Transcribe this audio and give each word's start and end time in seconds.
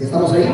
¿Estamos 0.00 0.32
ahí? 0.32 0.46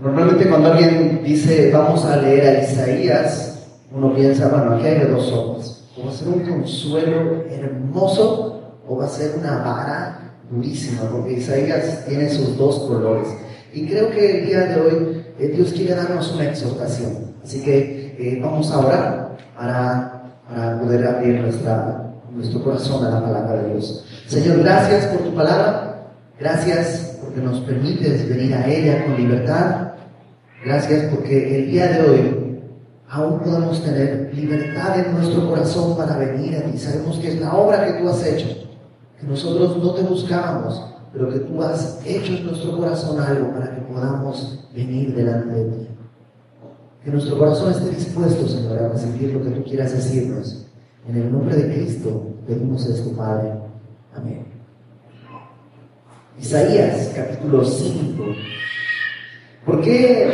Normalmente 0.00 0.48
cuando 0.48 0.72
alguien 0.72 1.22
dice 1.22 1.70
vamos 1.70 2.04
a 2.06 2.16
leer 2.16 2.46
a 2.46 2.62
Isaías, 2.62 3.66
uno 3.92 4.14
piensa, 4.14 4.48
bueno, 4.48 4.74
aquí 4.74 4.86
hay 4.86 5.06
dos 5.06 5.26
sopas. 5.26 5.84
O 5.96 6.06
va 6.06 6.10
a 6.10 6.14
ser 6.14 6.28
un 6.28 6.40
consuelo 6.40 7.44
hermoso 7.50 8.78
o 8.88 8.96
va 8.96 9.04
a 9.04 9.08
ser 9.08 9.36
una 9.38 9.58
vara 9.58 10.32
durísima, 10.50 11.02
porque 11.10 11.34
Isaías 11.34 12.06
tiene 12.06 12.30
sus 12.30 12.56
dos 12.56 12.78
colores. 12.80 13.28
Y 13.74 13.86
creo 13.86 14.10
que 14.10 14.38
el 14.38 14.46
día 14.46 14.60
de 14.60 14.80
hoy 14.80 15.24
eh, 15.38 15.48
Dios 15.48 15.72
quiere 15.72 15.94
darnos 15.94 16.32
una 16.32 16.48
exhortación. 16.48 17.34
Así 17.44 17.62
que 17.62 18.16
eh, 18.18 18.40
vamos 18.42 18.70
a 18.72 18.78
orar 18.78 19.36
para, 19.54 20.32
para 20.48 20.80
poder 20.80 21.06
abrir 21.06 21.40
nuestra, 21.42 22.07
nuestro 22.30 22.62
corazón 22.62 23.04
a 23.04 23.10
la 23.10 23.22
palabra 23.22 23.62
de 23.62 23.72
Dios. 23.72 24.04
Señor, 24.26 24.58
gracias 24.60 25.06
por 25.06 25.22
tu 25.22 25.34
palabra. 25.34 26.12
Gracias 26.38 27.18
porque 27.22 27.40
nos 27.40 27.60
permites 27.60 28.28
venir 28.28 28.54
a 28.54 28.66
ella 28.66 29.04
con 29.04 29.16
libertad. 29.16 29.92
Gracias 30.64 31.12
porque 31.14 31.58
el 31.58 31.70
día 31.70 31.86
de 31.88 32.00
hoy 32.08 32.48
aún 33.08 33.40
podemos 33.40 33.82
tener 33.82 34.32
libertad 34.34 34.98
en 35.00 35.14
nuestro 35.14 35.48
corazón 35.48 35.96
para 35.96 36.16
venir 36.18 36.56
a 36.56 36.62
ti. 36.62 36.78
Sabemos 36.78 37.18
que 37.18 37.28
es 37.28 37.40
la 37.40 37.54
obra 37.54 37.86
que 37.86 38.00
tú 38.00 38.08
has 38.08 38.24
hecho, 38.24 38.48
que 39.18 39.26
nosotros 39.26 39.78
no 39.82 39.94
te 39.94 40.02
buscábamos, 40.02 40.84
pero 41.12 41.30
que 41.30 41.40
tú 41.40 41.62
has 41.62 42.00
hecho 42.04 42.34
en 42.34 42.46
nuestro 42.46 42.76
corazón 42.76 43.20
algo 43.20 43.52
para 43.52 43.74
que 43.74 43.80
podamos 43.82 44.68
venir 44.74 45.14
delante 45.14 45.54
de 45.54 45.64
ti. 45.64 45.88
Que 47.04 47.10
nuestro 47.10 47.38
corazón 47.38 47.72
esté 47.72 47.90
dispuesto, 47.90 48.46
Señor, 48.46 48.78
a 48.78 48.88
recibir 48.88 49.32
lo 49.32 49.42
que 49.42 49.50
tú 49.50 49.64
quieras 49.64 49.92
decirnos. 49.92 50.67
En 51.08 51.16
el 51.16 51.32
nombre 51.32 51.56
de 51.56 51.74
Cristo 51.74 52.34
pedimos 52.46 52.84
esto, 52.84 53.16
Padre. 53.16 53.52
Amén. 54.14 54.44
Isaías 56.38 57.12
capítulo 57.16 57.64
5. 57.64 58.24
¿Por 59.64 59.80
qué 59.80 60.30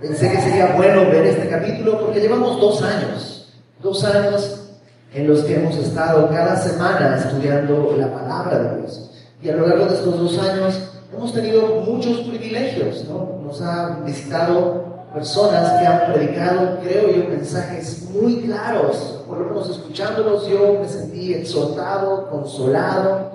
pensé 0.00 0.30
que 0.30 0.40
sería 0.40 0.74
bueno 0.74 1.02
ver 1.10 1.26
este 1.26 1.50
capítulo? 1.50 2.00
Porque 2.00 2.20
llevamos 2.20 2.58
dos 2.62 2.80
años, 2.80 3.52
dos 3.82 4.02
años 4.04 4.70
en 5.12 5.28
los 5.28 5.42
que 5.42 5.56
hemos 5.56 5.76
estado 5.76 6.30
cada 6.30 6.56
semana 6.56 7.18
estudiando 7.18 7.94
la 7.98 8.10
palabra 8.10 8.58
de 8.60 8.80
Dios. 8.80 9.10
Y 9.42 9.50
a 9.50 9.56
lo 9.56 9.66
largo 9.68 9.84
de 9.84 9.96
estos 9.96 10.18
dos 10.18 10.38
años 10.38 10.92
hemos 11.14 11.34
tenido 11.34 11.82
muchos 11.82 12.20
privilegios, 12.20 13.04
¿no? 13.06 13.38
Nos 13.44 13.60
han 13.60 14.02
visitado 14.06 15.04
personas 15.12 15.78
que 15.78 15.86
han 15.86 16.10
predicado, 16.10 16.78
creo 16.82 17.14
yo, 17.14 17.28
mensajes 17.28 18.08
muy 18.10 18.40
claros. 18.40 19.13
Por 19.26 19.38
lo 19.38 19.46
menos 19.46 19.70
escuchándolos 19.70 20.46
yo 20.48 20.78
me 20.80 20.88
sentí 20.88 21.32
exhortado, 21.32 22.28
consolado. 22.28 23.32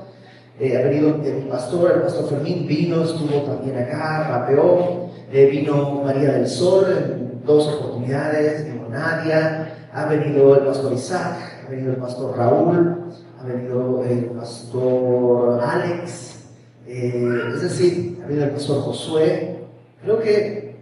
Eh, 0.59 0.77
ha 0.77 0.81
venido 0.81 1.15
el 1.23 1.47
pastor, 1.47 1.91
el 1.95 2.01
pastor 2.01 2.29
Fermín 2.29 2.67
vino, 2.67 3.03
estuvo 3.03 3.41
también 3.43 3.77
acá, 3.77 4.27
rapeó, 4.27 5.09
eh, 5.31 5.45
vino 5.45 6.01
María 6.03 6.33
del 6.33 6.47
Sol 6.47 6.85
en 6.91 7.41
dos 7.45 7.67
oportunidades, 7.67 8.65
vino 8.65 8.89
Nadia, 8.89 9.87
ha 9.93 10.05
venido 10.05 10.55
el 10.55 10.65
pastor 10.65 10.93
Isaac, 10.93 11.63
ha 11.65 11.69
venido 11.69 11.91
el 11.93 11.97
pastor 11.97 12.37
Raúl, 12.37 13.05
ha 13.39 13.43
venido 13.45 14.03
el 14.03 14.25
pastor 14.31 15.61
Alex, 15.63 16.39
eh, 16.85 17.51
es 17.53 17.61
decir, 17.61 18.19
ha 18.21 18.27
venido 18.27 18.45
el 18.45 18.51
pastor 18.51 18.81
Josué. 18.81 19.63
Creo 20.03 20.19
que 20.19 20.75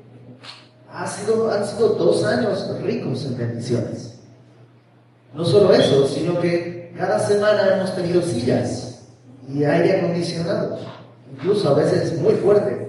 ha 0.91 1.05
sido, 1.05 1.51
han 1.51 1.65
sido 1.65 1.89
dos 1.89 2.25
años 2.25 2.67
ricos 2.81 3.25
en 3.25 3.37
bendiciones. 3.37 4.16
No 5.37 5.45
solo 5.45 5.71
eso, 5.71 6.07
sino 6.07 6.39
que 6.39 6.91
cada 6.97 7.19
semana 7.19 7.75
hemos 7.75 7.95
tenido 7.95 8.23
sillas 8.23 9.05
y 9.47 9.63
aire 9.63 9.99
acondicionado, 9.99 10.79
incluso 11.31 11.69
a 11.69 11.75
veces 11.75 12.19
muy 12.19 12.33
fuerte. 12.33 12.87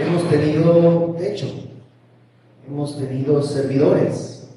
Hemos 0.00 0.26
tenido 0.30 1.14
techo, 1.18 1.46
hemos 2.66 2.96
tenido 2.96 3.42
servidores, 3.42 4.48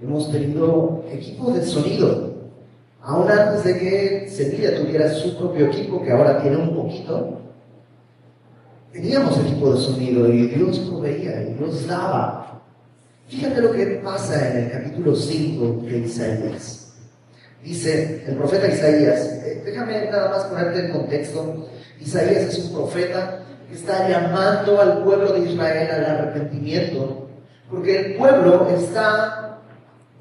hemos 0.00 0.30
tenido 0.30 1.02
equipo 1.10 1.50
de 1.50 1.66
sonido. 1.66 2.34
Aún 3.02 3.28
antes 3.28 3.64
de 3.64 3.78
que 3.80 4.28
Sevilla 4.28 4.76
tuviera 4.76 5.12
su 5.12 5.36
propio 5.36 5.66
equipo, 5.66 6.04
que 6.04 6.12
ahora 6.12 6.40
tiene 6.40 6.56
un 6.56 6.72
poquito, 6.72 7.40
teníamos 8.92 9.36
equipo 9.38 9.74
de 9.74 9.80
sonido 9.80 10.32
y 10.32 10.46
Dios 10.46 10.78
proveía 10.78 11.42
y 11.42 11.54
Dios 11.54 11.88
daba. 11.88 12.51
Fíjate 13.32 13.62
lo 13.62 13.72
que 13.72 13.86
pasa 14.04 14.50
en 14.50 14.64
el 14.64 14.70
capítulo 14.70 15.16
5 15.16 15.84
de 15.86 15.98
Isaías. 16.00 16.92
Dice 17.64 18.24
el 18.28 18.36
profeta 18.36 18.68
Isaías, 18.68 19.40
eh, 19.46 19.62
déjame 19.64 20.04
nada 20.10 20.28
más 20.28 20.44
ponerte 20.44 20.80
en 20.80 20.92
contexto, 20.92 21.66
Isaías 21.98 22.42
es 22.52 22.58
un 22.58 22.74
profeta 22.74 23.42
que 23.70 23.76
está 23.76 24.06
llamando 24.06 24.78
al 24.78 25.02
pueblo 25.02 25.32
de 25.32 25.50
Israel 25.50 25.88
al 25.92 26.04
arrepentimiento, 26.04 27.30
porque 27.70 28.00
el 28.00 28.14
pueblo 28.16 28.68
está 28.68 29.60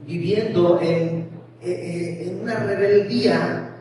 viviendo 0.07 0.79
en, 0.81 1.27
eh, 1.61 2.27
eh, 2.27 2.37
una 2.41 2.63
rebeldía 2.63 3.71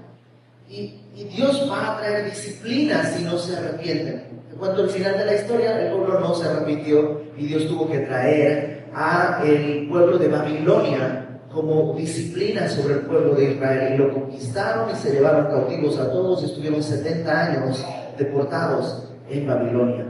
y, 0.69 0.97
Dios 1.37 1.69
va 1.71 1.97
a 1.97 2.01
traer 2.01 2.31
disciplina 2.31 3.05
si 3.05 3.23
no 3.25 3.37
se 3.39 3.55
arrepienten. 3.55 4.25
En 4.51 4.59
cuanto 4.59 4.83
al 4.83 4.89
final 4.89 5.19
de 5.19 5.27
la 5.27 5.35
historia, 5.35 5.79
el 5.79 5.93
pueblo 5.93 6.19
no 6.19 6.35
se 6.35 6.49
arrepintió 6.49 7.21
y 7.37 7.47
Dios 7.47 7.69
tuvo 7.69 7.91
que 7.91 7.99
traer 7.99 8.80
a 8.95 9.43
el 9.45 9.89
pueblo 9.89 10.19
de 10.19 10.28
Babilonia 10.28 11.41
como 11.53 11.95
disciplina 11.95 12.69
sobre 12.69 12.95
el 12.95 13.01
pueblo 13.01 13.34
de 13.34 13.53
Israel 13.53 13.95
y 13.95 13.99
lo 13.99 14.12
conquistaron 14.12 14.91
y 14.91 14.97
se 14.97 15.12
llevaron 15.12 15.47
cautivos 15.47 15.99
a 15.99 16.11
todos 16.11 16.43
y 16.43 16.47
estuvieron 16.47 16.83
70 16.83 17.47
años 17.47 17.84
deportados 18.17 19.09
en 19.29 19.47
Babilonia. 19.47 20.06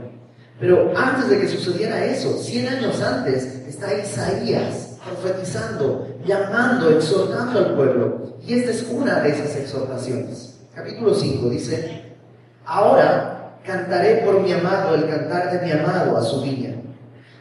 Pero 0.59 0.91
antes 0.95 1.29
de 1.29 1.39
que 1.39 1.47
sucediera 1.47 2.05
eso, 2.05 2.37
100 2.37 2.67
años 2.67 3.01
antes, 3.01 3.67
está 3.67 3.97
Isaías 3.97 4.99
profetizando, 5.03 6.07
llamando, 6.23 6.91
exhortando 6.91 7.59
al 7.59 7.75
pueblo. 7.75 8.35
Y 8.45 8.53
esta 8.53 8.71
es 8.71 8.87
una 8.91 9.21
de 9.21 9.29
esas 9.29 9.55
exhortaciones. 9.55 10.59
Capítulo 10.75 11.13
5 11.13 11.49
dice, 11.49 12.15
ahora 12.65 13.57
cantaré 13.65 14.17
por 14.17 14.41
mi 14.41 14.51
amado 14.53 14.95
el 14.95 15.07
cantar 15.07 15.51
de 15.51 15.65
mi 15.65 15.71
amado 15.71 16.15
a 16.17 16.21
su 16.21 16.41
viña. 16.41 16.80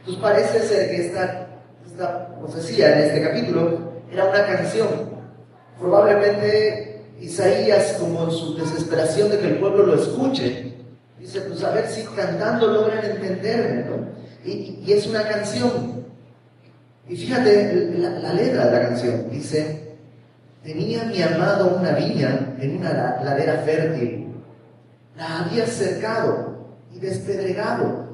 Entonces 0.01 0.23
parece 0.23 0.61
ser 0.61 0.91
que 0.91 1.07
esta, 1.07 1.47
esta 1.87 2.37
profecía 2.39 2.99
en 2.99 3.05
este 3.05 3.23
capítulo 3.23 3.93
era 4.11 4.25
una 4.25 4.47
canción. 4.47 4.89
Probablemente 5.79 7.03
Isaías, 7.21 7.97
como 8.01 8.25
en 8.25 8.31
su 8.31 8.57
desesperación 8.57 9.31
de 9.31 9.39
que 9.39 9.47
el 9.49 9.59
pueblo 9.59 9.87
lo 9.87 9.95
escuche, 9.95 10.75
dice, 11.19 11.43
pues 11.43 11.63
a 11.63 11.73
ver 11.73 11.87
si 11.87 12.05
cantando 12.05 12.67
logran 12.69 13.05
entenderme. 13.05 13.85
Y, 14.45 14.91
es 14.91 15.07
una 15.07 15.29
canción. 15.29 16.07
Y 17.07 17.17
fíjate 17.17 17.95
la, 17.99 18.33
letra 18.33 18.67
de 18.67 18.73
la 18.73 18.89
canción. 18.89 19.31
Dice, 19.31 19.97
tenía 20.63 21.05
mi 21.05 21.21
amado 21.21 21.77
una 21.79 21.93
viña 21.93 22.55
en 22.59 22.79
una 22.79 23.21
ladera 23.23 23.63
fértil. 23.65 24.29
La 25.17 25.41
había 25.41 25.67
cercado 25.67 26.57
y 26.95 27.01
despedregado. 27.01 28.09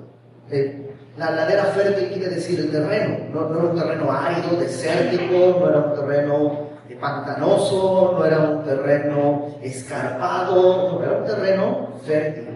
La 1.16 1.30
ladera 1.30 1.64
fértil 1.64 2.08
quiere 2.08 2.28
decir 2.28 2.60
el 2.60 2.70
terreno, 2.70 3.18
no, 3.32 3.48
era 3.48 3.70
un 3.70 3.78
terreno 3.78 4.12
árido, 4.12 4.56
desértico, 4.58 5.60
no 5.60 5.68
era 5.68 5.78
un 5.78 5.94
terreno 5.94 6.66
pantanoso, 7.00 8.14
no 8.18 8.24
era 8.24 8.38
un 8.40 8.64
terreno 8.64 9.46
escarpado, 9.62 10.92
no, 10.92 11.02
era 11.02 11.18
un 11.18 11.24
terreno 11.24 11.88
fértil. 12.06 12.48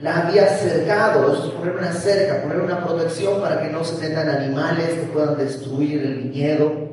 La 0.00 0.26
había 0.26 0.46
cercado, 0.46 1.32
eso 1.32 1.46
es 1.46 1.52
poner 1.52 1.76
una 1.76 1.92
cerca, 1.92 2.42
poner 2.42 2.60
una 2.60 2.84
protección 2.84 3.40
para 3.40 3.60
que 3.62 3.70
no 3.70 3.84
se 3.84 4.06
metan 4.06 4.28
animales 4.28 4.88
que 4.90 5.06
puedan 5.12 5.36
destruir 5.36 6.04
el 6.04 6.14
viñedo. 6.16 6.83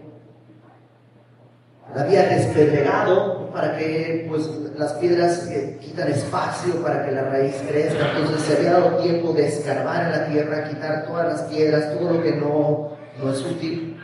La 1.96 2.04
había 2.04 2.28
despedregado 2.28 3.50
para 3.52 3.78
que 3.78 4.26
pues, 4.30 4.48
las 4.78 4.94
piedras 4.94 5.48
eh, 5.48 5.78
quitan 5.82 6.10
espacio 6.10 6.82
para 6.82 7.06
que 7.06 7.12
la 7.12 7.24
raíz 7.24 7.56
crezca. 7.68 8.12
Entonces 8.16 8.42
se 8.42 8.58
había 8.58 8.74
dado 8.74 8.98
tiempo 8.98 9.34
de 9.34 9.48
escarbar 9.48 10.06
en 10.06 10.12
la 10.12 10.28
tierra, 10.28 10.70
quitar 10.70 11.06
todas 11.06 11.28
las 11.28 11.42
piedras, 11.44 11.98
todo 11.98 12.14
lo 12.14 12.24
que 12.24 12.32
no, 12.32 12.92
no 13.22 13.32
es 13.32 13.42
útil. 13.46 14.00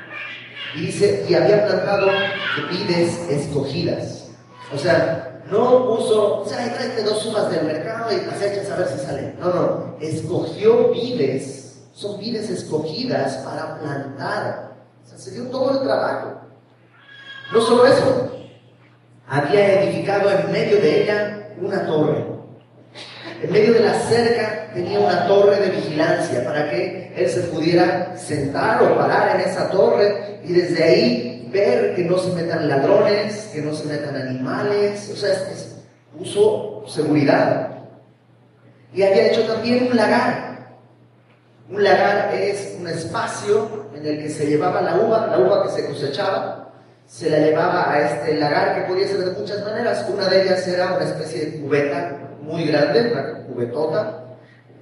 Y 0.75 0.81
dice, 0.87 1.25
y 1.27 1.33
había 1.33 1.65
plantado 1.65 2.07
vides 2.69 3.29
escogidas. 3.29 4.29
O 4.73 4.77
sea, 4.77 5.41
no 5.49 5.87
puso, 5.87 6.41
o 6.41 6.45
sea, 6.45 6.73
tráete 6.73 7.03
dos 7.03 7.25
uvas 7.25 7.49
del 7.49 7.65
mercado 7.65 8.11
y 8.11 8.25
las 8.25 8.41
echas 8.41 8.69
a 8.69 8.75
ver 8.75 8.87
si 8.87 9.05
salen. 9.05 9.35
No, 9.39 9.53
no, 9.53 9.95
escogió 10.01 10.91
vides, 10.91 11.83
son 11.93 12.19
vides 12.19 12.49
escogidas 12.49 13.37
para 13.37 13.79
plantar. 13.79 14.73
O 15.05 15.07
sea, 15.07 15.17
se 15.17 15.31
dio 15.31 15.45
todo 15.45 15.71
el 15.71 15.87
trabajo. 15.87 16.46
No 17.51 17.61
solo 17.61 17.85
eso, 17.85 18.31
había 19.27 19.81
edificado 19.81 20.29
en 20.29 20.51
medio 20.51 20.81
de 20.81 21.03
ella 21.03 21.49
una 21.61 21.85
torre. 21.85 22.25
En 23.41 23.51
medio 23.51 23.73
de 23.73 23.81
la 23.81 23.93
cerca 23.93 24.71
tenía 24.73 24.99
una 24.99 25.27
torre 25.27 25.57
de 25.57 25.69
vigilancia 25.69 26.43
para 26.43 26.69
que 26.69 27.13
él 27.15 27.29
se 27.29 27.41
pudiera 27.41 28.17
sentar 28.17 28.81
o 28.83 28.97
parar 28.97 29.39
en 29.39 29.47
esa 29.47 29.69
torre 29.69 30.41
y 30.43 30.53
desde 30.53 30.83
ahí 30.83 31.49
ver 31.51 31.95
que 31.95 32.03
no 32.03 32.17
se 32.17 32.33
metan 32.33 32.67
ladrones, 32.67 33.49
que 33.53 33.61
no 33.61 33.73
se 33.73 33.85
metan 33.85 34.15
animales, 34.15 35.09
o 35.13 35.15
sea, 35.15 35.31
es, 35.31 35.75
puso 36.17 36.83
seguridad. 36.87 37.69
Y 38.93 39.03
había 39.03 39.27
hecho 39.27 39.43
también 39.43 39.87
un 39.89 39.95
lagar. 39.95 40.77
Un 41.69 41.83
lagar 41.83 42.33
es 42.33 42.75
un 42.79 42.87
espacio 42.87 43.87
en 43.95 44.05
el 44.05 44.23
que 44.23 44.29
se 44.29 44.47
llevaba 44.47 44.81
la 44.81 44.95
uva, 44.95 45.27
la 45.27 45.39
uva 45.39 45.63
que 45.63 45.69
se 45.69 45.85
cosechaba, 45.85 46.56
se 47.07 47.29
la 47.29 47.39
llevaba 47.39 47.91
a 47.91 48.05
este 48.05 48.35
lagar 48.35 48.75
que 48.75 48.91
podía 48.91 49.07
ser 49.07 49.19
de 49.19 49.39
muchas 49.39 49.63
maneras. 49.63 50.05
Una 50.13 50.27
de 50.27 50.43
ellas 50.43 50.67
era 50.67 50.93
una 50.93 51.05
especie 51.05 51.45
de 51.45 51.61
cubeta 51.61 52.17
muy 52.41 52.65
grande, 52.65 53.11
una 53.13 53.43
cubetota, 53.45 54.23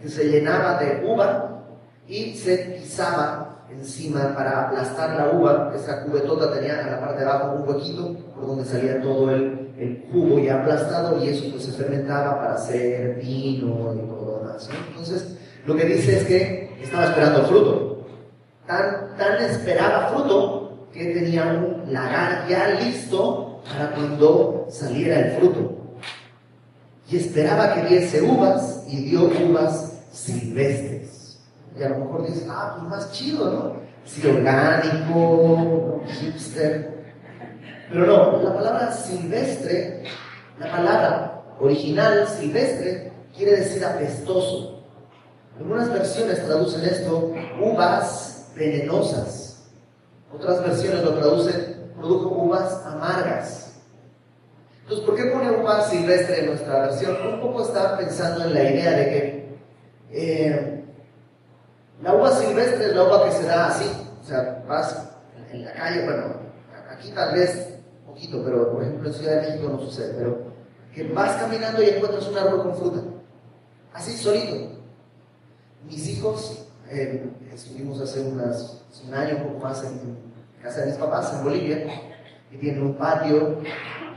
que 0.02 0.10
se 0.10 0.26
llenaba 0.26 0.80
de 0.80 1.06
uva 1.06 1.64
y 2.08 2.36
se 2.36 2.58
pisaba 2.58 3.66
encima 3.70 4.34
para 4.36 4.68
aplastar 4.68 5.16
la 5.16 5.38
uva. 5.38 5.72
Esa 5.76 6.04
cubetota 6.04 6.52
tenía 6.52 6.82
en 6.82 6.92
la 6.92 7.00
parte 7.00 7.24
de 7.24 7.30
abajo 7.30 7.58
un 7.58 7.70
huequito 7.70 8.16
por 8.34 8.48
donde 8.48 8.66
salía 8.66 9.02
todo 9.02 9.30
el, 9.30 9.74
el 9.78 10.06
jugo 10.12 10.40
ya 10.40 10.62
aplastado 10.62 11.24
y 11.24 11.30
eso 11.30 11.46
pues 11.52 11.66
se 11.66 11.72
fermentaba 11.74 12.40
para 12.40 12.56
hacer 12.56 13.16
vino 13.18 13.94
y 13.94 14.08
todo 14.08 14.44
lo. 14.44 14.58
Entonces, 14.90 15.38
lo 15.66 15.76
que 15.76 15.86
dice 15.86 16.18
es 16.18 16.24
que 16.24 16.78
estaba 16.82 17.06
esperando 17.06 17.44
fruto. 17.44 18.08
Tan, 18.66 19.16
tan 19.16 19.44
esperaba 19.44 20.08
fruto 20.08 20.65
que 20.96 21.14
tenía 21.14 21.44
un 21.44 21.94
lagar 21.94 22.48
ya 22.48 22.70
listo 22.70 23.62
para 23.70 23.92
cuando 23.92 24.68
saliera 24.70 25.20
el 25.20 25.32
fruto. 25.34 25.76
Y 27.10 27.18
esperaba 27.18 27.74
que 27.74 27.96
diese 27.96 28.22
uvas 28.22 28.86
y 28.88 29.10
dio 29.10 29.26
uvas 29.26 29.94
silvestres. 30.12 31.40
Y 31.78 31.84
a 31.84 31.90
lo 31.90 32.00
mejor 32.00 32.26
dices, 32.26 32.48
ah, 32.50 32.78
pues 32.78 32.90
más 32.90 33.12
chido, 33.12 33.52
¿no? 33.52 33.74
Si 34.06 34.26
orgánico, 34.26 36.02
hipster. 36.08 37.04
Pero 37.90 38.06
no, 38.06 38.42
la 38.42 38.54
palabra 38.54 38.92
silvestre, 38.94 40.04
la 40.58 40.72
palabra 40.72 41.44
original 41.60 42.26
silvestre, 42.28 43.12
quiere 43.36 43.58
decir 43.58 43.84
apestoso. 43.84 44.84
Algunas 45.60 45.92
versiones 45.92 46.46
traducen 46.46 46.86
esto 46.86 47.34
uvas 47.62 48.52
venenosas. 48.56 49.55
Otras 50.34 50.62
versiones 50.62 51.04
lo 51.04 51.14
traducen 51.14 51.76
produjo 51.96 52.30
uvas 52.30 52.86
amargas. 52.86 53.74
Entonces, 54.84 55.06
¿por 55.06 55.16
qué 55.16 55.26
pone 55.26 55.52
uva 55.52 55.82
silvestre 55.82 56.42
en 56.42 56.46
nuestra 56.48 56.82
versión? 56.82 57.16
Un 57.34 57.42
poco 57.42 57.64
está 57.64 57.98
pensando 57.98 58.46
en 58.46 58.54
la 58.54 58.64
idea 58.64 58.92
de 58.92 59.06
que 59.10 59.58
eh, 60.12 60.84
la 62.04 62.14
uva 62.14 62.32
silvestre 62.32 62.88
es 62.88 62.96
la 62.96 63.04
uva 63.04 63.26
que 63.26 63.32
se 63.32 63.46
da 63.46 63.68
así. 63.68 63.90
O 64.22 64.24
sea, 64.24 64.64
vas 64.68 65.10
en 65.52 65.66
la 65.66 65.74
calle, 65.74 66.06
bueno, 66.06 66.36
aquí 66.92 67.12
tal 67.12 67.34
vez 67.34 67.76
poquito, 68.06 68.44
pero 68.44 68.72
por 68.72 68.84
ejemplo 68.84 69.10
en 69.10 69.14
Ciudad 69.14 69.42
de 69.42 69.50
México 69.50 69.70
no 69.70 69.80
sucede, 69.80 70.14
pero 70.18 70.44
que 70.94 71.04
vas 71.12 71.36
caminando 71.38 71.82
y 71.82 71.90
encuentras 71.90 72.28
un 72.28 72.38
árbol 72.38 72.64
con 72.64 72.76
fruta. 72.76 73.02
Así 73.94 74.12
solito. 74.12 74.72
Mis 75.86 76.08
hijos, 76.10 76.65
eh, 76.90 77.30
estuvimos 77.54 78.00
hace 78.02 78.22
unas, 78.22 78.84
un 79.08 79.14
año, 79.14 79.38
un 79.38 79.44
poco 79.54 79.60
más 79.66 79.84
en 79.84 80.18
casa 80.62 80.82
de 80.82 80.88
mis 80.88 80.96
papás, 80.96 81.34
en 81.34 81.44
Bolivia, 81.44 81.86
y 82.52 82.58
tienen 82.58 82.84
un 82.84 82.96
patio 82.96 83.60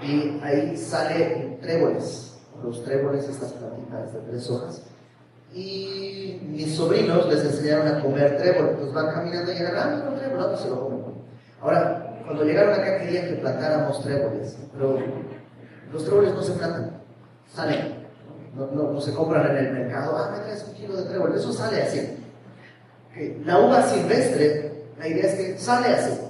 y 0.03 0.41
ahí 0.43 0.77
sale 0.77 1.59
tréboles, 1.61 2.39
los 2.63 2.85
tréboles, 2.85 3.29
estas 3.29 3.53
plantitas 3.53 4.13
de 4.13 4.21
tres 4.21 4.51
hojas. 4.51 4.83
Y 5.53 6.41
mis 6.45 6.77
sobrinos 6.77 7.27
les 7.29 7.43
enseñaron 7.43 7.89
a 7.89 8.03
comer 8.03 8.37
trébol, 8.37 8.77
pues 8.79 8.93
van 8.93 9.15
caminando 9.15 9.51
y 9.51 9.55
llegan, 9.55 9.75
ah, 9.77 10.09
un 10.11 10.19
trébol, 10.19 10.39
no, 10.39 10.57
se 10.57 10.69
lo 10.69 10.81
comen. 10.81 11.05
Ahora, 11.61 12.21
cuando 12.25 12.45
llegaron 12.45 12.75
acá 12.75 12.99
querían 12.99 13.29
que 13.29 13.35
plantáramos 13.37 14.03
tréboles, 14.03 14.59
pero 14.73 14.99
los 15.93 16.05
tréboles 16.05 16.35
no 16.35 16.43
se 16.43 16.53
plantan, 16.53 17.01
salen, 17.53 18.07
no, 18.55 18.67
no, 18.67 18.93
no 18.93 19.01
se 19.01 19.15
compran 19.15 19.57
en 19.57 19.67
el 19.67 19.73
mercado, 19.73 20.17
ah, 20.17 20.31
me 20.33 20.45
traes 20.45 20.67
un 20.69 20.75
kilo 20.75 20.97
de 20.97 21.05
trébol, 21.05 21.35
eso 21.35 21.53
sale 21.53 21.83
así. 21.83 22.18
La 23.45 23.59
uva 23.59 23.83
silvestre, 23.83 24.73
la 24.99 25.09
idea 25.09 25.27
es 25.27 25.35
que 25.35 25.59
sale 25.59 25.89
así. 25.89 26.21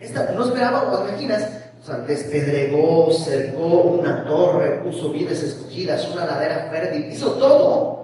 Esta, 0.00 0.32
no 0.32 0.44
esperaba, 0.44 0.90
¿os 0.92 1.08
imaginas? 1.08 1.50
O 1.82 1.84
sea, 1.84 1.98
despedregó, 1.98 3.12
cercó 3.12 3.66
una 3.66 4.24
torre, 4.24 4.80
puso 4.82 5.10
vides 5.10 5.42
escogidas, 5.42 6.08
una 6.10 6.26
ladera 6.26 6.68
fértil, 6.70 7.12
hizo 7.12 7.32
todo 7.32 7.96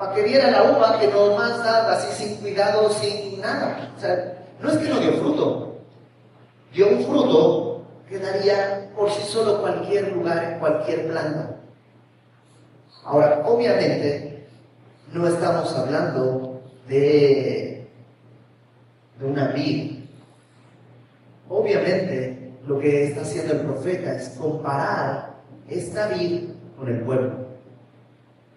para 0.00 0.14
que 0.14 0.22
viera 0.22 0.50
la 0.50 0.62
uva 0.62 0.98
que 0.98 1.08
nomás 1.08 1.62
da 1.62 1.92
así 1.92 2.24
sin 2.24 2.36
cuidado, 2.36 2.88
sin 2.88 3.38
nada. 3.38 3.92
O 3.94 4.00
sea, 4.00 4.46
no 4.58 4.70
es 4.70 4.78
que 4.78 4.88
no 4.88 4.98
dio 4.98 5.12
fruto, 5.12 5.76
dio 6.72 6.88
un 6.88 7.04
fruto 7.04 7.82
que 8.08 8.18
daría 8.18 8.90
por 8.96 9.10
sí 9.10 9.20
solo 9.22 9.60
cualquier 9.60 10.12
lugar, 10.12 10.42
en 10.42 10.58
cualquier 10.58 11.06
planta. 11.06 11.56
Ahora, 13.04 13.42
obviamente, 13.44 14.48
no 15.12 15.28
estamos 15.28 15.70
hablando 15.76 16.49
de, 16.90 17.86
una 19.22 19.48
vid. 19.48 20.00
Obviamente, 21.48 22.52
lo 22.66 22.78
que 22.78 23.04
está 23.04 23.22
haciendo 23.22 23.54
el 23.54 23.60
profeta 23.60 24.16
es 24.16 24.30
comparar 24.30 25.34
esta 25.68 26.08
vid 26.08 26.50
con 26.76 26.88
el 26.88 27.00
pueblo. 27.02 27.50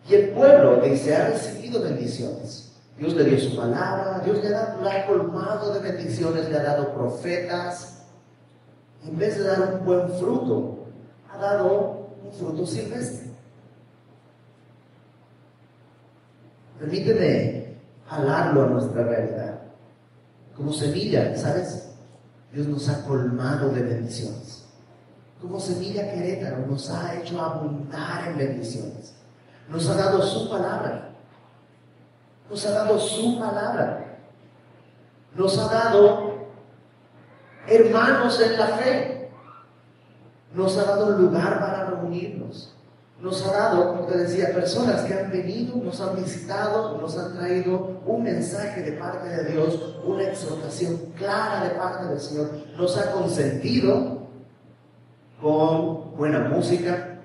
Y 0.10 0.16
el 0.16 0.30
pueblo 0.30 0.82
dice, 0.82 1.16
ha 1.16 1.30
recibido 1.30 1.82
bendiciones. 1.82 2.74
Dios 2.98 3.14
le 3.14 3.24
dio 3.24 3.40
su 3.40 3.56
palabra, 3.56 4.22
Dios 4.24 4.44
le 4.44 4.56
ha, 4.56 4.78
ha 4.82 5.08
colmado 5.08 5.74
de 5.74 5.92
bendiciones, 5.92 6.50
le 6.50 6.58
ha 6.58 6.64
dado 6.64 6.94
profetas. 6.94 8.04
En 9.06 9.18
vez 9.18 9.38
de 9.38 9.44
dar 9.44 9.74
un 9.74 9.86
buen 9.86 10.10
fruto, 10.20 10.86
ha 11.32 11.38
dado 11.38 12.10
un 12.24 12.32
fruto 12.32 12.66
silvestre. 12.66 13.32
Permíteme 16.80 17.63
jalarlo 18.16 18.64
a 18.64 18.68
nuestra 18.68 19.04
realidad. 19.04 19.60
Como 20.56 20.72
semilla, 20.72 21.36
¿sabes? 21.38 21.90
Dios 22.52 22.68
nos 22.68 22.88
ha 22.90 23.04
colmado 23.06 23.70
de 23.70 23.82
bendiciones. 23.82 24.66
Como 25.42 25.60
Semilla 25.60 26.10
Querétaro 26.14 26.66
nos 26.68 26.90
ha 26.90 27.16
hecho 27.16 27.42
abundar 27.42 28.30
en 28.30 28.38
bendiciones. 28.38 29.14
Nos 29.68 29.90
ha 29.90 29.96
dado 29.96 30.22
su 30.22 30.50
palabra. 30.50 31.10
Nos 32.50 32.66
ha 32.66 32.72
dado 32.72 32.98
su 33.00 33.40
palabra. 33.40 34.20
Nos 35.36 35.58
ha 35.58 35.68
dado 35.68 36.48
hermanos 37.68 38.40
en 38.40 38.58
la 38.58 38.68
fe. 38.68 39.32
Nos 40.54 40.78
ha 40.78 40.84
dado 40.84 41.18
lugar 41.18 41.60
para 41.60 41.86
reunirnos 41.88 42.74
nos 43.24 43.42
ha 43.48 43.54
dado, 43.54 43.88
como 43.88 44.06
te 44.06 44.18
decía, 44.18 44.54
personas 44.54 45.06
que 45.06 45.14
han 45.14 45.32
venido, 45.32 45.78
nos 45.78 46.02
han 46.02 46.18
visitado, 46.18 46.98
nos 47.00 47.18
han 47.18 47.38
traído 47.38 48.02
un 48.06 48.22
mensaje 48.22 48.82
de 48.82 48.92
parte 48.92 49.30
de 49.30 49.50
Dios, 49.50 49.96
una 50.06 50.24
exhortación 50.24 50.98
clara 51.18 51.64
de 51.64 51.70
parte 51.70 52.06
del 52.08 52.20
Señor, 52.20 52.50
nos 52.78 52.98
ha 52.98 53.12
consentido 53.14 54.28
con 55.42 56.18
buena 56.18 56.50
música, 56.50 57.22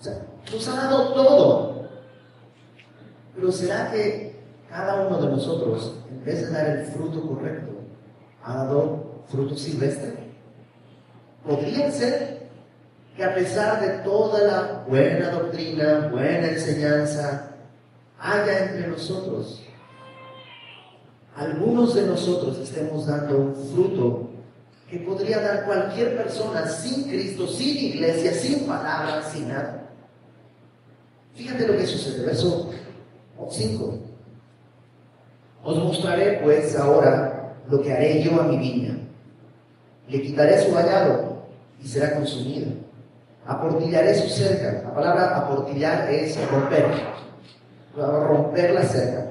o 0.00 0.02
sea, 0.02 0.22
nos 0.50 0.68
ha 0.68 0.74
dado 0.76 1.12
todo. 1.12 1.82
Pero 3.34 3.52
¿será 3.52 3.90
que 3.90 4.40
cada 4.70 5.06
uno 5.06 5.20
de 5.20 5.32
nosotros, 5.32 5.96
en 6.08 6.24
vez 6.24 6.46
de 6.46 6.50
dar 6.50 6.66
el 6.66 6.86
fruto 6.86 7.28
correcto, 7.28 7.72
ha 8.42 8.54
dado 8.54 9.22
fruto 9.28 9.54
silvestre? 9.54 10.14
Podría 11.46 11.90
ser 11.90 12.39
que 13.20 13.26
a 13.26 13.34
pesar 13.34 13.82
de 13.82 14.02
toda 14.02 14.40
la 14.44 14.84
buena 14.88 15.28
doctrina, 15.28 16.08
buena 16.10 16.52
enseñanza, 16.52 17.50
haya 18.18 18.64
entre 18.64 18.88
nosotros, 18.88 19.62
algunos 21.36 21.94
de 21.94 22.06
nosotros 22.06 22.58
estemos 22.60 23.06
dando 23.06 23.36
un 23.36 23.54
fruto 23.74 24.30
que 24.88 25.00
podría 25.00 25.38
dar 25.38 25.66
cualquier 25.66 26.16
persona 26.16 26.66
sin 26.66 27.10
Cristo, 27.10 27.46
sin 27.46 27.76
iglesia, 27.76 28.32
sin 28.32 28.66
palabras, 28.66 29.30
sin 29.30 29.48
nada. 29.48 29.90
Fíjate 31.34 31.66
lo 31.66 31.76
que 31.76 31.86
sucede, 31.86 32.24
verso 32.24 32.70
5. 33.50 33.98
Os 35.62 35.76
mostraré 35.76 36.40
pues 36.42 36.74
ahora 36.74 37.54
lo 37.68 37.82
que 37.82 37.92
haré 37.92 38.22
yo 38.22 38.40
a 38.40 38.44
mi 38.44 38.56
viña. 38.56 38.96
Le 40.08 40.22
quitaré 40.22 40.64
su 40.64 40.72
vallado 40.72 41.42
y 41.84 41.86
será 41.86 42.14
consumida 42.14 42.68
Aportillaré 43.50 44.14
su 44.14 44.28
cerca. 44.28 44.82
La 44.84 44.94
palabra 44.94 45.36
aportillar 45.38 46.08
es 46.08 46.38
romper. 46.48 46.86
Romper 47.96 48.70
la 48.74 48.82
cerca. 48.84 49.26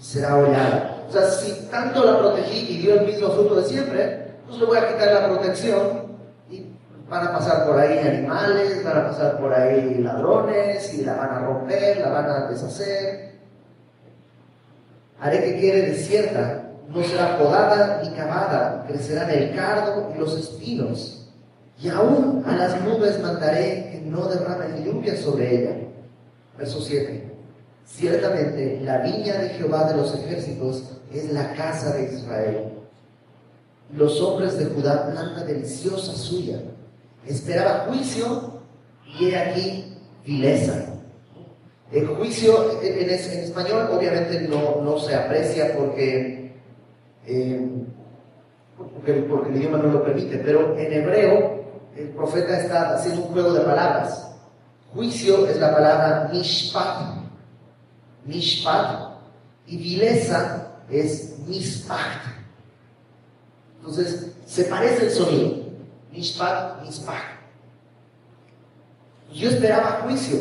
Será 0.00 0.36
hollada. 0.36 1.04
O 1.08 1.12
sea, 1.12 1.30
si 1.30 1.68
tanto 1.70 2.04
la 2.04 2.18
protegí 2.18 2.74
y 2.74 2.78
dio 2.78 2.94
el 2.94 3.06
mismo 3.06 3.30
fruto 3.30 3.54
de 3.54 3.64
siempre, 3.64 4.34
pues 4.48 4.58
le 4.58 4.66
voy 4.66 4.78
a 4.78 4.88
quitar 4.88 5.12
la 5.12 5.28
protección 5.28 6.16
y 6.50 6.66
van 7.08 7.28
a 7.28 7.32
pasar 7.32 7.66
por 7.66 7.78
ahí 7.78 7.98
animales, 7.98 8.82
van 8.82 8.98
a 8.98 9.06
pasar 9.06 9.38
por 9.38 9.54
ahí 9.54 9.94
ladrones 10.02 10.92
y 10.94 11.04
la 11.04 11.14
van 11.14 11.30
a 11.30 11.38
romper, 11.46 12.00
la 12.00 12.08
van 12.08 12.26
a 12.28 12.46
deshacer. 12.48 13.34
Haré 15.20 15.38
que 15.38 15.60
quede 15.60 15.82
desierta 15.90 16.64
no 16.88 17.02
será 17.02 17.38
podada 17.38 18.02
ni 18.02 18.10
cavada, 18.10 18.84
crecerán 18.88 19.30
el 19.30 19.54
cardo 19.54 20.12
y 20.14 20.18
los 20.18 20.36
espinos. 20.36 21.23
Y 21.82 21.88
aún 21.88 22.44
a 22.46 22.56
las 22.56 22.80
nubes 22.82 23.20
mandaré 23.20 23.90
que 23.90 24.02
no 24.04 24.26
derramen 24.28 24.84
lluvia 24.84 25.16
sobre 25.16 25.62
ella. 25.62 25.76
Verso 26.56 26.80
7. 26.80 27.32
Ciertamente 27.84 28.80
la 28.82 28.98
viña 28.98 29.38
de 29.38 29.50
Jehová 29.50 29.90
de 29.90 29.96
los 29.96 30.14
ejércitos 30.14 31.00
es 31.12 31.32
la 31.32 31.52
casa 31.54 31.94
de 31.94 32.14
Israel. 32.14 32.72
Los 33.94 34.20
hombres 34.20 34.58
de 34.58 34.66
Judá 34.66 35.10
planta 35.10 35.44
deliciosa 35.44 36.12
suya. 36.14 36.60
Esperaba 37.26 37.86
juicio 37.88 38.60
y 39.18 39.26
he 39.26 39.38
aquí 39.38 39.96
vileza. 40.24 40.86
El 41.92 42.06
juicio 42.08 42.80
en, 42.82 43.10
español 43.10 43.88
obviamente 43.92 44.40
no, 44.48 44.80
no, 44.82 44.98
se 44.98 45.14
aprecia 45.14 45.76
porque, 45.76 46.52
eh, 47.26 47.68
porque, 48.76 49.12
porque 49.12 49.50
el 49.50 49.56
idioma 49.56 49.78
no 49.78 49.92
lo 49.92 50.04
permite, 50.04 50.38
pero 50.38 50.76
en 50.76 50.92
hebreo 50.92 51.63
el 51.96 52.08
profeta 52.10 52.58
está 52.58 52.94
haciendo 52.94 53.22
un 53.22 53.32
juego 53.32 53.52
de 53.52 53.60
palabras. 53.60 54.28
Juicio 54.92 55.46
es 55.46 55.58
la 55.58 55.72
palabra 55.72 56.30
mishpat, 56.32 57.16
mishpat, 58.24 59.14
y 59.66 59.76
vileza 59.76 60.68
es 60.90 61.38
mispat. 61.46 62.22
Entonces, 63.78 64.32
se 64.46 64.64
parece 64.64 65.06
el 65.06 65.12
sonido. 65.12 65.64
Mishpat, 66.12 66.82
mispat. 66.82 67.22
Yo 69.32 69.50
esperaba 69.50 70.02
juicio, 70.04 70.38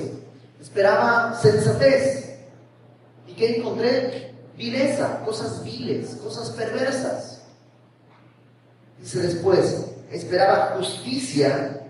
esperaba 0.61 1.35
sensatez. 1.41 2.37
¿Y 3.27 3.33
qué 3.33 3.57
encontré? 3.57 4.33
Vileza, 4.55 5.21
cosas 5.25 5.63
viles, 5.63 6.15
cosas 6.23 6.51
perversas. 6.51 7.41
Dice 8.99 9.19
después, 9.19 9.92
esperaba 10.13 10.75
justicia, 10.77 11.81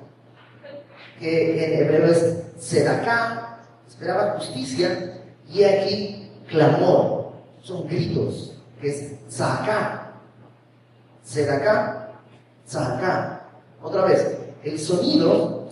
que 1.19 1.65
en 1.65 1.83
hebreo 1.83 2.05
es 2.07 2.43
sedaká, 2.57 3.59
esperaba 3.87 4.33
justicia, 4.37 5.21
y 5.49 5.63
aquí 5.63 6.31
clamor, 6.47 7.33
son 7.61 7.87
gritos, 7.87 8.57
que 8.81 8.89
es 8.89 9.27
tzaká, 9.27 10.13
sedaká, 11.23 12.11
tzaká. 12.65 13.41
Otra 13.81 14.05
vez, 14.05 14.37
el 14.63 14.79
sonido 14.79 15.69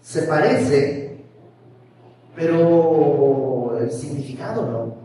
se 0.00 0.22
parece, 0.22 1.24
pero 2.34 3.78
el 3.80 3.90
significado 3.90 4.66
no. 4.66 4.96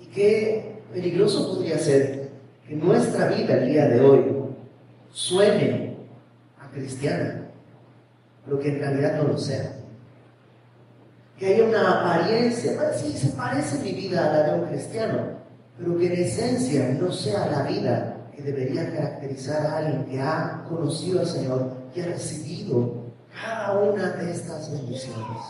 Y 0.00 0.06
qué 0.06 0.82
peligroso 0.92 1.54
podría 1.54 1.78
ser 1.78 2.30
que 2.66 2.74
nuestra 2.74 3.28
vida 3.28 3.54
el 3.54 3.68
día 3.68 3.86
de 3.86 4.00
hoy 4.00 4.37
suene 5.12 5.96
a 6.60 6.70
cristiana, 6.70 7.48
pero 8.44 8.58
que 8.58 8.68
en 8.68 8.78
realidad 8.80 9.16
no 9.16 9.28
lo 9.28 9.38
sea. 9.38 9.74
Que 11.38 11.54
haya 11.54 11.64
una 11.64 12.00
apariencia, 12.00 12.72
sí, 12.94 13.12
se 13.12 13.28
parece 13.30 13.78
mi 13.78 13.92
vida 13.92 14.28
a 14.28 14.32
la 14.32 14.42
de 14.44 14.60
un 14.60 14.68
cristiano, 14.68 15.38
pero 15.78 15.96
que 15.96 16.06
en 16.06 16.24
esencia 16.24 16.96
no 17.00 17.12
sea 17.12 17.46
la 17.46 17.62
vida 17.62 18.16
que 18.34 18.42
debería 18.42 18.92
caracterizar 18.92 19.66
a 19.66 19.76
alguien 19.78 20.04
que 20.06 20.20
ha 20.20 20.64
conocido 20.68 21.20
al 21.20 21.26
Señor 21.26 21.72
y 21.94 22.00
ha 22.00 22.06
recibido 22.06 23.04
cada 23.32 23.78
una 23.78 24.10
de 24.10 24.32
estas 24.32 24.72
bendiciones. 24.72 25.42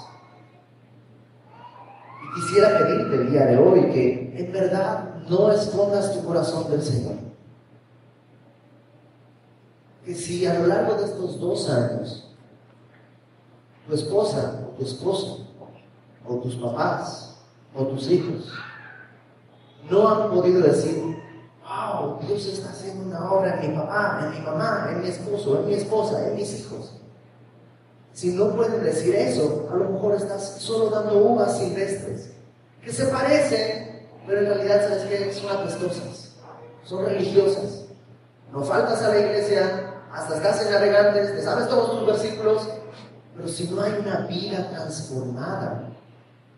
Y 2.22 2.40
quisiera 2.40 2.78
pedirte 2.78 3.14
el 3.14 3.30
día 3.30 3.46
de 3.46 3.56
hoy 3.56 3.90
que 3.90 4.34
en 4.36 4.52
verdad 4.52 5.14
no 5.28 5.50
escondas 5.50 6.12
tu 6.12 6.24
corazón 6.24 6.70
del 6.70 6.82
Señor 6.82 7.27
que 10.08 10.14
si 10.14 10.46
a 10.46 10.54
lo 10.54 10.68
largo 10.68 10.94
de 10.94 11.04
estos 11.04 11.38
dos 11.38 11.68
años 11.68 12.24
tu 13.86 13.94
esposa 13.94 14.64
o 14.66 14.74
tu 14.74 14.82
esposo 14.82 15.46
o 16.26 16.36
tus 16.36 16.54
papás 16.56 17.36
o 17.76 17.84
tus 17.88 18.10
hijos 18.10 18.50
no 19.90 20.08
han 20.08 20.30
podido 20.30 20.62
decir, 20.62 21.14
wow, 21.62 22.20
Dios 22.26 22.46
está 22.46 22.70
haciendo 22.70 23.04
una 23.04 23.30
obra 23.30 23.60
en 23.62 23.70
mi 23.70 23.76
papá, 23.76 24.20
en 24.24 24.30
mi 24.30 24.46
mamá, 24.46 24.88
en 24.90 25.02
mi 25.02 25.08
esposo, 25.08 25.60
en 25.60 25.66
mi 25.66 25.74
esposa, 25.74 26.26
en 26.26 26.36
mis 26.36 26.58
hijos. 26.58 26.94
Si 28.14 28.32
no 28.32 28.56
pueden 28.56 28.82
decir 28.82 29.14
eso, 29.14 29.68
a 29.70 29.76
lo 29.76 29.90
mejor 29.90 30.14
estás 30.14 30.56
solo 30.58 30.88
dando 30.88 31.18
uvas 31.18 31.58
silvestres, 31.58 32.30
que 32.82 32.94
se 32.94 33.04
parecen, 33.08 34.08
pero 34.26 34.40
en 34.40 34.46
realidad, 34.46 34.88
¿sabes 34.88 35.04
qué? 35.04 35.34
Son 35.34 35.54
apestosas, 35.54 36.34
son 36.82 37.04
religiosas. 37.04 37.84
No 38.50 38.62
faltas 38.64 39.02
a 39.02 39.10
la 39.10 39.20
iglesia, 39.20 39.87
hasta 40.18 40.36
estás 40.36 40.66
en 40.66 41.12
te 41.12 41.42
sabes 41.42 41.68
todos 41.68 41.98
tus 41.98 42.06
versículos, 42.06 42.68
pero 43.36 43.48
si 43.48 43.68
no 43.68 43.82
hay 43.82 43.92
una 44.00 44.26
vida 44.26 44.68
transformada, 44.70 45.90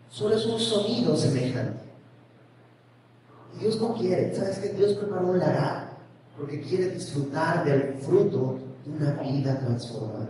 solo 0.09 0.35
es 0.35 0.45
un 0.45 0.59
sonido 0.59 1.15
semejante. 1.15 1.79
Y 3.55 3.59
Dios 3.59 3.79
no 3.79 3.93
quiere, 3.95 4.33
¿sabes 4.35 4.59
que 4.59 4.69
Dios 4.69 4.93
preparó 4.93 5.27
un 5.27 5.39
lagar 5.39 5.91
porque 6.37 6.61
quiere 6.61 6.89
disfrutar 6.89 7.63
del 7.63 7.95
fruto 7.99 8.59
de 8.85 8.91
una 8.91 9.11
vida 9.21 9.59
transformada. 9.59 10.29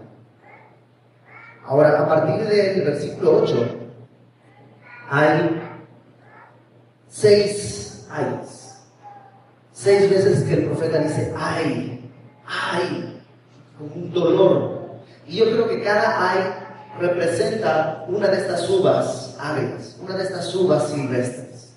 Ahora, 1.65 2.01
a 2.01 2.07
partir 2.07 2.47
del 2.47 2.81
versículo 2.81 3.43
8, 3.43 3.77
hay 5.09 5.61
seis 7.07 8.07
ayes. 8.09 8.81
Seis 9.71 10.09
veces 10.09 10.43
que 10.43 10.53
el 10.55 10.65
profeta 10.65 10.99
dice, 10.99 11.33
ay, 11.37 12.11
ay, 12.45 13.10
un 13.95 14.13
dolor. 14.13 14.81
Y 15.27 15.37
yo 15.37 15.45
creo 15.45 15.67
que 15.67 15.83
cada 15.83 16.31
ay 16.31 16.39
representa 16.99 18.05
una 18.07 18.27
de 18.27 18.37
estas 18.37 18.69
uvas 18.69 19.35
agrias, 19.39 19.97
una 20.01 20.15
de 20.17 20.23
estas 20.23 20.53
uvas 20.55 20.89
silvestres, 20.89 21.73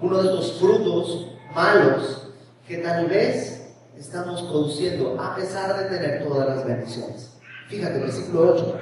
uno 0.00 0.22
de 0.22 0.28
estos 0.28 0.58
frutos 0.58 1.28
malos 1.54 2.28
que 2.66 2.78
tal 2.78 3.06
vez 3.06 3.74
estamos 3.96 4.42
produciendo 4.42 5.20
a 5.20 5.34
pesar 5.34 5.76
de 5.78 5.96
tener 5.96 6.24
todas 6.24 6.48
las 6.48 6.66
bendiciones. 6.66 7.38
Fíjate, 7.68 7.98
versículo 7.98 8.54
8. 8.54 8.78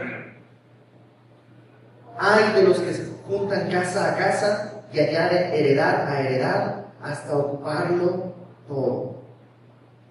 Hay 2.18 2.52
de 2.54 2.62
los 2.62 2.78
que 2.78 2.94
se 2.94 3.06
juntan 3.26 3.70
casa 3.70 4.12
a 4.12 4.16
casa 4.16 4.82
y 4.92 5.00
añaden 5.00 5.52
heredad 5.52 6.08
a 6.08 6.20
heredad 6.20 6.86
hasta 7.02 7.36
ocuparlo 7.36 8.34
todo. 8.68 9.16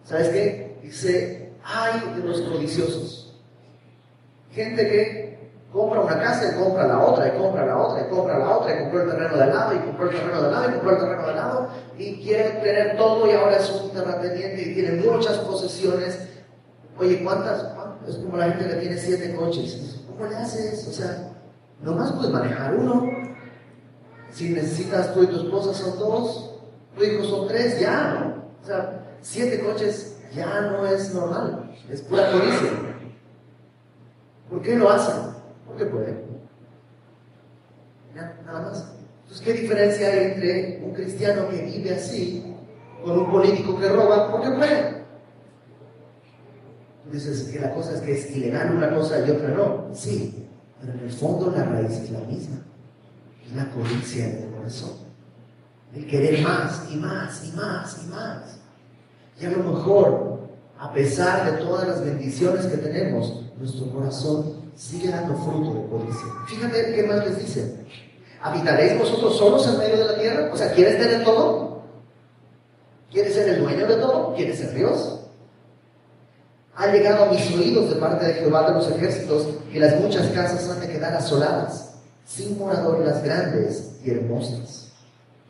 ¿Sabes 0.03 0.29
qué? 0.29 0.77
Dice, 0.84 1.44
hay 1.65 2.13
de 2.15 2.27
los 2.27 2.41
codiciosos. 2.41 3.34
Gente 4.51 4.88
que 4.88 5.51
compra 5.74 6.01
una 6.01 6.19
casa 6.19 6.51
y 6.51 6.63
compra 6.63 6.88
la 6.88 7.00
otra, 7.00 7.27
y 7.27 7.31
compra 7.38 7.65
la 7.65 7.77
otra, 7.77 8.05
y 8.05 8.10
compra 8.10 8.39
la 8.39 8.57
otra, 8.57 8.75
y 8.75 8.79
compró 8.84 9.01
el 9.01 9.10
terreno 9.10 9.38
de 9.38 9.48
lado, 9.48 9.75
y 9.75 9.79
compró 9.79 10.10
el 10.10 10.15
terreno 10.15 10.41
de 10.43 10.51
lado, 10.51 10.69
y 10.69 10.74
compró 10.74 10.91
el 10.91 11.00
terreno 11.00 11.27
de 11.27 11.34
lado, 11.34 11.67
y 11.98 12.22
quiere 12.22 12.50
tener 12.62 12.98
todo 12.98 13.27
y 13.29 13.34
ahora 13.34 13.57
es 13.57 13.69
un 13.72 13.89
terrateniente 13.89 14.62
y 14.62 14.74
tiene 14.74 15.01
muchas 15.01 15.38
posesiones. 15.39 16.29
Oye, 16.98 17.24
¿cuántas? 17.24 17.65
Es 18.07 18.17
como 18.17 18.38
la 18.38 18.51
gente 18.51 18.67
que 18.69 18.75
tiene 18.75 18.98
siete 18.98 19.36
coches. 19.36 20.01
¿Cómo 20.07 20.29
le 20.29 20.36
haces? 20.36 20.88
O 20.88 20.93
sea, 20.93 21.34
nomás 21.81 22.12
puedes 22.13 22.31
manejar 22.31 22.75
uno. 22.75 23.10
Si 24.31 24.50
necesitas 24.50 25.13
tú 25.13 25.24
y 25.24 25.27
tu 25.27 25.38
esposa 25.38 25.74
son 25.74 25.98
dos, 25.98 26.55
tu 26.95 27.03
hijo 27.03 27.24
son 27.25 27.48
tres, 27.48 27.79
ya, 27.79 28.13
¿no? 28.13 28.45
O 28.62 28.65
sea, 28.65 29.17
siete 29.22 29.60
coches 29.62 30.14
ya 30.34 30.62
no 30.62 30.86
es 30.86 31.13
normal, 31.13 31.75
es 31.89 32.01
pura 32.01 32.32
codicia. 32.32 32.72
¿Por 34.50 34.62
qué 34.62 34.75
lo 34.75 34.89
hacen? 34.89 35.34
Porque 35.67 35.86
pueden. 35.86 36.25
Nada 38.13 38.62
más. 38.62 38.91
Entonces, 39.24 39.46
¿qué 39.46 39.53
diferencia 39.53 40.08
hay 40.08 40.20
entre 40.32 40.82
un 40.84 40.94
cristiano 40.94 41.50
que 41.50 41.63
vive 41.63 41.96
así 41.96 42.55
con 43.03 43.20
un 43.20 43.32
político 43.32 43.77
que 43.79 43.89
roba? 43.89 44.32
Porque 44.32 44.51
puede. 44.51 45.05
Dices 47.12 47.50
que 47.51 47.60
la 47.60 47.74
cosa 47.74 47.94
es 47.94 48.01
que 48.01 48.13
es 48.13 48.36
ilegal 48.36 48.75
una 48.75 48.94
cosa 48.94 49.25
y 49.25 49.32
otra 49.32 49.50
no. 49.50 49.89
Sí, 49.94 50.48
pero 50.79 50.94
en 50.94 51.00
el 51.00 51.12
fondo 51.12 51.51
la 51.51 51.63
raíz 51.63 51.91
es 51.91 52.12
la 52.12 52.20
misma. 52.20 52.58
Es 53.46 53.55
la 53.55 53.70
codicia 53.70 54.27
del 54.27 54.50
corazón. 54.51 54.91
El 55.94 56.08
querer 56.08 56.41
más 56.41 56.88
y 56.91 56.96
más 56.98 57.46
y 57.46 57.55
más 57.55 58.03
y 58.03 58.08
más. 58.10 58.60
Y 59.39 59.46
a 59.46 59.50
lo 59.50 59.63
mejor, 59.63 60.39
a 60.80 60.94
pesar 60.94 61.51
de 61.51 61.63
todas 61.63 61.88
las 61.88 62.04
bendiciones 62.04 62.65
que 62.65 62.77
tenemos, 62.77 63.44
nuestro 63.58 63.89
corazón 63.92 64.72
sigue 64.75 65.10
dando 65.10 65.36
fruto 65.36 65.74
de 65.74 65.88
codicia. 65.88 66.27
Fíjate 66.48 66.94
qué 66.94 67.04
más 67.04 67.25
les 67.25 67.39
dice. 67.39 67.86
¿Habitaréis 68.42 69.00
vosotros 69.00 69.38
solos 69.38 69.68
en 69.68 69.80
medio 69.80 69.98
de 69.98 70.06
la 70.06 70.20
tierra? 70.20 70.50
O 70.54 70.58
sea, 70.58 70.72
¿quieres 70.74 71.00
tener 71.00 71.24
todo? 71.24 71.82
¿Quieres 73.12 73.34
ser 73.34 73.50
el 73.50 73.62
dueño 73.62 73.88
de 73.88 73.96
todo? 73.96 74.34
¿Quieres 74.36 74.60
ser 74.60 74.74
Dios? 74.74 75.22
Ha 76.75 76.88
llegado 76.88 77.25
a 77.25 77.32
mis 77.32 77.50
oídos 77.56 77.89
de 77.89 77.96
parte 77.96 78.25
de 78.25 78.34
Jehová 78.34 78.68
de 78.68 78.74
los 78.74 78.92
ejércitos 78.92 79.48
que 79.72 79.80
las 79.80 80.00
muchas 80.00 80.27
casas 80.27 80.70
han 80.70 80.82
de 80.82 80.89
quedar 80.89 81.15
asoladas, 81.15 81.96
sin 82.25 82.58
morador 82.58 83.00
las 83.00 83.24
grandes 83.24 83.96
y 84.04 84.12
hermosas. 84.12 84.92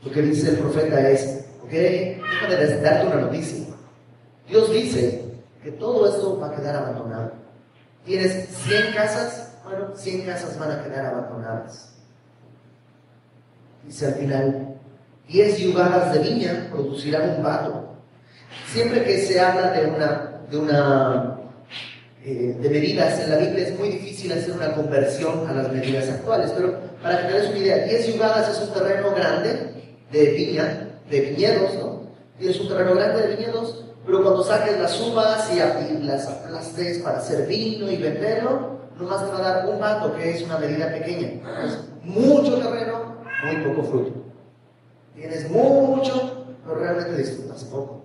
Lo 0.03 0.11
que 0.11 0.21
dice 0.21 0.51
el 0.51 0.57
profeta 0.57 1.09
es, 1.09 1.45
¿Ok? 1.65 1.71
Déjame 1.71 2.81
darte 2.81 3.07
una 3.07 3.21
noticia. 3.21 3.64
Dios 4.47 4.71
dice 4.71 5.23
que 5.63 5.71
todo 5.71 6.07
esto 6.07 6.39
va 6.39 6.47
a 6.47 6.55
quedar 6.55 6.75
abandonado. 6.75 7.33
Tienes 8.05 8.47
100 8.49 8.93
casas, 8.93 9.57
bueno, 9.63 9.95
100 9.95 10.25
casas 10.25 10.59
van 10.59 10.71
a 10.71 10.83
quedar 10.83 11.05
abandonadas. 11.07 11.95
Dice 13.83 14.07
al 14.07 14.13
final, 14.15 14.75
10 15.27 15.57
yugadas 15.59 16.13
de 16.13 16.19
viña 16.19 16.67
producirán 16.71 17.37
un 17.37 17.43
vato. 17.43 17.95
Siempre 18.71 19.03
que 19.03 19.19
se 19.19 19.39
habla 19.39 19.71
de 19.71 19.87
una, 19.87 20.41
de 20.49 20.57
una 20.57 21.39
eh, 22.23 22.57
de 22.59 22.69
medidas 22.69 23.19
en 23.19 23.29
la 23.29 23.37
Biblia 23.37 23.67
es 23.67 23.77
muy 23.77 23.89
difícil 23.89 24.31
hacer 24.31 24.51
una 24.51 24.73
conversión 24.73 25.47
a 25.47 25.53
las 25.53 25.71
medidas 25.71 26.09
actuales, 26.09 26.51
pero 26.55 26.79
para 27.01 27.21
que 27.21 27.27
te 27.27 27.39
des 27.39 27.49
una 27.49 27.57
idea, 27.59 27.85
10 27.85 28.13
yugadas 28.13 28.49
es 28.49 28.67
un 28.67 28.73
terreno 28.73 29.11
grande 29.11 29.73
de 30.11 30.25
viña, 30.31 30.89
de 31.09 31.21
viñedos, 31.21 31.75
¿no? 31.75 32.01
Tienes 32.39 32.59
un 32.59 32.67
terreno 32.67 32.95
grande 32.95 33.27
de 33.27 33.35
viñedos, 33.35 33.84
pero 34.05 34.21
cuando 34.21 34.43
saques 34.43 34.79
las 34.79 35.01
uvas 35.01 35.51
y, 35.51 36.03
las 36.03 36.27
aplastes 36.27 36.99
para 36.99 37.17
hacer 37.17 37.47
vino 37.47 37.89
y 37.89 37.97
venderlo, 37.97 38.77
nomás 38.99 39.25
te 39.25 39.31
va 39.31 39.39
a 39.39 39.41
dar 39.41 39.69
un 39.69 39.79
vato, 39.79 40.15
que 40.15 40.31
es 40.31 40.43
una 40.43 40.59
medida 40.59 40.91
pequeña. 40.91 41.41
Mucho 42.03 42.59
terreno, 42.59 43.15
muy 43.45 43.65
poco 43.65 43.83
fruto. 43.83 44.11
Tienes 45.15 45.49
mucho, 45.49 46.45
pero 46.63 46.79
realmente 46.79 47.17
disfrutas 47.17 47.63
poco. 47.63 48.03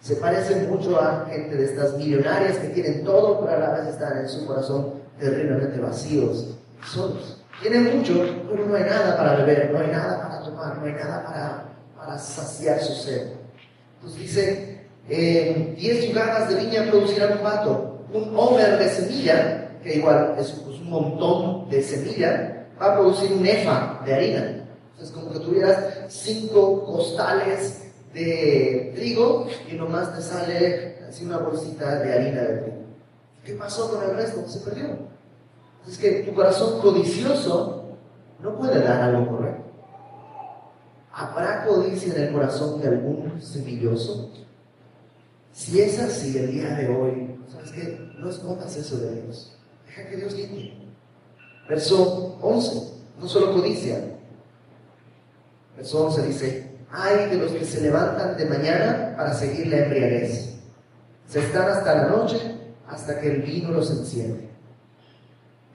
Se 0.00 0.16
parece 0.16 0.66
mucho 0.66 1.00
a 1.00 1.26
gente 1.30 1.56
de 1.56 1.64
estas 1.64 1.96
millonarias 1.96 2.58
que 2.58 2.68
tienen 2.68 3.04
todo, 3.04 3.40
pero 3.40 3.52
a 3.52 3.58
la 3.58 3.70
vez 3.70 3.88
están 3.88 4.18
en 4.18 4.28
su 4.28 4.44
corazón 4.44 4.94
terriblemente 5.18 5.78
vacíos, 5.80 6.56
solos. 6.84 7.42
Tienen 7.62 7.96
mucho, 7.96 8.12
pero 8.50 8.66
no 8.66 8.74
hay 8.74 8.84
nada 8.84 9.16
para 9.16 9.36
beber, 9.36 9.70
no 9.70 9.78
hay 9.78 9.86
nada 9.86 10.20
para 10.20 10.42
tomar, 10.42 10.78
no 10.78 10.84
hay 10.84 10.92
nada 10.92 11.24
para, 11.24 11.64
para 11.96 12.18
saciar 12.18 12.80
su 12.80 12.92
sed. 12.92 13.43
Entonces 14.04 14.20
dice, 14.20 14.86
eh, 15.08 15.74
10 15.78 16.08
yugadas 16.08 16.50
de 16.50 16.56
viña 16.56 16.90
producirán 16.90 17.38
un 17.38 17.44
vato, 17.44 18.04
un 18.12 18.36
homer 18.36 18.78
de 18.78 18.88
semilla, 18.90 19.78
que 19.82 19.96
igual 19.96 20.36
es 20.38 20.52
un 20.52 20.90
montón 20.90 21.70
de 21.70 21.82
semilla, 21.82 22.66
va 22.80 22.92
a 22.92 22.94
producir 22.96 23.32
un 23.32 23.46
efa 23.46 24.02
de 24.04 24.14
harina. 24.14 24.66
Es 25.00 25.10
como 25.10 25.32
que 25.32 25.38
tuvieras 25.38 26.04
cinco 26.08 26.84
costales 26.84 27.92
de 28.12 28.92
trigo 28.94 29.46
y 29.70 29.74
nomás 29.74 30.14
te 30.14 30.20
sale 30.20 30.98
así 31.08 31.24
una 31.24 31.38
bolsita 31.38 32.00
de 32.00 32.12
harina 32.12 32.42
de 32.42 32.58
trigo. 32.58 32.76
¿Qué 33.42 33.54
pasó 33.54 33.90
con 33.90 34.02
el 34.02 34.16
resto? 34.16 34.46
Se 34.46 34.60
perdió. 34.60 34.98
Es 35.88 35.96
que 35.96 36.24
tu 36.24 36.34
corazón 36.34 36.78
codicioso 36.80 37.84
no 38.40 38.54
puede 38.54 38.82
dar 38.82 39.00
algo 39.00 39.38
correcto. 39.38 39.63
¿Habrá 41.16 41.64
codicia 41.64 42.12
en 42.12 42.22
el 42.22 42.32
corazón 42.32 42.80
de 42.80 42.88
algún 42.88 43.40
semilloso? 43.40 44.32
Si 45.52 45.80
es 45.80 46.00
así 46.00 46.36
el 46.36 46.50
día 46.50 46.70
de 46.70 46.88
hoy, 46.88 47.36
¿sabes 47.48 47.70
qué? 47.70 48.10
No 48.18 48.28
escondas 48.28 48.76
eso 48.76 48.96
de 48.98 49.22
Dios. 49.22 49.56
Deja 49.86 50.08
que 50.08 50.16
Dios 50.16 50.34
limpie. 50.34 50.74
Verso 51.68 52.36
11, 52.42 52.94
no 53.20 53.28
solo 53.28 53.52
codicia. 53.52 54.04
Verso 55.76 56.06
11 56.06 56.26
dice, 56.26 56.70
hay 56.90 57.30
de 57.30 57.36
los 57.36 57.52
que 57.52 57.64
se 57.64 57.80
levantan 57.80 58.36
de 58.36 58.46
mañana 58.46 59.14
para 59.16 59.34
seguir 59.34 59.68
la 59.68 59.84
embriaguez. 59.84 60.56
Se 61.28 61.38
están 61.38 61.68
hasta 61.68 61.94
la 61.94 62.08
noche 62.08 62.38
hasta 62.88 63.20
que 63.20 63.30
el 63.30 63.42
vino 63.42 63.70
los 63.70 63.88
enciende. 63.92 64.48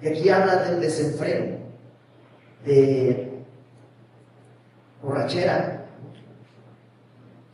Y 0.01 0.07
aquí 0.09 0.29
habla 0.29 0.63
del 0.63 0.81
desenfreno, 0.81 1.57
de 2.65 3.28
borrachera. 5.01 5.85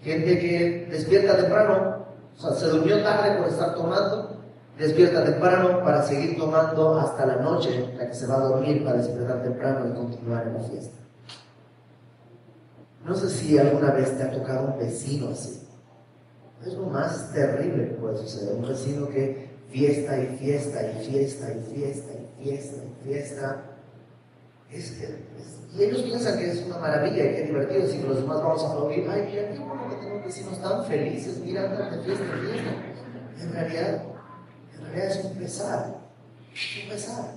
Gente 0.02 0.40
que 0.40 0.88
despierta 0.92 1.38
temprano, 1.38 2.06
o 2.38 2.40
sea, 2.40 2.52
se 2.52 2.68
durmió 2.68 3.02
tarde 3.02 3.38
por 3.38 3.48
estar 3.48 3.74
tomando, 3.74 4.42
despierta 4.78 5.24
temprano 5.24 5.84
para 5.84 6.04
seguir 6.04 6.38
tomando 6.38 7.00
hasta 7.00 7.26
la 7.26 7.38
noche, 7.38 7.94
la 7.98 8.08
que 8.08 8.14
se 8.14 8.28
va 8.28 8.36
a 8.36 8.40
dormir 8.40 8.84
para 8.84 8.98
despertar 8.98 9.42
temprano 9.42 9.88
y 9.88 9.94
continuar 9.94 10.48
en 10.48 10.54
la 10.54 10.60
fiesta. 10.60 11.00
No 13.06 13.16
sé 13.16 13.30
si 13.30 13.58
alguna 13.58 13.92
vez 13.92 14.18
te 14.18 14.24
ha 14.24 14.32
tocado 14.32 14.74
un 14.74 14.80
vecino 14.80 15.30
así. 15.30 15.62
Es 16.66 16.74
lo 16.74 16.88
más 16.88 17.32
terrible 17.32 17.90
que 17.90 17.94
puede 17.96 18.18
suceder. 18.18 18.56
Un 18.56 18.68
vecino 18.68 19.08
que 19.10 19.50
fiesta 19.70 20.18
y 20.18 20.38
fiesta 20.38 20.82
y 20.82 21.06
fiesta 21.06 21.52
y 21.54 21.76
fiesta 21.76 22.14
y 22.14 22.44
fiesta 22.44 22.76
y 22.84 23.04
fiesta. 23.08 23.62
Y 24.72 25.84
ellos 25.84 26.02
piensan 26.02 26.38
que 26.38 26.52
es 26.52 26.66
una 26.66 26.78
maravilla 26.80 27.24
y 27.24 27.36
que 27.36 27.44
divertido. 27.44 27.88
Si 27.88 28.02
los 28.02 28.18
demás 28.18 28.42
vamos 28.42 28.64
a 28.64 28.72
aplaudir, 28.72 29.08
ay, 29.10 29.28
mira 29.30 29.52
qué 29.52 29.60
bueno 29.60 29.90
que 29.90 29.96
tenemos 29.96 30.26
vecinos 30.26 30.62
tan 30.62 30.86
felices, 30.86 31.40
mira, 31.40 31.66
andan 31.66 31.92
de 31.92 32.04
fiesta 32.04 32.24
y 32.24 32.46
fiesta. 32.46 32.72
en 33.42 33.54
realidad, 33.54 34.04
en 34.76 34.82
realidad 34.86 35.08
es 35.08 35.26
un 35.26 35.38
pesar. 35.38 35.96
Es 36.54 36.84
un 36.84 36.90
pesar. 36.90 37.32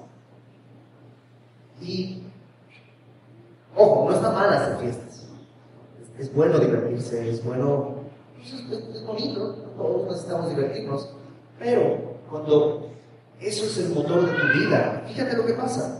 Y, 1.80 2.22
ojo, 3.76 4.10
no 4.10 4.16
está 4.16 4.30
mal 4.30 4.52
hacer 4.52 4.78
fiesta 4.78 5.08
es 6.18 6.34
bueno 6.34 6.58
divertirse, 6.58 7.30
es 7.30 7.44
bueno, 7.44 7.94
pues, 8.36 8.52
es, 8.52 9.06
bonito, 9.06 9.54
todos 9.76 10.08
necesitamos 10.08 10.50
divertirnos, 10.50 11.10
pero 11.58 12.18
cuando 12.28 12.88
eso 13.40 13.64
es 13.64 13.78
el 13.78 13.90
motor 13.90 14.26
de 14.26 14.36
tu 14.36 14.58
vida, 14.58 15.04
fíjate 15.06 15.36
lo 15.36 15.46
que 15.46 15.54
pasa. 15.54 15.97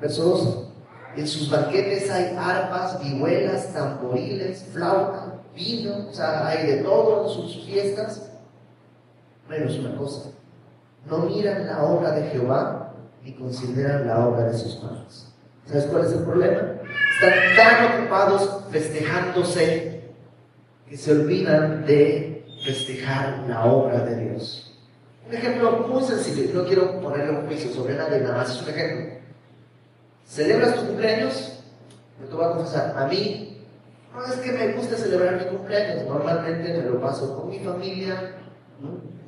Verso 0.00 0.22
12. 0.24 0.68
En 1.16 1.26
sus 1.26 1.50
banquetes 1.50 2.10
hay 2.10 2.36
arpas, 2.38 3.02
vihuelas, 3.02 3.72
tamboriles, 3.72 4.64
flauta, 4.72 5.34
vino, 5.54 6.08
o 6.08 6.12
sea, 6.12 6.46
hay 6.46 6.66
de 6.66 6.76
todo 6.82 7.24
en 7.24 7.30
sus 7.30 7.64
fiestas. 7.64 8.30
Menos 9.48 9.78
una 9.78 9.96
cosa, 9.96 10.30
no 11.06 11.18
miran 11.20 11.66
la 11.66 11.82
obra 11.82 12.12
de 12.12 12.28
Jehová 12.30 12.92
ni 13.24 13.32
consideran 13.32 14.06
la 14.06 14.28
obra 14.28 14.44
de 14.44 14.58
sus 14.58 14.82
manos. 14.82 15.32
¿Sabes 15.66 15.86
cuál 15.86 16.04
es 16.04 16.12
el 16.12 16.22
problema? 16.24 16.60
Están 17.14 17.56
tan 17.56 18.00
ocupados 18.00 18.64
festejándose 18.70 20.02
que 20.88 20.96
se 20.96 21.12
olvidan 21.12 21.84
de 21.84 22.46
festejar 22.64 23.44
la 23.48 23.64
obra 23.64 24.00
de 24.00 24.30
Dios. 24.30 24.76
Un 25.28 25.34
ejemplo 25.34 25.86
muy 25.88 26.02
sencillo, 26.02 26.50
no 26.54 26.66
quiero 26.66 27.00
ponerle 27.00 27.38
un 27.38 27.46
juicio 27.46 27.70
sobre 27.72 27.96
nadie, 27.96 28.20
nada 28.20 28.38
más 28.38 28.50
es 28.50 28.62
un 28.62 28.68
ejemplo. 28.68 29.17
¿Celebras 30.28 30.76
tu 30.76 30.86
cumpleaños? 30.86 31.62
Me 32.20 32.26
te 32.26 32.34
voy 32.34 32.44
a 32.44 32.52
confesar, 32.52 32.94
a 32.96 33.06
mí 33.06 33.66
no 34.14 34.24
es 34.24 34.34
que 34.40 34.52
me 34.52 34.72
guste 34.74 34.96
celebrar 34.96 35.36
mi 35.36 35.56
cumpleaños, 35.56 36.06
normalmente 36.06 36.72
me 36.74 36.82
lo 36.82 37.00
paso 37.00 37.34
con 37.34 37.48
mi 37.48 37.60
familia 37.60 38.34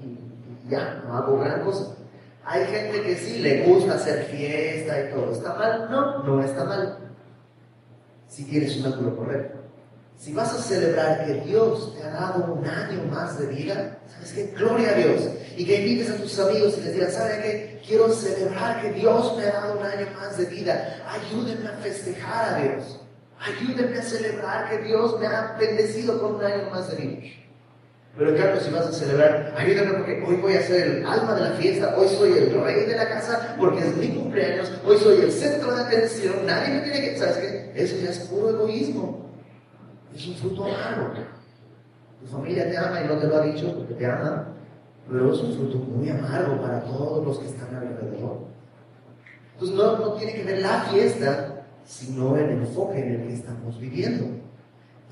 y 0.03 0.69
ya, 0.71 1.03
no 1.07 1.17
hago 1.17 1.39
gran 1.39 1.63
cosa. 1.65 1.97
Hay 2.45 2.67
gente 2.67 3.03
que 3.03 3.15
sí 3.17 3.39
le 3.39 3.65
gusta 3.65 3.95
hacer 3.95 4.25
fiesta 4.25 5.09
y 5.09 5.13
todo. 5.13 5.33
¿Está 5.33 5.55
mal? 5.55 5.91
No, 5.91 6.23
no 6.25 6.43
está 6.43 6.65
mal. 6.65 6.99
Si 8.27 8.45
tienes 8.45 8.77
un 8.79 8.93
ángulo 8.93 9.17
correcto. 9.17 9.60
Si 10.21 10.35
vas 10.35 10.53
a 10.53 10.59
celebrar 10.59 11.25
que 11.25 11.33
Dios 11.49 11.97
te 11.97 12.03
ha 12.03 12.11
dado 12.11 12.53
un 12.53 12.67
año 12.67 13.05
más 13.11 13.39
de 13.39 13.47
vida, 13.47 14.01
¿sabes 14.07 14.33
qué? 14.35 14.55
Gloria 14.55 14.91
a 14.91 14.93
Dios. 14.93 15.23
Y 15.57 15.65
que 15.65 15.81
invites 15.81 16.11
a 16.11 16.17
tus 16.17 16.39
amigos 16.39 16.75
y 16.77 16.83
les 16.83 16.93
digas, 16.93 17.15
¿sabe 17.15 17.41
qué? 17.41 17.83
Quiero 17.87 18.13
celebrar 18.13 18.83
que 18.83 18.93
Dios 18.93 19.35
me 19.39 19.45
ha 19.45 19.53
dado 19.53 19.79
un 19.79 19.83
año 19.87 20.09
más 20.15 20.37
de 20.37 20.45
vida. 20.45 21.03
Ayúdenme 21.09 21.67
a 21.71 21.73
festejar 21.79 22.55
a 22.55 22.59
Dios. 22.59 23.01
Ayúdenme 23.39 23.97
a 23.97 24.03
celebrar 24.03 24.69
que 24.69 24.85
Dios 24.85 25.19
me 25.19 25.27
ha 25.27 25.57
bendecido 25.59 26.21
con 26.21 26.35
un 26.35 26.45
año 26.45 26.69
más 26.71 26.91
de 26.91 26.97
vida. 26.97 27.27
Pero 28.19 28.35
claro, 28.35 28.61
si 28.61 28.71
vas 28.73 28.89
a 28.89 28.93
celebrar, 28.93 29.55
ayúdame 29.57 29.93
porque 29.95 30.23
hoy 30.29 30.37
voy 30.37 30.53
a 30.53 30.63
ser 30.63 30.87
el 30.87 31.07
alma 31.07 31.35
de 31.35 31.49
la 31.49 31.53
fiesta, 31.53 31.95
hoy 31.97 32.09
soy 32.09 32.33
el 32.33 32.63
rey 32.63 32.85
de 32.85 32.95
la 32.95 33.09
casa 33.09 33.57
porque 33.59 33.89
es 33.89 33.97
mi 33.97 34.09
cumpleaños, 34.09 34.71
hoy 34.85 34.99
soy 34.99 35.23
el 35.23 35.33
centro 35.33 35.75
de 35.75 35.81
atención, 35.81 36.45
nadie 36.45 36.75
me 36.75 36.81
tiene 36.81 37.01
que... 37.01 37.19
¿Sabes 37.19 37.39
qué? 37.39 37.73
Eso 37.75 37.97
ya 38.05 38.11
es 38.11 38.19
puro 38.19 38.51
egoísmo. 38.51 39.30
Es 40.15 40.27
un 40.27 40.35
fruto 40.35 40.65
amargo. 40.65 41.15
Tu 42.21 42.27
familia 42.27 42.71
te 42.71 42.77
ama 42.77 43.01
y 43.03 43.09
no 43.09 43.19
te 43.19 43.27
lo 43.27 43.37
ha 43.37 43.43
dicho 43.43 43.75
porque 43.75 43.95
te 43.95 44.07
ama, 44.07 44.49
pero 45.09 45.33
es 45.33 45.41
un 45.41 45.55
fruto 45.55 45.79
muy 45.79 46.09
amargo 46.11 46.61
para 46.61 46.83
todos 46.85 47.25
los 47.25 47.39
que 47.39 47.47
están 47.47 47.75
alrededor. 47.75 48.39
Entonces 49.55 49.77
no, 49.77 49.99
no 49.99 50.13
tiene 50.15 50.35
que 50.35 50.45
ver 50.45 50.63
la 50.63 50.83
fiesta, 50.83 51.65
sino 51.85 52.37
el 52.37 52.51
enfoque 52.51 52.99
en 52.99 53.21
el 53.21 53.27
que 53.27 53.35
estamos 53.35 53.79
viviendo. 53.79 54.27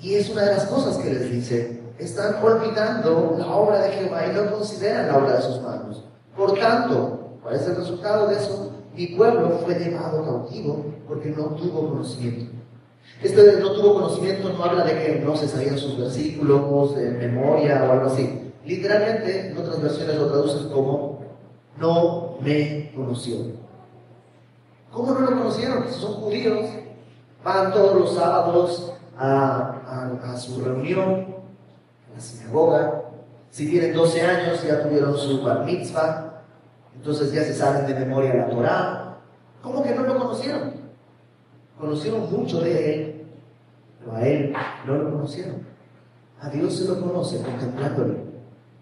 Y 0.01 0.15
es 0.15 0.31
una 0.31 0.43
de 0.43 0.55
las 0.55 0.67
cosas 0.67 0.99
que 0.99 1.13
les 1.13 1.31
dice 1.31 1.79
están 1.99 2.43
olvidando 2.43 3.35
la 3.37 3.47
obra 3.47 3.83
de 3.83 3.91
Jehová 3.91 4.27
y 4.27 4.35
no 4.35 4.51
consideran 4.53 5.09
la 5.09 5.19
obra 5.19 5.37
de 5.37 5.43
sus 5.43 5.61
manos. 5.61 6.05
Por 6.37 6.59
tanto, 6.59 7.39
¿cuál 7.43 7.57
es 7.57 7.67
el 7.67 7.77
resultado 7.77 8.29
de 8.29 8.37
eso? 8.37 8.73
Mi 8.95 9.09
pueblo 9.09 9.59
fue 9.65 9.75
llevado 9.75 10.25
cautivo 10.25 10.85
porque 11.07 11.31
no 11.31 11.47
tuvo 11.57 11.91
conocimiento. 11.91 12.53
Este 13.23 13.61
no 13.61 13.73
tuvo 13.73 13.95
conocimiento 13.95 14.49
no 14.51 14.63
habla 14.63 14.85
de 14.85 14.93
que 14.93 15.21
no 15.25 15.37
se 15.37 15.49
sabían 15.49 15.77
sus 15.77 15.99
versículos 15.99 16.95
de 16.95 17.11
memoria 17.11 17.85
o 17.85 17.93
algo 17.93 18.07
así. 18.07 18.53
Literalmente, 18.65 19.51
en 19.51 19.59
otras 19.59 19.83
versiones 19.83 20.17
lo 20.17 20.29
traducen 20.29 20.69
como 20.69 21.21
no 21.79 22.37
me 22.41 22.93
conoció. 22.95 23.37
¿Cómo 24.93 25.13
no 25.13 25.21
lo 25.21 25.39
conocieron? 25.39 25.85
Son 25.91 26.15
judíos, 26.15 26.69
van 27.43 27.73
todos 27.73 27.99
los 27.99 28.15
sábados 28.15 28.93
a, 29.17 30.11
a, 30.23 30.37
su 30.37 30.61
reunión, 30.63 31.27
a 32.11 32.15
la 32.15 32.21
sinagoga. 32.21 33.03
Si 33.51 33.69
tienen 33.69 33.95
12 33.95 34.23
años, 34.23 34.63
ya 34.63 34.83
tuvieron 34.83 35.17
su 35.17 35.43
bar 35.43 35.65
mitzvah, 35.65 36.43
entonces 36.95 37.33
ya 37.33 37.43
se 37.43 37.55
saben 37.55 37.87
de 37.87 37.95
memoria 37.95 38.35
la 38.35 38.49
Torah. 38.49 39.17
¿Cómo 39.63 39.83
que 39.83 39.95
no 39.95 40.03
lo 40.03 40.19
conocieron? 40.19 40.78
Conocieron 41.79 42.31
mucho 42.31 42.61
de 42.61 42.95
él, 42.95 43.27
pero 44.01 44.17
a 44.17 44.27
él 44.27 44.53
no 44.87 44.95
lo 44.95 45.13
conocieron. 45.13 45.67
A 46.41 46.49
Dios 46.51 46.77
se 46.77 46.89
lo 46.89 47.01
conoce 47.01 47.41
contemplándolo. 47.43 48.17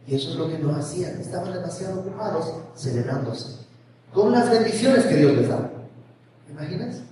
Y 0.07 0.15
eso 0.15 0.31
es 0.31 0.37
lo 0.37 0.49
que 0.49 0.59
no 0.59 0.75
hacían. 0.75 1.21
Estaban 1.21 1.53
demasiado 1.53 2.01
ocupados 2.01 2.53
celebrándose. 2.75 3.67
Con 4.13 4.33
las 4.33 4.51
bendiciones 4.51 5.05
que 5.07 5.17
Dios 5.17 5.33
les 5.37 5.49
da. 5.49 5.71
¿Me 6.47 6.53
imaginas? 6.53 7.03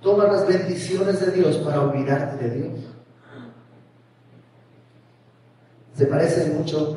Toma 0.00 0.24
las 0.24 0.46
bendiciones 0.46 1.20
de 1.20 1.32
Dios 1.32 1.56
para 1.58 1.82
olvidarte 1.82 2.48
de 2.48 2.54
Dios. 2.54 2.80
Se 5.94 6.06
parece 6.06 6.52
mucho 6.52 6.96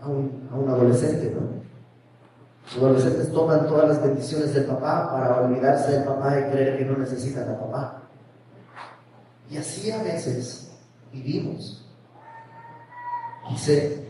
a 0.00 0.08
un, 0.08 0.48
a 0.52 0.56
un 0.56 0.68
adolescente, 0.68 1.32
¿no? 1.34 1.61
Los 2.74 2.84
adolescentes 2.84 3.32
toman 3.32 3.66
todas 3.66 3.88
las 3.88 4.02
bendiciones 4.02 4.54
del 4.54 4.64
papá 4.64 5.10
para 5.10 5.40
olvidarse 5.42 5.92
del 5.92 6.04
papá 6.04 6.38
y 6.38 6.50
creer 6.50 6.78
que 6.78 6.84
no 6.84 6.96
necesitan 6.96 7.50
a 7.50 7.58
papá. 7.58 8.02
Y 9.50 9.58
así 9.58 9.90
a 9.90 10.02
veces 10.02 10.70
vivimos. 11.12 11.84
Dice, 13.50 14.08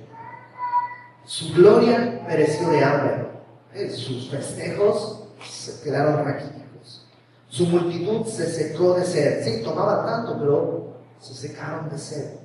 su 1.25 1.53
gloria 1.55 2.25
pereció 2.27 2.69
de 2.69 2.85
hambre, 2.85 3.27
eh, 3.75 3.91
sus 3.91 4.31
festejos 4.31 5.25
se 5.45 5.83
quedaron 5.83 6.25
raquíticos, 6.25 7.07
su 7.49 7.67
multitud 7.67 8.27
se 8.27 8.47
secó 8.47 8.95
de 8.95 9.05
sed. 9.05 9.45
Sí, 9.45 9.65
tomaban 9.65 10.07
tanto, 10.07 10.39
pero 10.39 10.97
se 11.19 11.35
secaron 11.35 11.89
de 11.89 11.99
sed. 11.99 12.42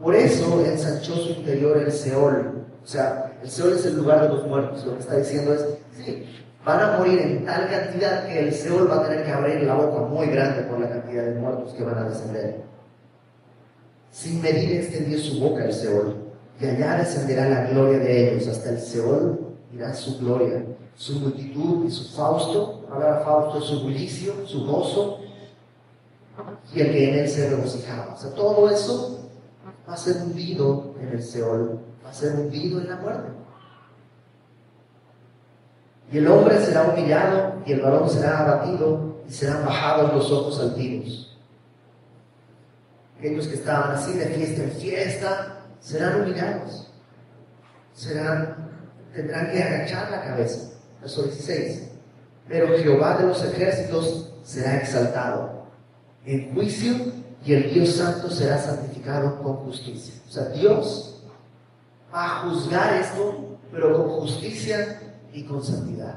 Por 0.00 0.14
eso 0.14 0.64
ensanchó 0.64 1.14
su 1.14 1.30
interior 1.30 1.78
el 1.78 1.90
Seol. 1.90 2.66
O 2.84 2.86
sea, 2.86 3.32
el 3.42 3.50
Seol 3.50 3.72
es 3.72 3.86
el 3.86 3.96
lugar 3.96 4.22
de 4.22 4.28
los 4.28 4.46
muertos. 4.46 4.84
Lo 4.84 4.94
que 4.94 5.00
está 5.00 5.16
diciendo 5.16 5.54
es, 5.54 5.64
sí, 5.96 6.26
van 6.64 6.80
a 6.80 6.98
morir 6.98 7.20
en 7.20 7.44
tal 7.44 7.68
cantidad 7.70 8.26
que 8.26 8.40
el 8.40 8.52
Seol 8.52 8.90
va 8.90 8.96
a 8.96 9.08
tener 9.08 9.24
que 9.24 9.30
abrir 9.30 9.62
la 9.62 9.74
boca 9.74 10.02
muy 10.02 10.26
grande 10.26 10.62
por 10.62 10.80
la 10.80 10.88
cantidad 10.88 11.24
de 11.24 11.34
muertos 11.34 11.72
que 11.72 11.82
van 11.82 11.98
a 11.98 12.08
descender. 12.08 12.62
Sin 14.10 14.40
medir 14.42 14.80
extendió 14.80 15.18
su 15.18 15.40
boca 15.40 15.64
el 15.64 15.72
Seol, 15.72 16.16
y 16.60 16.66
allá 16.66 16.96
descenderá 16.98 17.48
la 17.48 17.66
gloria 17.66 17.98
de 17.98 18.34
ellos. 18.34 18.48
Hasta 18.48 18.70
el 18.70 18.78
Seol 18.78 19.40
irá 19.72 19.94
su 19.94 20.18
gloria, 20.18 20.64
su 20.94 21.20
multitud 21.20 21.86
y 21.86 21.90
su 21.90 22.16
Fausto. 22.16 22.86
Hablar 22.90 23.24
Fausto 23.24 23.60
su 23.60 23.82
bullicio, 23.82 24.46
su 24.46 24.64
gozo, 24.66 25.20
y 26.74 26.80
el 26.80 26.92
que 26.92 27.08
en 27.10 27.18
él 27.20 27.28
se 27.28 27.48
regocijaba. 27.48 28.14
O 28.14 28.16
sea, 28.16 28.30
todo 28.30 28.70
eso 28.70 29.15
va 29.88 29.94
a 29.94 29.96
ser 29.96 30.16
hundido 30.16 30.94
en 31.00 31.08
el 31.08 31.22
Seol, 31.22 31.80
va 32.04 32.10
a 32.10 32.14
ser 32.14 32.34
hundido 32.34 32.80
en 32.80 32.88
la 32.88 32.96
muerte. 32.96 33.30
Y 36.12 36.18
el 36.18 36.28
hombre 36.28 36.58
será 36.64 36.84
humillado, 36.84 37.62
y 37.66 37.72
el 37.72 37.80
varón 37.80 38.08
será 38.08 38.40
abatido, 38.40 39.22
y 39.28 39.32
serán 39.32 39.64
bajados 39.64 40.12
los 40.12 40.30
ojos 40.30 40.60
altivos 40.60 41.26
aquellos 43.18 43.46
que 43.48 43.54
estaban 43.54 43.92
así 43.92 44.12
de 44.12 44.26
fiesta 44.26 44.62
en 44.62 44.70
fiesta, 44.72 45.56
serán 45.80 46.22
humillados, 46.22 46.90
serán, 47.94 48.70
tendrán 49.14 49.50
que 49.50 49.62
agachar 49.62 50.10
la 50.10 50.22
cabeza. 50.22 50.70
Verso 51.00 51.22
16. 51.22 51.88
Pero 52.48 52.78
Jehová 52.78 53.16
de 53.18 53.26
los 53.26 53.42
ejércitos 53.44 54.32
será 54.44 54.76
exaltado 54.76 55.66
en 56.24 56.54
juicio 56.54 56.94
y 57.44 57.54
el 57.54 57.72
Dios 57.72 57.90
santo 57.90 58.30
será 58.30 58.58
santificado 58.58 58.95
con 59.42 59.56
justicia. 59.56 60.14
O 60.28 60.30
sea, 60.30 60.44
Dios 60.48 61.22
va 62.12 62.24
a 62.24 62.40
juzgar 62.42 62.94
esto, 62.94 63.58
pero 63.72 63.96
con 63.96 64.20
justicia 64.20 65.00
y 65.32 65.44
con 65.44 65.62
santidad. 65.62 66.16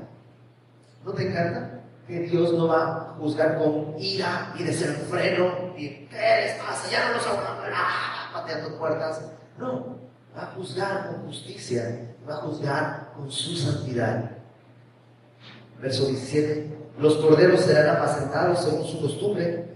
¿No 1.05 1.13
te 1.13 1.29
encanta? 1.29 1.79
que 2.09 2.21
Dios 2.21 2.53
no 2.53 2.67
va 2.67 2.87
a 2.87 2.99
juzgar 3.19 3.59
con 3.59 3.93
ira 3.99 4.51
y 4.57 4.63
desenfreno 4.63 5.73
y 5.77 6.07
¿qué 6.07 6.41
les 6.41 6.55
pasa? 6.55 6.89
Ya 6.91 7.07
no 7.07 7.17
los 7.17 7.27
aguanto, 7.27 7.63
pateando 8.33 8.79
puertas. 8.79 9.21
No, 9.59 9.99
va 10.35 10.43
a 10.43 10.55
juzgar 10.55 11.07
con 11.07 11.27
justicia, 11.27 12.15
va 12.27 12.37
a 12.37 12.41
juzgar 12.41 13.13
con 13.15 13.31
su 13.31 13.55
santidad. 13.55 14.31
Verso 15.79 16.07
17, 16.07 16.77
los 16.99 17.15
corderos 17.17 17.61
serán 17.61 17.95
apacentados 17.97 18.63
según 18.63 18.85
su 18.85 19.01
costumbre. 19.01 19.68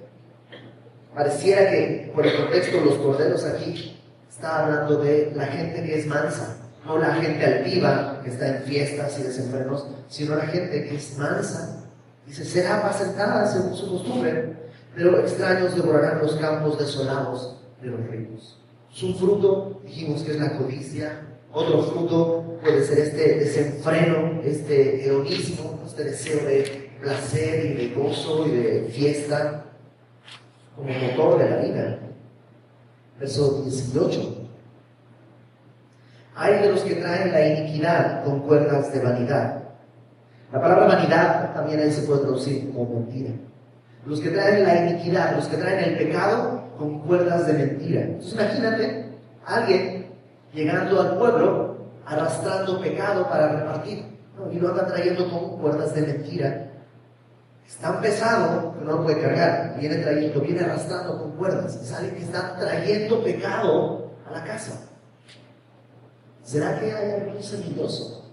Pareciera 1.16 1.70
que 1.70 2.12
por 2.14 2.26
el 2.26 2.36
contexto 2.36 2.82
los 2.82 2.96
corderos 2.96 3.44
aquí 3.46 4.00
está 4.30 4.66
hablando 4.66 4.98
de 5.04 5.32
la 5.36 5.46
gente 5.46 5.84
que 5.84 6.00
es 6.00 6.08
mansa, 6.08 6.58
no 6.86 6.98
la 6.98 7.16
gente 7.16 7.46
altiva 7.46 8.22
que 8.24 8.32
está 8.32 8.58
en 8.58 8.64
fiestas 8.64 9.20
y 9.20 9.24
desenfrenos, 9.24 9.88
sino 10.10 10.36
la 10.36 10.48
gente 10.48 10.86
que 10.86 10.96
es 10.96 11.18
mansa, 11.18 11.84
Dice, 12.26 12.46
será 12.46 12.80
apacentada 12.80 13.46
según 13.46 13.76
su 13.76 13.90
costumbre, 13.90 14.54
pero 14.96 15.20
extraños 15.20 15.76
devorarán 15.76 16.20
los 16.20 16.36
campos 16.36 16.80
desolados 16.80 17.58
de 17.82 17.88
los 17.90 18.00
ricos. 18.08 18.60
Su 18.90 19.14
fruto, 19.16 19.82
dijimos 19.84 20.22
que 20.24 20.32
es 20.32 20.40
la 20.40 20.58
codicia. 20.58 21.28
Otro 21.52 21.84
fruto 21.84 22.60
puede 22.64 22.84
ser 22.84 23.00
este 23.00 23.40
desenfreno, 23.40 24.42
este 24.44 25.06
hedonismo, 25.06 25.82
este 25.86 26.06
deseo 26.06 26.46
de 26.46 26.92
placer 27.02 27.66
y 27.66 27.74
de 27.74 27.94
gozo 27.94 28.48
y 28.48 28.52
de 28.52 28.90
fiesta 28.90 29.63
como 30.76 30.90
motor 30.90 31.40
de 31.40 31.50
la 31.50 31.58
vida. 31.58 32.00
Verso 33.20 33.64
18. 33.64 34.48
Hay 36.36 36.62
de 36.62 36.70
los 36.70 36.82
que 36.82 36.96
traen 36.96 37.32
la 37.32 37.48
iniquidad 37.48 38.24
con 38.24 38.40
cuerdas 38.42 38.92
de 38.92 39.00
vanidad 39.00 39.64
la 40.54 40.62
palabra 40.62 40.86
vanidad 40.86 41.52
también 41.56 41.80
ahí 41.80 41.92
se 41.92 42.04
puede 42.04 42.22
traducir 42.22 42.72
como 42.72 43.00
mentira. 43.00 43.32
Los 44.06 44.20
que 44.20 44.30
traen 44.30 44.64
la 44.64 44.86
iniquidad, 44.86 45.36
los 45.36 45.48
que 45.48 45.58
traen 45.58 45.84
el 45.84 45.98
pecado 45.98 46.66
con 46.78 47.00
cuerdas 47.00 47.48
de 47.48 47.54
mentira. 47.54 48.02
Imagínate 48.22 49.06
alguien 49.48 50.06
llegando 50.54 51.02
al 51.02 51.18
pueblo 51.18 51.78
arrastrando 52.06 52.80
pecado 52.80 53.28
para 53.28 53.48
repartir. 53.48 54.14
Y 54.52 54.60
lo 54.60 54.70
anda 54.70 54.86
trayendo 54.86 55.28
con 55.32 55.58
cuerdas 55.58 55.96
de 55.96 56.02
mentira. 56.02 56.68
Es 57.68 57.78
tan 57.78 58.02
pesado 58.02 58.74
que 58.74 58.86
no 58.86 58.92
lo 58.94 59.04
puede 59.04 59.22
cargar. 59.22 59.76
Viene 59.80 59.98
trayendo, 59.98 60.42
viene 60.42 60.62
arrastrando 60.62 61.20
con 61.20 61.32
cuerdas. 61.32 61.76
Es 61.76 61.92
alguien 61.92 62.16
que 62.16 62.24
está 62.24 62.58
trayendo 62.58 63.24
pecado 63.24 64.12
a 64.28 64.32
la 64.32 64.44
casa. 64.44 64.82
¿Será 66.44 66.80
que 66.80 66.92
hay 66.92 67.22
algún 67.22 67.42
semilloso 67.42 68.24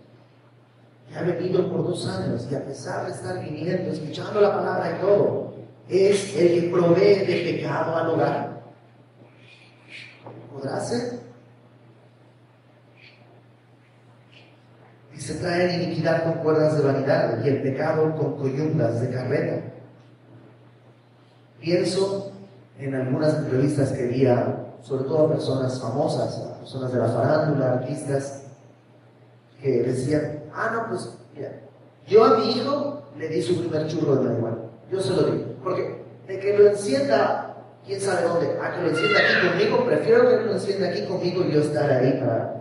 que 1.09 1.19
ha 1.19 1.23
venido 1.23 1.71
por 1.71 1.85
dos 1.85 2.07
años 2.07 2.47
y 2.51 2.55
a 2.55 2.65
pesar 2.65 3.07
de 3.07 3.13
estar 3.13 3.41
viniendo, 3.43 3.91
escuchando 3.91 4.41
la 4.41 4.55
palabra 4.55 4.97
y 4.97 5.01
todo, 5.01 5.55
es 5.89 6.37
el 6.37 6.61
que 6.61 6.69
provee 6.69 7.27
de 7.27 7.53
pecado 7.53 7.97
al 7.97 8.11
hogar. 8.11 8.63
¿Podrá 10.53 10.81
ser? 10.81 11.20
Dice, 15.21 15.35
traen 15.35 15.83
iniquidad 15.83 16.25
con 16.25 16.43
cuerdas 16.43 16.79
de 16.79 16.83
vanidad 16.83 17.45
y 17.45 17.49
el 17.51 17.61
pecado 17.61 18.17
con 18.17 18.39
coyundas 18.39 19.03
de 19.03 19.11
carreta. 19.11 19.67
Pienso 21.61 22.33
en 22.79 22.95
algunas 22.95 23.35
entrevistas 23.35 23.93
que 23.93 24.07
vi, 24.07 24.27
sobre 24.81 25.05
todo 25.05 25.27
a 25.27 25.33
personas 25.33 25.79
famosas, 25.79 26.39
a 26.39 26.59
personas 26.61 26.91
de 26.95 27.01
la 27.01 27.09
farándula, 27.09 27.73
artistas, 27.73 28.45
que 29.61 29.83
decían, 29.83 30.45
Ah, 30.55 30.71
no, 30.73 30.89
pues, 30.89 31.15
mira, 31.37 31.53
yo 32.07 32.25
a 32.25 32.39
mi 32.39 32.53
hijo 32.53 33.03
le 33.19 33.29
di 33.29 33.43
su 33.43 33.61
primer 33.61 33.89
churro 33.89 34.17
de 34.17 34.31
marihuana. 34.31 34.57
Yo 34.91 35.03
se 35.03 35.11
lo 35.11 35.25
di. 35.25 35.45
Porque 35.63 36.03
de 36.29 36.41
que 36.41 36.57
lo 36.57 36.71
encienda, 36.71 37.57
quién 37.87 38.01
sabe 38.01 38.27
dónde, 38.27 38.59
a 38.59 38.75
que 38.75 38.83
lo 38.85 38.89
encienda 38.89 39.19
aquí 39.19 39.49
conmigo, 39.49 39.85
prefiero 39.85 40.31
que 40.31 40.47
lo 40.47 40.53
encienda 40.55 40.89
aquí 40.89 41.05
conmigo 41.05 41.45
y 41.45 41.53
yo 41.53 41.61
estar 41.61 41.91
ahí 41.91 42.19
para. 42.25 42.60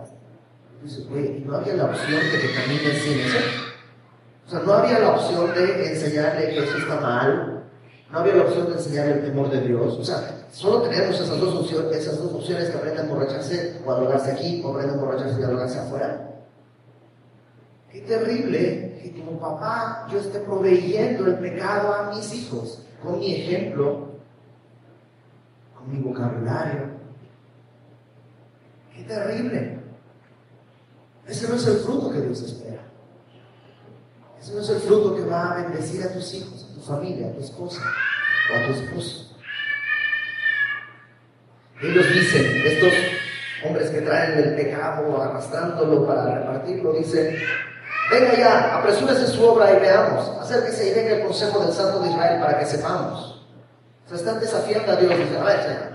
Dice, 0.82 1.02
güey, 1.10 1.40
no 1.40 1.56
había 1.56 1.74
la 1.74 1.86
opción 1.86 2.20
de 2.20 2.40
que 2.40 2.54
camine 2.54 2.92
sin 2.94 3.20
eso. 3.20 3.38
O 4.46 4.50
sea, 4.50 4.60
no 4.60 4.72
había 4.72 4.98
la 4.98 5.10
opción 5.10 5.54
de 5.54 5.92
enseñarle 5.92 6.48
que 6.50 6.64
eso 6.64 6.78
está 6.78 7.00
mal. 7.00 7.64
No 8.10 8.18
había 8.18 8.34
la 8.36 8.42
opción 8.42 8.66
de 8.66 8.72
enseñarle 8.72 9.12
el 9.12 9.22
temor 9.22 9.50
de 9.50 9.60
Dios. 9.60 9.98
O 9.98 10.04
sea, 10.04 10.46
solo 10.50 10.82
tenemos 10.82 11.20
esas 11.20 11.38
dos 11.38 11.54
opciones, 11.54 11.96
esas 11.96 12.18
dos 12.18 12.32
opciones 12.32 12.70
que 12.70 12.78
aprenda 12.78 13.02
a 13.02 13.04
emborracharse 13.04 13.80
o 13.84 13.92
a 13.92 13.96
drogarse 13.96 14.32
aquí, 14.32 14.62
o 14.64 14.70
aprenda 14.70 14.94
a 14.94 14.96
emborracharse 14.96 15.40
y 15.40 15.44
a 15.44 15.46
drogarse 15.46 15.78
afuera. 15.78 16.30
Qué 17.92 18.00
terrible 18.00 18.98
que 19.02 19.20
como 19.20 19.38
papá 19.38 20.06
yo 20.10 20.18
esté 20.18 20.40
proveyendo 20.40 21.26
el 21.26 21.38
pecado 21.38 21.92
a 21.92 22.14
mis 22.14 22.32
hijos 22.34 22.82
con 23.02 23.18
mi 23.18 23.34
ejemplo, 23.34 24.08
con 25.76 25.92
mi 25.92 26.00
vocabulario. 26.00 26.90
Qué 28.94 29.02
terrible. 29.04 29.79
Ese 31.30 31.48
no 31.48 31.54
es 31.54 31.66
el 31.68 31.76
fruto 31.76 32.10
que 32.10 32.20
Dios 32.22 32.42
espera. 32.42 32.82
Ese 34.40 34.52
no 34.52 34.60
es 34.62 34.68
el 34.68 34.80
fruto 34.80 35.14
que 35.14 35.22
va 35.22 35.52
a 35.52 35.62
bendecir 35.62 36.02
a 36.02 36.12
tus 36.12 36.34
hijos, 36.34 36.66
a 36.68 36.74
tu 36.74 36.80
familia, 36.80 37.28
a 37.28 37.32
tu 37.32 37.40
esposa 37.40 37.80
o 38.50 38.56
a 38.56 38.66
tu 38.66 38.72
esposo. 38.72 39.36
Ellos 41.80 42.12
dicen, 42.12 42.62
estos 42.66 42.92
hombres 43.64 43.90
que 43.90 44.00
traen 44.00 44.38
el 44.38 44.56
pecado 44.56 45.22
arrastrándolo 45.22 46.04
para 46.04 46.34
repartirlo, 46.34 46.94
dicen, 46.94 47.36
venga 48.10 48.36
ya, 48.36 48.78
apresúrese 48.78 49.28
su 49.28 49.44
obra 49.44 49.72
y 49.72 49.80
veamos, 49.80 50.28
acérquese 50.40 50.88
y 50.88 50.94
venga 50.94 51.16
el 51.16 51.26
consejo 51.26 51.60
del 51.60 51.72
Santo 51.72 52.00
de 52.00 52.10
Israel 52.10 52.40
para 52.40 52.58
que 52.58 52.66
sepamos. 52.66 53.46
Se 54.06 54.16
están 54.16 54.40
desafiando 54.40 54.90
a 54.90 54.96
Dios, 54.96 55.16
dicen, 55.16 55.36
a 55.36 55.44
ver, 55.44 55.90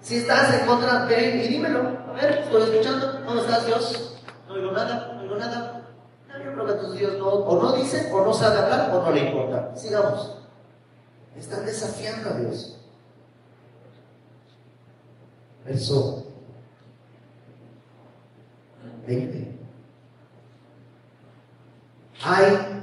si 0.00 0.16
estás 0.16 0.58
en 0.58 0.66
contra, 0.66 1.04
ven 1.04 1.38
y 1.38 1.48
dímelo, 1.48 1.98
a 2.08 2.12
ver, 2.14 2.38
estoy 2.44 2.62
escuchando, 2.62 3.12
¿dónde 3.26 3.42
estás 3.42 3.66
Dios? 3.66 4.17
No 4.48 4.54
oigo 4.54 4.72
nada, 4.72 5.12
no 5.14 5.22
oigo 5.22 5.36
nada. 5.36 5.82
Yo 6.44 6.52
creo 6.52 6.66
que 6.66 6.72
entonces 6.72 6.98
Dios 6.98 7.18
no, 7.18 7.28
o 7.28 7.62
no 7.62 7.72
dice, 7.76 8.10
o 8.12 8.24
no 8.24 8.32
sabe 8.32 8.58
hablar, 8.58 8.90
o 8.94 9.02
no 9.02 9.10
le 9.10 9.28
importa. 9.28 9.76
Sigamos. 9.76 10.36
Están 11.36 11.66
desafiando 11.66 12.30
a 12.30 12.32
Dios. 12.34 12.80
Verso 15.64 16.24
20. 19.06 19.58
Hay 22.22 22.82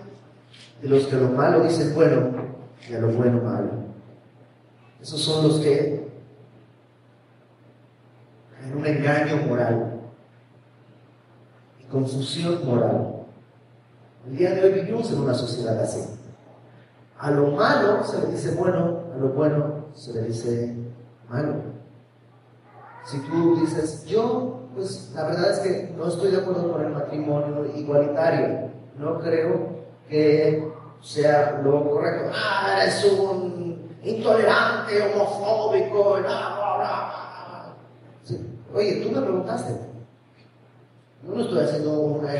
de 0.81 0.89
los 0.89 1.05
que 1.07 1.15
lo 1.15 1.29
malo 1.29 1.63
dicen 1.63 1.93
bueno 1.95 2.31
y 2.87 2.93
a 2.93 2.99
lo 2.99 3.07
bueno 3.09 3.41
malo. 3.41 3.71
Esos 5.01 5.21
son 5.21 5.47
los 5.47 5.59
que 5.59 6.07
en 8.63 8.77
un 8.77 8.85
engaño 8.85 9.37
moral 9.47 9.94
confusión 11.91 12.65
moral. 12.65 13.25
El 14.27 14.37
día 14.37 14.55
de 14.55 14.63
hoy 14.63 14.73
vivimos 14.73 15.11
en 15.11 15.19
una 15.19 15.33
sociedad 15.33 15.79
así. 15.79 16.01
A 17.17 17.31
lo 17.31 17.51
malo 17.51 18.03
se 18.03 18.19
le 18.21 18.27
dice 18.27 18.55
bueno, 18.55 18.99
a 19.13 19.17
lo 19.17 19.29
bueno 19.29 19.85
se 19.93 20.13
le 20.13 20.23
dice 20.23 20.75
malo. 21.29 21.75
Si 23.05 23.19
tú 23.19 23.59
dices, 23.59 24.05
yo, 24.05 24.61
pues 24.75 25.11
la 25.13 25.25
verdad 25.25 25.51
es 25.51 25.59
que 25.59 25.93
no 25.95 26.07
estoy 26.07 26.31
de 26.31 26.37
acuerdo 26.37 26.71
con 26.71 26.83
el 26.83 26.91
matrimonio 26.91 27.65
igualitario, 27.75 28.71
no 28.97 29.19
creo 29.19 29.85
que 30.09 30.67
sea 31.01 31.61
lo 31.63 31.87
correcto. 31.89 32.31
Ah, 32.33 32.79
eres 32.81 33.05
un 33.05 33.95
intolerante, 34.03 35.01
homofóbico, 35.01 36.13
bla, 36.13 36.21
bla, 36.21 36.75
bla. 36.77 37.15
Oye, 38.73 39.01
tú 39.01 39.11
me 39.11 39.21
preguntaste. 39.21 39.84
No 41.25 41.41
estoy 41.41 41.59
haciendo 41.59 41.99
una 41.99 42.33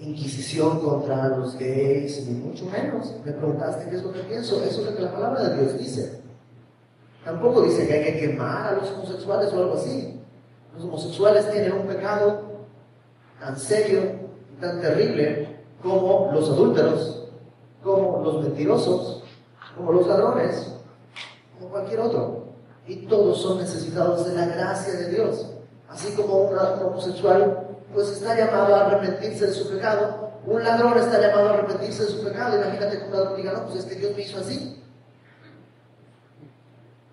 inquisición 0.00 0.80
contra 0.80 1.28
los 1.28 1.58
gays, 1.58 2.26
ni 2.26 2.38
mucho 2.38 2.64
menos. 2.66 3.14
Me 3.24 3.32
preguntaste 3.32 3.90
qué 3.90 3.96
es 3.96 4.02
lo 4.02 4.12
que 4.12 4.20
pienso. 4.20 4.62
Eso 4.64 4.80
es 4.80 4.86
lo 4.86 4.96
que 4.96 5.02
la 5.02 5.12
palabra 5.12 5.48
de 5.48 5.62
Dios 5.62 5.78
dice. 5.78 6.22
Tampoco 7.24 7.62
dice 7.62 7.86
que 7.86 7.92
hay 7.92 8.04
que 8.04 8.20
quemar 8.20 8.68
a 8.68 8.76
los 8.76 8.90
homosexuales 8.92 9.52
o 9.52 9.58
algo 9.58 9.74
así. 9.74 10.18
Los 10.74 10.84
homosexuales 10.84 11.50
tienen 11.50 11.72
un 11.72 11.86
pecado 11.86 12.42
tan 13.38 13.58
serio 13.58 14.00
y 14.56 14.60
tan 14.60 14.80
terrible 14.80 15.58
como 15.82 16.30
los 16.32 16.48
adúlteros, 16.48 17.28
como 17.82 18.22
los 18.24 18.42
mentirosos, 18.42 19.22
como 19.76 19.92
los 19.92 20.06
ladrones, 20.06 20.74
como 21.58 21.70
cualquier 21.70 22.00
otro. 22.00 22.44
Y 22.86 23.06
todos 23.06 23.42
son 23.42 23.58
necesitados 23.58 24.26
de 24.26 24.34
la 24.34 24.46
gracia 24.46 24.94
de 24.94 25.10
Dios. 25.10 25.57
Así 25.88 26.14
como 26.14 26.42
un 26.42 26.58
homosexual 26.58 27.66
pues 27.92 28.08
está 28.08 28.36
llamado 28.36 28.74
a 28.74 28.86
arrepentirse 28.86 29.46
de 29.46 29.54
su 29.54 29.70
pecado, 29.70 30.32
un 30.46 30.62
ladrón 30.62 30.98
está 30.98 31.20
llamado 31.20 31.48
a 31.48 31.54
arrepentirse 31.54 32.04
de 32.04 32.10
su 32.10 32.24
pecado. 32.24 32.56
Imagínate 32.56 32.98
que 32.98 33.04
un 33.04 33.12
ladrón 33.12 33.36
diga, 33.36 33.52
no, 33.52 33.64
pues 33.66 33.80
es 33.80 33.84
que 33.86 33.94
Dios 33.96 34.14
me 34.14 34.22
hizo 34.22 34.38
así. 34.38 34.82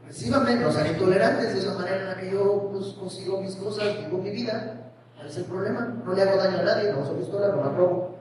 Recíbanme, 0.05 0.55
no 0.55 0.71
sean 0.71 0.87
intolerantes, 0.87 1.55
de 1.55 1.69
la 1.69 1.73
manera 1.73 1.97
en 1.97 2.05
la 2.07 2.17
que 2.17 2.31
yo 2.31 2.69
pues, 2.71 2.93
consigo 2.93 3.41
mis 3.41 3.55
cosas, 3.55 3.97
vivo 3.97 4.19
mi 4.19 4.29
vida. 4.29 4.91
¿Cuál 5.15 5.27
es 5.27 5.37
el 5.37 5.45
problema? 5.45 5.93
No 6.05 6.13
le 6.13 6.21
hago 6.21 6.37
daño 6.37 6.59
a 6.59 6.63
nadie, 6.63 6.93
no 6.93 7.05
soy 7.05 7.17
pistola, 7.17 7.49
no 7.49 7.63
me 7.63 7.77
robo. 7.77 8.15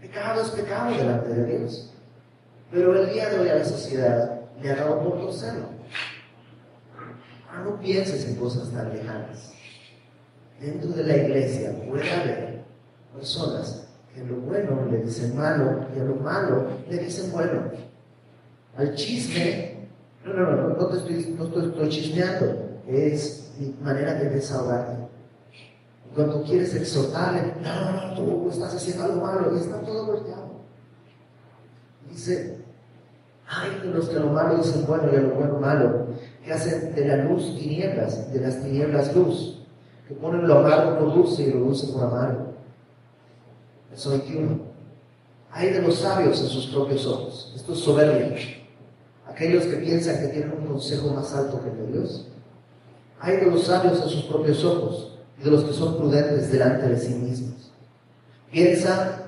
Pecado 0.00 0.42
es 0.42 0.48
pecado 0.50 0.96
delante 0.96 1.28
de 1.30 1.58
Dios. 1.58 1.90
Pero 2.70 2.98
el 2.98 3.12
día 3.12 3.28
de 3.30 3.40
hoy 3.40 3.48
a 3.48 3.56
la 3.56 3.64
sociedad 3.64 4.40
le 4.60 4.70
ha 4.70 4.76
dado 4.76 5.00
por 5.00 5.20
torcerlo. 5.20 5.73
No 7.64 7.80
pienses 7.80 8.26
en 8.28 8.36
cosas 8.36 8.70
tan 8.70 8.92
lejanas. 8.92 9.52
Dentro 10.60 10.90
de 10.90 11.04
la 11.04 11.16
iglesia 11.16 11.74
puede 11.88 12.10
haber 12.10 12.64
personas 13.14 13.88
que 14.14 14.22
lo 14.22 14.36
bueno 14.36 14.86
le 14.90 14.98
dicen 14.98 15.36
malo 15.36 15.86
y 15.96 16.00
a 16.00 16.04
lo 16.04 16.16
malo 16.16 16.66
le 16.88 16.98
dicen 16.98 17.32
bueno. 17.32 17.70
Al 18.76 18.94
chisme 18.94 19.88
no, 20.24 20.32
no, 20.32 20.56
no, 20.56 20.68
no 20.68 20.86
te 20.86 20.96
estoy, 20.98 21.36
no 21.36 21.88
chismeando. 21.88 22.80
Es 22.86 23.52
mi 23.58 23.74
manera 23.82 24.14
de 24.14 24.30
desahogarte. 24.30 25.08
Cuando 26.14 26.42
quieres 26.44 26.74
exhortarle, 26.74 27.54
no, 27.62 27.92
no, 27.92 28.14
tú 28.14 28.48
estás 28.50 28.74
haciendo 28.74 29.04
algo 29.04 29.20
malo 29.22 29.54
y 29.54 29.60
está 29.60 29.80
todo 29.80 30.06
volteado. 30.06 30.60
Dice, 32.08 32.58
ay 33.48 33.80
de 33.82 33.94
los 33.94 34.08
que 34.08 34.20
lo 34.20 34.28
malo 34.28 34.58
dicen 34.58 34.86
bueno 34.86 35.12
y 35.12 35.16
a 35.16 35.20
lo 35.20 35.34
bueno 35.34 35.58
malo, 35.58 36.06
que 36.44 36.52
hacen 36.52 36.94
de 36.94 37.06
la 37.06 37.16
luz 37.16 37.56
tinieblas, 37.58 38.32
de 38.32 38.40
las 38.40 38.60
tinieblas 38.60 39.14
luz, 39.14 39.62
que 40.06 40.14
ponen 40.14 40.46
lo 40.46 40.62
malo 40.62 40.98
por 40.98 41.14
dulce 41.14 41.44
y 41.44 41.52
lo 41.52 41.60
dulce 41.60 41.86
por 41.92 42.04
amargo. 42.04 42.52
Eso 43.92 44.10
21. 44.10 44.58
Hay 45.50 45.70
de 45.70 45.82
los 45.82 45.96
sabios 45.96 46.40
en 46.40 46.48
sus 46.48 46.66
propios 46.66 47.06
ojos. 47.06 47.52
Esto 47.56 47.72
es 47.72 47.78
soberbia 47.78 48.36
aquellos 49.34 49.64
que 49.64 49.76
piensan 49.76 50.20
que 50.20 50.28
tienen 50.28 50.52
un 50.52 50.66
consejo 50.66 51.08
más 51.08 51.34
alto 51.34 51.62
que 51.62 51.70
el 51.70 51.76
de 51.76 51.98
Dios. 51.98 52.28
Hay 53.20 53.36
de 53.38 53.46
los 53.46 53.64
sabios 53.64 54.00
a 54.00 54.08
sus 54.08 54.24
propios 54.24 54.64
ojos 54.64 55.18
y 55.40 55.44
de 55.44 55.50
los 55.50 55.64
que 55.64 55.72
son 55.72 55.96
prudentes 55.96 56.52
delante 56.52 56.88
de 56.88 56.96
sí 56.96 57.14
mismos. 57.14 57.72
Piensa 58.50 59.22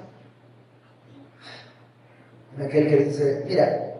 en 2.57 2.63
aquel 2.63 2.89
que 2.89 2.97
dice, 2.97 3.45
mira, 3.49 3.95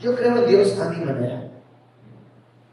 yo 0.00 0.14
creo 0.14 0.44
en 0.44 0.48
Dios 0.48 0.78
a 0.78 0.90
mi 0.90 1.04
manera. 1.04 1.47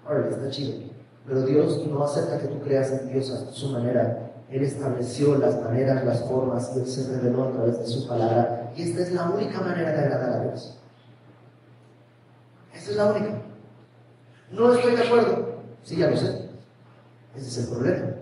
Ahora 0.05 0.29
está 0.29 0.49
chido, 0.49 0.83
pero 1.25 1.41
Dios 1.41 1.85
no 1.87 2.03
acepta 2.03 2.39
que 2.39 2.47
tú 2.47 2.59
creas 2.61 2.91
en 2.91 3.11
Dios 3.11 3.31
a 3.31 3.51
su 3.51 3.69
manera. 3.69 4.31
Él 4.49 4.61
estableció 4.63 5.37
las 5.37 5.59
maneras, 5.61 6.05
las 6.05 6.23
formas 6.25 6.71
y 6.75 6.79
Él 6.79 6.87
se 6.87 7.11
reveló 7.11 7.45
a 7.45 7.51
través 7.51 7.79
de 7.79 7.87
su 7.87 8.07
palabra. 8.07 8.71
Y 8.75 8.83
esta 8.83 9.01
es 9.01 9.11
la 9.11 9.29
única 9.29 9.59
manera 9.61 9.91
de 9.91 9.99
agradar 9.99 10.29
a 10.29 10.43
Dios. 10.43 10.77
Esa 12.73 12.91
es 12.91 12.97
la 12.97 13.05
única. 13.11 13.41
No 14.51 14.73
estoy 14.73 14.95
de 14.95 15.03
acuerdo. 15.03 15.55
Sí, 15.83 15.95
ya 15.95 16.09
lo 16.09 16.17
sé. 16.17 16.49
Ese 17.35 17.47
es 17.47 17.57
el 17.57 17.75
problema. 17.75 18.15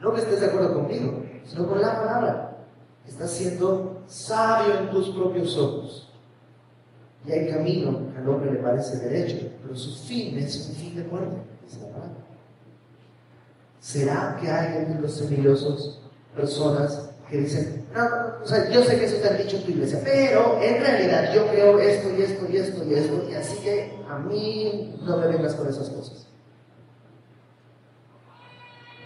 No 0.00 0.14
que 0.14 0.20
estés 0.20 0.40
de 0.40 0.46
acuerdo 0.46 0.74
conmigo, 0.74 1.22
sino 1.44 1.66
con 1.66 1.80
la 1.80 1.96
palabra. 1.96 2.58
Estás 3.06 3.30
siendo 3.30 4.02
sabio 4.06 4.78
en 4.78 4.90
tus 4.90 5.10
propios 5.10 5.56
ojos. 5.56 6.07
Y 7.28 7.32
hay 7.32 7.50
camino 7.50 8.10
que 8.12 8.18
al 8.18 8.28
hombre 8.28 8.52
le 8.52 8.58
parece 8.58 8.96
derecho, 8.98 9.48
pero 9.62 9.76
su 9.76 9.94
fin 10.06 10.38
es 10.38 10.68
un 10.68 10.74
fin 10.76 10.96
de 10.96 11.04
muerte. 11.04 11.36
Dice. 11.62 11.78
¿Será 13.80 14.38
que 14.40 14.50
hay 14.50 14.78
entre 14.78 15.00
los 15.00 15.12
semillosos 15.12 16.00
personas 16.34 17.10
que 17.28 17.38
dicen, 17.38 17.84
no, 17.94 18.42
o 18.42 18.46
sea, 18.46 18.70
yo 18.70 18.82
sé 18.82 18.98
que 18.98 19.04
eso 19.04 19.16
te 19.16 19.28
ha 19.28 19.36
dicho 19.36 19.56
en 19.56 19.64
tu 19.64 19.70
iglesia, 19.72 20.00
pero 20.02 20.58
en 20.62 20.80
realidad 20.80 21.34
yo 21.34 21.46
creo 21.48 21.78
esto 21.78 22.08
y 22.16 22.22
esto 22.22 22.46
y 22.50 22.56
esto 22.56 22.84
y 22.84 22.94
esto, 22.94 23.28
y 23.30 23.34
así 23.34 23.58
que 23.58 23.98
a 24.08 24.18
mí 24.18 24.98
no 25.02 25.18
me 25.18 25.26
vengas 25.26 25.54
con 25.54 25.68
esas 25.68 25.90
cosas. 25.90 26.26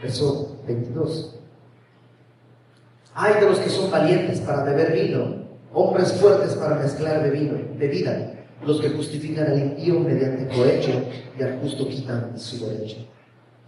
Verso 0.01 0.57
22. 0.67 1.37
Hay 3.15 3.35
de 3.35 3.49
los 3.49 3.59
que 3.59 3.71
son 3.71 3.91
valientes 3.91 4.41
para 4.41 4.63
beber 4.63 4.93
vino, 4.93 5.42
hombres 5.73 6.13
fuertes 6.15 6.55
para 6.55 6.77
mezclar 6.77 7.31
vino, 7.31 7.59
bebida, 7.77 8.33
los 8.65 8.81
que 8.81 8.91
justifican 8.91 9.47
al 9.47 9.59
impío 9.59 10.01
mediante 10.01 10.55
cohecho 10.55 11.03
y 11.39 11.43
al 11.43 11.61
justo 11.61 11.89
quitan 11.89 12.39
su 12.39 12.67
derecho. 12.67 13.07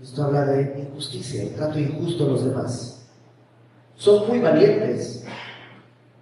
Esto 0.00 0.24
habla 0.24 0.44
de 0.44 0.80
injusticia, 0.80 1.42
el 1.42 1.54
trato 1.54 1.78
injusto 1.78 2.24
a 2.24 2.28
los 2.28 2.44
demás 2.44 2.94
son 3.96 4.28
muy 4.28 4.40
valientes 4.40 5.24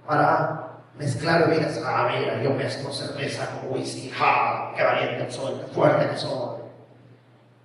para 0.06 0.78
mezclar 0.98 1.48
bebidas. 1.48 1.80
Ah, 1.84 2.10
mira, 2.14 2.42
yo 2.42 2.50
mezclo 2.50 2.92
cerveza 2.92 3.48
con 3.50 3.72
whisky, 3.72 4.10
ja, 4.10 4.72
qué 4.76 4.82
valiente 4.84 5.30
soy, 5.30 5.54
qué 5.54 5.66
fuerte 5.72 6.10
que 6.10 6.18
soy. 6.18 6.60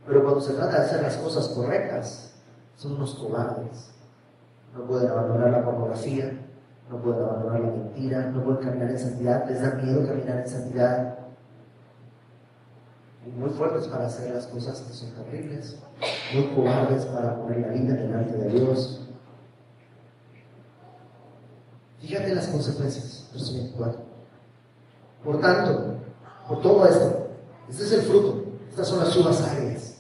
Pero 0.07 0.23
cuando 0.23 0.41
se 0.41 0.53
trata 0.53 0.79
de 0.79 0.85
hacer 0.85 1.01
las 1.01 1.17
cosas 1.17 1.49
correctas, 1.49 2.33
son 2.77 2.93
unos 2.93 3.15
cobardes. 3.15 3.91
No 4.73 4.85
pueden 4.85 5.09
abandonar 5.09 5.51
la 5.51 5.65
pornografía, 5.65 6.31
no 6.89 7.01
pueden 7.01 7.23
abandonar 7.23 7.59
la 7.59 7.71
mentira, 7.71 8.31
no 8.31 8.43
pueden 8.43 8.63
caminar 8.63 8.89
en 8.91 8.99
santidad, 8.99 9.49
les 9.49 9.61
da 9.61 9.71
miedo 9.75 10.07
caminar 10.07 10.39
en 10.39 10.47
santidad. 10.47 11.19
Muy 13.37 13.49
fuertes 13.49 13.87
para 13.87 14.05
hacer 14.05 14.33
las 14.33 14.47
cosas 14.47 14.79
que 14.81 14.93
son 14.93 15.11
terribles, 15.11 15.77
muy 16.33 16.55
cobardes 16.55 17.05
para 17.05 17.35
poner 17.35 17.59
la 17.59 17.67
vida 17.67 17.93
delante 17.93 18.37
de 18.37 18.49
Dios, 18.49 19.07
Fíjate 21.99 22.35
las 22.35 22.47
consecuencias, 22.47 23.27
verso 23.33 23.53
24. 23.53 23.99
Por 25.23 25.41
tanto, 25.41 25.95
por 26.47 26.61
todo 26.61 26.85
esto, 26.87 27.27
este 27.69 27.83
es 27.83 27.91
el 27.91 28.01
fruto, 28.03 28.45
Estas 28.69 28.87
son 28.87 28.99
las 28.99 29.15
uvas 29.15 29.41
agrias. 29.41 29.95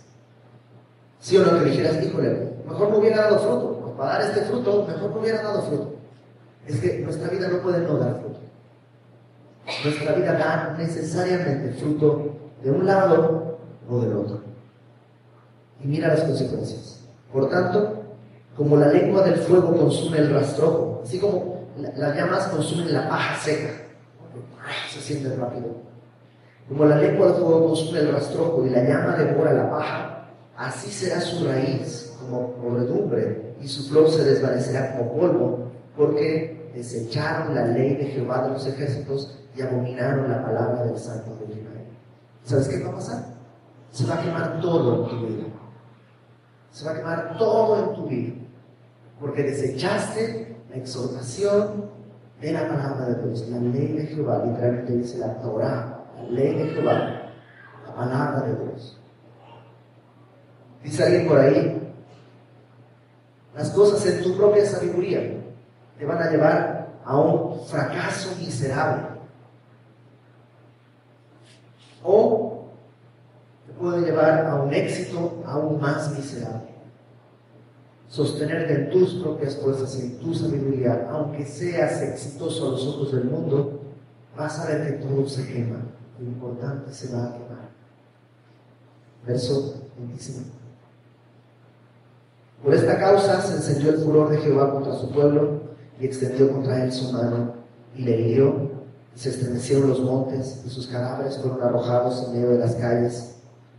¿Sí 1.19 1.35
o 1.37 1.43
no? 1.43 1.59
Que 1.59 1.71
dijeras, 1.71 2.01
híjole, 2.05 2.53
mejor 2.65 2.89
no 2.89 2.99
hubiera 2.99 3.23
dado 3.23 3.39
fruto. 3.39 3.93
Para 3.97 4.11
dar 4.11 4.21
este 4.29 4.41
fruto, 4.41 4.85
mejor 4.87 5.09
no 5.09 5.19
hubiera 5.19 5.41
dado 5.41 5.63
fruto. 5.63 5.96
Es 6.67 6.79
que 6.79 6.99
nuestra 6.99 7.29
vida 7.29 7.47
no 7.47 7.61
puede 7.61 7.79
no 7.79 7.97
dar 7.97 8.19
fruto. 8.19 8.39
Nuestra 9.83 10.13
vida 10.13 10.33
da 10.33 10.75
necesariamente 10.77 11.73
fruto 11.79 12.35
de 12.63 12.71
un 12.71 12.85
lado 12.85 13.57
o 13.89 13.99
del 14.01 14.13
otro. 14.13 14.41
Y 15.83 15.87
mira 15.87 16.09
las 16.09 16.21
consecuencias. 16.21 17.01
Por 17.31 17.49
tanto, 17.49 18.03
como 18.55 18.75
la 18.77 18.87
lengua 18.87 19.23
del 19.23 19.35
fuego 19.35 19.75
consume 19.77 20.17
el 20.17 20.33
rastrojo, 20.33 21.01
así 21.03 21.19
como 21.19 21.67
las 21.77 22.15
llamas 22.15 22.47
consumen 22.47 22.93
la 22.93 23.07
paja 23.07 23.37
seca, 23.39 23.69
se 24.91 24.99
siente 24.99 25.35
rápido. 25.35 25.67
Como 26.67 26.85
la 26.85 26.97
lengua 26.97 27.27
del 27.27 27.35
fuego 27.35 27.67
consume 27.67 27.99
el 27.99 28.11
rastrojo 28.11 28.65
y 28.65 28.69
la 28.69 28.83
llama 28.83 29.15
devora 29.15 29.53
la 29.53 29.69
paja, 29.69 30.27
así 30.57 30.89
será 30.89 31.21
su 31.21 31.45
raíz 31.45 32.15
como 32.19 32.53
podredumbre 32.53 33.55
y 33.61 33.67
su 33.67 33.87
flor 33.89 34.09
se 34.09 34.23
desvanecerá 34.23 34.97
como 34.97 35.13
polvo, 35.13 35.71
porque 35.95 36.56
desecharon 36.77 37.55
la 37.55 37.65
ley 37.65 37.95
de 37.95 38.05
Jehová 38.05 38.43
de 38.43 38.51
los 38.51 38.67
ejércitos 38.67 39.39
y 39.55 39.61
abominaron 39.61 40.29
la 40.29 40.43
palabra 40.43 40.83
del 40.83 40.97
Santo 40.97 41.35
de 41.35 41.53
Israel. 41.53 41.87
¿Sabes 42.43 42.67
qué 42.67 42.83
va 42.83 42.89
a 42.91 42.95
pasar? 42.95 43.25
Se 43.91 44.05
va 44.05 44.15
a 44.15 44.23
quemar 44.23 44.61
todo 44.61 45.03
en 45.03 45.09
tu 45.09 45.27
vida. 45.27 45.43
Se 46.71 46.85
va 46.85 46.91
a 46.91 46.95
quemar 46.95 47.37
todo 47.37 47.83
en 47.83 47.95
tu 47.95 48.07
vida. 48.07 48.33
Porque 49.19 49.43
desechaste 49.43 50.57
la 50.69 50.75
exhortación 50.75 51.89
de 52.39 52.51
la 52.51 52.67
palabra 52.67 53.05
de 53.07 53.23
Dios, 53.23 53.49
la 53.49 53.57
ley 53.57 53.93
de 53.93 54.05
Jehová, 54.05 54.43
literalmente 54.45 54.93
dice 54.93 55.17
la 55.17 55.41
Torah, 55.41 56.05
la 56.15 56.23
ley 56.29 56.53
de 56.55 56.65
Jehová, 56.67 57.31
la 57.87 57.95
palabra 57.95 58.41
de 58.41 58.63
Dios. 58.63 58.99
Dice 60.83 61.03
alguien 61.03 61.27
por 61.27 61.39
ahí, 61.39 61.93
las 63.55 63.71
cosas 63.71 64.05
en 64.05 64.21
tu 64.21 64.37
propia 64.37 64.63
sabiduría 64.63 65.36
te 65.97 66.05
van 66.05 66.21
a 66.21 66.29
llevar 66.29 66.87
a 67.03 67.17
un 67.17 67.65
fracaso 67.65 68.35
miserable. 68.37 69.17
O 72.03 72.65
te 73.65 73.73
puede 73.73 74.05
llevar 74.05 74.45
a 74.45 74.55
un 74.55 74.73
éxito 74.73 75.43
aún 75.45 75.81
más 75.81 76.11
miserable. 76.15 76.67
Sostenerte 78.07 78.73
en 78.73 78.89
tus 78.89 79.15
propias 79.15 79.57
fuerzas 79.57 79.97
y 79.97 80.01
en 80.01 80.19
tu 80.19 80.33
sabiduría, 80.33 81.09
aunque 81.11 81.45
seas 81.45 82.01
exitoso 82.01 82.67
a 82.67 82.71
los 82.71 82.87
ojos 82.87 83.11
del 83.11 83.25
mundo, 83.25 83.81
vas 84.35 84.59
a 84.59 84.67
ver 84.67 84.85
que 84.85 85.05
todo 85.05 85.27
se 85.27 85.45
quema. 85.47 85.79
Lo 86.19 86.25
importante 86.25 86.93
se 86.93 87.13
va 87.13 87.25
a 87.25 87.33
quemar. 87.33 87.69
Verso 89.25 89.73
25. 89.97 90.39
Por 92.63 92.73
esta 92.73 92.97
causa 92.97 93.41
se 93.41 93.55
encendió 93.55 93.91
el 93.91 93.99
furor 93.99 94.29
de 94.29 94.37
Jehová 94.37 94.71
contra 94.71 94.93
su 94.95 95.11
pueblo 95.11 95.66
y 95.99 96.05
extendió 96.05 96.51
contra 96.51 96.83
él 96.83 96.91
su 96.91 97.11
mano 97.11 97.53
y 97.95 98.03
le 98.03 98.21
hirió. 98.21 98.77
Y 99.15 99.19
se 99.19 99.29
estremecieron 99.29 99.89
los 99.89 100.01
montes 100.01 100.61
y 100.65 100.69
sus 100.69 100.87
cadáveres 100.87 101.37
fueron 101.37 101.61
arrojados 101.61 102.25
en 102.25 102.33
medio 102.33 102.49
de 102.51 102.59
las 102.59 102.75
calles. 102.75 103.35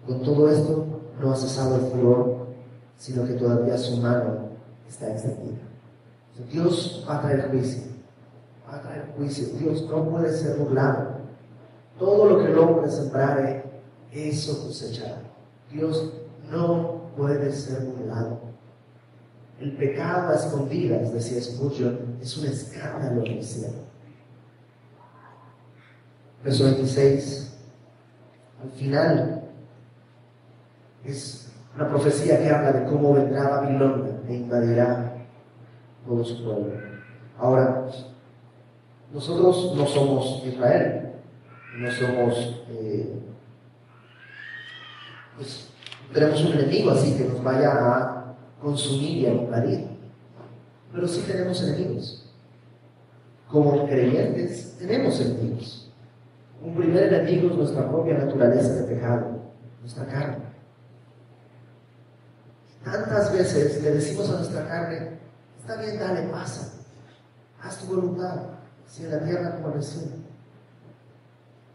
Con 0.07 0.23
todo 0.23 0.51
esto 0.51 0.87
no 1.21 1.33
ha 1.33 1.37
cesado 1.37 1.77
el 1.77 1.93
furor, 1.93 2.47
sino 2.97 3.25
que 3.25 3.35
todavía 3.35 3.79
su 3.79 3.99
mano 3.99 4.49
está 4.89 5.11
extendida. 5.13 5.59
Dios 6.51 7.05
va 7.09 7.19
a 7.19 7.23
traer 7.23 7.51
juicio. 7.51 7.83
Va 8.69 8.77
a 8.77 8.83
traer 8.83 9.13
juicio. 9.17 9.49
Dios 9.59 9.89
no 9.89 10.09
puede 10.09 10.33
ser 10.33 10.57
burlado. 10.57 11.19
Todo 11.99 12.31
lo 12.31 12.39
que 12.39 12.53
el 12.53 12.59
hombre 12.59 12.91
sembrare, 12.91 13.65
eso 14.13 14.67
cosechará. 14.67 15.21
Dios 15.73 16.13
no 16.51 17.03
puede 17.17 17.53
ser 17.53 17.85
burlado. 17.85 18.48
El 19.61 19.73
pecado 19.73 20.31
a 20.31 20.37
escondidas, 20.37 21.13
decía 21.13 21.43
Spurgeon, 21.43 22.19
es 22.23 22.37
un 22.37 22.47
escándalo 22.47 23.25
en 23.25 23.39
el 23.39 23.45
cielo. 23.45 23.75
Verso 26.45 26.65
26. 26.65 27.57
Al 28.63 28.71
final 28.71 29.43
es 31.05 31.51
una 31.75 31.89
profecía 31.89 32.39
que 32.39 32.51
habla 32.51 32.73
de 32.73 32.87
cómo 32.87 33.15
vendrá 33.15 33.49
Babilonia 33.49 34.21
e 34.29 34.35
invadirá 34.35 35.27
todo 36.07 36.25
su 36.25 36.45
pueblo. 36.45 36.73
Ahora, 37.37 37.87
nosotros 39.13 39.75
no 39.77 39.87
somos 39.87 40.43
Israel, 40.45 41.13
no 41.77 41.91
somos, 41.91 42.65
eh, 42.71 43.21
pues 45.37 45.69
tenemos 46.13 46.45
un 46.45 46.53
enemigo 46.53 46.91
así 46.91 47.17
que 47.17 47.25
nos 47.25 47.43
vaya 47.43 47.73
a 47.73 48.18
consumir 48.61 49.19
y 49.19 49.27
a 49.27 49.33
invadir. 49.35 49.89
Pero 50.93 51.09
sí 51.09 51.25
tenemos 51.27 51.63
enemigos. 51.63 52.25
Como 53.49 53.87
creyentes 53.87 54.77
tenemos 54.79 55.21
enemigos. 55.21 55.91
Un 56.63 56.75
primer 56.75 57.13
enemigo 57.13 57.51
es 57.51 57.57
nuestra 57.57 57.89
propia 57.89 58.19
naturaleza 58.19 58.75
de 58.75 58.95
pecado, 58.95 59.41
nuestra 59.81 60.07
carne. 60.07 60.49
Tantas 62.85 63.33
veces 63.33 63.83
le 63.83 63.93
decimos 63.93 64.29
a 64.31 64.39
nuestra 64.39 64.67
carne, 64.67 65.19
está 65.61 65.77
bien, 65.77 65.99
dale, 65.99 66.29
pasa, 66.29 66.73
haz 67.61 67.79
tu 67.79 67.95
voluntad, 67.95 68.43
si 68.87 69.05
en 69.05 69.11
la 69.11 69.25
tierra 69.25 69.57
como 69.57 69.75
en. 69.75 70.25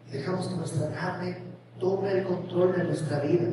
Y 0.07 0.11
dejamos 0.11 0.47
que 0.47 0.55
nuestra 0.55 0.89
carne 0.89 1.37
tome 1.79 2.11
el 2.11 2.23
control 2.25 2.75
de 2.75 2.83
nuestra 2.83 3.19
vida. 3.19 3.51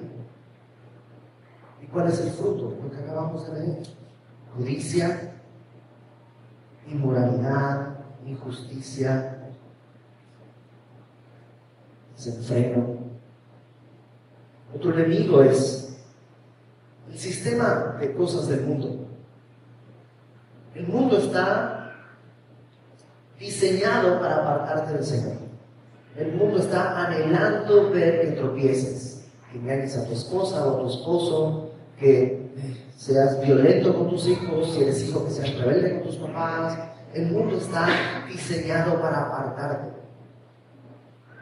¿Y 1.91 1.93
cuál 1.93 2.09
es 2.09 2.21
el 2.21 2.31
fruto? 2.31 2.77
Lo 2.83 2.91
que 2.91 2.99
acabamos 2.99 3.53
de 3.53 3.61
leer. 3.61 3.83
Judicia, 4.57 5.33
inmoralidad, 6.87 7.99
injusticia, 8.25 9.39
desenfreno. 12.17 12.99
Otro 14.75 14.93
enemigo 14.95 15.43
es 15.43 15.99
el 17.11 17.19
sistema 17.19 17.97
de 17.99 18.15
cosas 18.15 18.49
del 18.49 18.63
mundo. 18.67 19.07
El 20.75 20.87
mundo 20.87 21.19
está 21.19 21.93
diseñado 23.39 24.21
para 24.21 24.37
apartarte 24.37 24.95
del 24.95 25.05
Señor. 25.05 25.37
El 26.17 26.35
mundo 26.35 26.59
está 26.59 27.07
anhelando 27.07 27.91
ver 27.91 28.21
que 28.21 28.33
tropieces, 28.33 29.25
que 29.51 29.59
engañes 29.59 29.97
a 29.97 30.07
tu 30.07 30.13
esposa 30.13 30.67
o 30.67 30.77
a 30.77 30.81
tu 30.83 30.89
esposo, 30.89 31.70
que 32.01 32.51
seas 32.97 33.41
violento 33.43 33.95
con 33.95 34.11
tus 34.11 34.27
hijos, 34.27 34.73
si 34.75 34.83
eres 34.83 35.09
hijo 35.09 35.25
que 35.25 35.31
seas 35.31 35.55
rebelde 35.59 35.95
con 35.95 36.03
tus 36.03 36.17
papás. 36.17 36.79
El 37.15 37.31
mundo 37.31 37.57
está 37.57 37.89
diseñado 38.29 39.01
para 39.01 39.27
apartarte. 39.27 39.91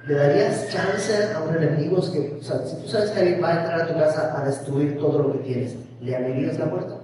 ¿Le 0.07 0.15
darías 0.15 0.69
chance 0.71 1.33
a 1.35 1.41
un 1.43 1.55
enemigo 1.57 1.97
que, 1.97 2.41
si 2.41 2.77
tú 2.83 2.89
sabes 2.89 3.11
que 3.11 3.21
alguien 3.21 3.43
va 3.43 3.49
a 3.49 3.61
entrar 3.61 3.83
a 3.83 3.89
tu 3.89 3.95
casa 3.95 4.41
a 4.41 4.45
destruir 4.45 4.99
todo 4.99 5.23
lo 5.23 5.33
que 5.33 5.39
tienes, 5.41 5.77
¿le 6.01 6.17
abrirías 6.17 6.59
la 6.59 6.71
puerta? 6.71 6.95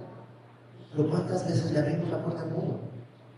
Pero 0.95 1.09
¿cuántas 1.09 1.47
veces 1.47 1.71
le 1.71 1.79
abrimos 1.79 2.09
la 2.09 2.23
puerta 2.23 2.41
al 2.41 2.51
mundo? 2.51 2.79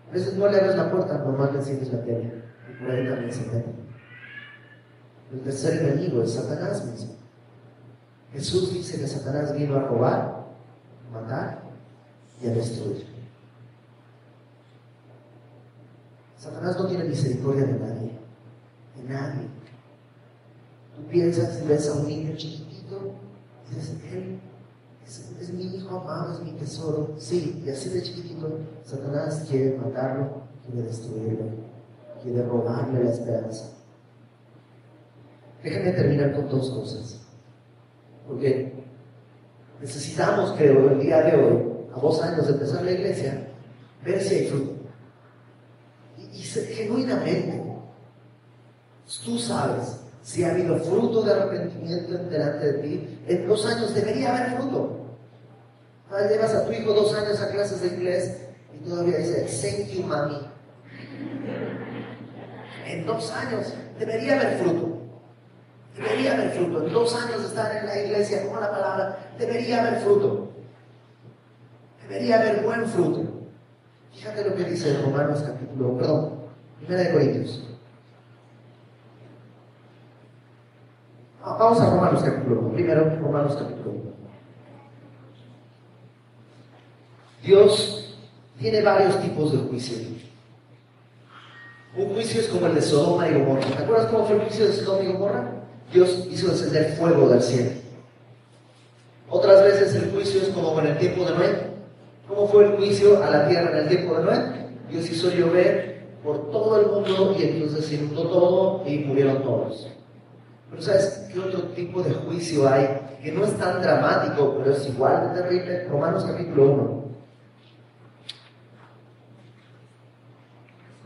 A 0.10 0.14
veces 0.14 0.36
no 0.36 0.48
le 0.48 0.58
abres 0.58 0.76
la 0.78 0.90
puerta, 0.90 1.18
nomás 1.18 1.52
le 1.52 1.60
enciendes 1.60 1.92
la 1.92 2.02
tele. 2.02 2.44
Y 2.70 2.84
por 2.84 2.92
ahí 2.92 3.08
también 3.08 3.32
se 3.32 3.46
mete. 3.48 3.76
El 5.34 5.42
tercer 5.42 5.84
enemigo 5.84 6.24
es 6.24 6.34
Satanás 6.34 6.86
mismo. 6.86 7.16
Jesús 8.34 8.74
dice 8.74 9.00
que 9.00 9.08
Satanás 9.08 9.56
vino 9.56 9.76
a 9.78 9.82
robar, 9.82 10.46
a 11.08 11.12
matar 11.12 11.60
y 12.42 12.48
a 12.48 12.52
destruir. 12.52 13.06
Satanás 16.38 16.78
no 16.78 16.88
tiene 16.88 17.06
misericordia 17.06 17.66
de 17.66 17.80
nadie, 17.80 18.12
de 18.96 19.04
nadie. 19.10 19.48
Tú 20.96 21.04
piensas 21.10 21.62
y 21.62 21.68
ves 21.68 21.90
a 21.90 21.94
un 21.94 22.08
niño 22.08 22.36
chiquitito 22.36 23.14
y 23.72 23.76
dices, 23.76 23.98
él 24.12 24.40
es, 25.06 25.54
mi 25.54 25.76
hijo 25.76 26.00
amado, 26.00 26.34
es 26.34 26.42
mi 26.42 26.52
tesoro. 26.52 27.16
Sí, 27.18 27.64
y 27.66 27.70
así 27.70 27.90
de 27.90 28.04
chiquitito, 28.04 28.60
Satanás 28.84 29.46
quiere 29.50 29.78
matarlo, 29.78 30.42
quiere 30.66 30.88
destruirlo, 30.88 31.46
quiere 32.22 32.44
robarle 32.44 33.04
la 33.04 33.12
esperanza. 33.12 33.72
Déjame 35.64 35.92
terminar 35.92 36.36
con 36.36 36.50
dos 36.50 36.70
cosas. 36.70 37.27
Porque 38.28 38.74
necesitamos, 39.82 40.54
creo, 40.58 40.90
el 40.92 41.00
día 41.00 41.22
de 41.22 41.36
hoy, 41.36 41.64
a 41.96 42.00
dos 42.00 42.22
años 42.22 42.48
de 42.48 42.54
empezar 42.54 42.84
la 42.84 42.92
iglesia, 42.92 43.48
ver 44.04 44.22
si 44.22 44.36
hay 44.36 44.48
fruto. 44.48 44.74
Y, 46.18 46.42
genuinamente, 46.42 47.64
tú 49.24 49.40
sabes 49.40 50.02
si 50.22 50.44
ha 50.44 50.52
habido 50.52 50.78
fruto 50.80 51.22
de 51.22 51.32
arrepentimiento 51.32 52.18
delante 52.26 52.74
de 52.74 52.74
ti. 52.80 53.20
En 53.28 53.48
dos 53.48 53.66
años 53.66 53.94
debería 53.96 54.36
haber 54.36 54.58
fruto. 54.58 54.98
Ahora 56.10 56.30
llevas 56.30 56.54
a 56.54 56.66
tu 56.66 56.72
hijo 56.74 56.94
dos 56.94 57.14
años 57.14 57.40
a 57.42 57.50
clases 57.50 57.82
de 57.82 57.88
inglés 57.88 58.38
y 58.74 58.90
todavía 58.90 59.18
dice, 59.18 59.48
thank 59.62 59.90
you, 59.90 60.04
mami. 60.04 60.48
En 62.88 63.06
dos 63.06 63.32
años 63.32 63.74
debería 64.00 64.40
haber 64.40 64.58
fruto. 64.60 64.97
Debería 65.98 66.34
haber 66.34 66.52
fruto. 66.52 66.86
En 66.86 66.94
dos 66.94 67.16
años 67.16 67.42
de 67.42 67.48
estar 67.48 67.76
en 67.76 67.86
la 67.88 68.00
iglesia, 68.00 68.46
como 68.46 68.60
la 68.60 68.70
palabra, 68.70 69.18
debería 69.38 69.82
haber 69.82 70.00
fruto. 70.02 70.50
Debería 72.08 72.40
haber 72.40 72.64
buen 72.64 72.86
fruto. 72.86 73.24
Fíjate 74.14 74.48
lo 74.48 74.56
que 74.56 74.64
dice 74.64 75.02
Romanos 75.02 75.44
capítulo, 75.46 75.98
perdón, 75.98 76.34
primera 76.80 77.04
de 77.04 77.12
Corintios. 77.12 77.64
Ah, 81.44 81.58
vamos 81.60 81.80
a 81.82 81.90
Romanos 81.90 82.24
capítulo 82.24 82.62
1. 82.62 82.74
Primero, 82.74 83.18
Romanos 83.20 83.56
capítulo 83.56 83.92
1. 83.92 84.02
Dios 87.44 88.18
tiene 88.60 88.82
varios 88.82 89.20
tipos 89.22 89.52
de 89.52 89.58
juicio. 89.70 89.98
Un 91.96 92.14
juicio 92.14 92.42
es 92.42 92.48
como 92.48 92.68
el 92.68 92.76
de 92.76 92.82
Sodoma 92.82 93.28
y 93.28 93.34
Gomorra. 93.34 93.62
¿Te 93.62 93.84
acuerdas 93.84 94.12
cómo 94.12 94.26
fue 94.26 94.36
el 94.36 94.42
juicio 94.44 94.68
de 94.68 94.74
Sodoma 94.74 95.04
y 95.04 95.14
Gomorra? 95.14 95.57
Dios 95.92 96.28
hizo 96.30 96.50
descender 96.50 96.96
fuego 96.96 97.30
del 97.30 97.42
cielo. 97.42 97.72
Otras 99.30 99.64
veces 99.64 99.96
el 99.96 100.12
juicio 100.12 100.42
es 100.42 100.50
como 100.50 100.80
en 100.80 100.88
el 100.88 100.98
tiempo 100.98 101.26
de 101.26 101.32
Noé. 101.32 101.68
¿Cómo 102.28 102.48
fue 102.48 102.66
el 102.66 102.72
juicio 102.78 103.24
a 103.24 103.30
la 103.30 103.48
tierra 103.48 103.72
en 103.72 103.78
el 103.78 103.88
tiempo 103.90 104.18
de 104.18 104.24
Noé? 104.24 104.38
Dios 104.90 105.10
hizo 105.10 105.30
llover 105.30 106.08
por 106.24 106.52
todo 106.52 106.80
el 106.82 106.88
mundo 106.88 107.36
y 107.38 107.44
entonces 107.44 107.86
se 107.86 107.96
inundó 107.96 108.30
todo 108.30 108.84
y 108.88 109.00
murieron 109.00 109.44
todos. 109.44 109.88
Pero 110.70 110.82
¿sabes 110.82 111.30
qué 111.32 111.40
otro 111.40 111.64
tipo 111.70 112.02
de 112.02 112.14
juicio 112.14 112.68
hay 112.68 112.88
que 113.22 113.32
no 113.32 113.46
es 113.46 113.58
tan 113.58 113.82
dramático, 113.82 114.56
pero 114.58 114.76
es 114.76 114.88
igual 114.88 115.34
de 115.34 115.42
terrible? 115.42 115.88
Romanos 115.88 116.26
capítulo 116.26 116.64
1. 116.72 117.04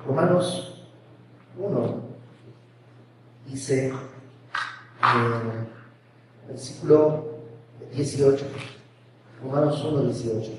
Romanos 0.08 0.84
1 1.58 2.02
dice 3.48 3.94
el 5.04 6.54
versículo 6.54 7.26
18, 7.94 8.46
Romanos 9.44 9.84
1, 9.84 10.02
18. 10.04 10.52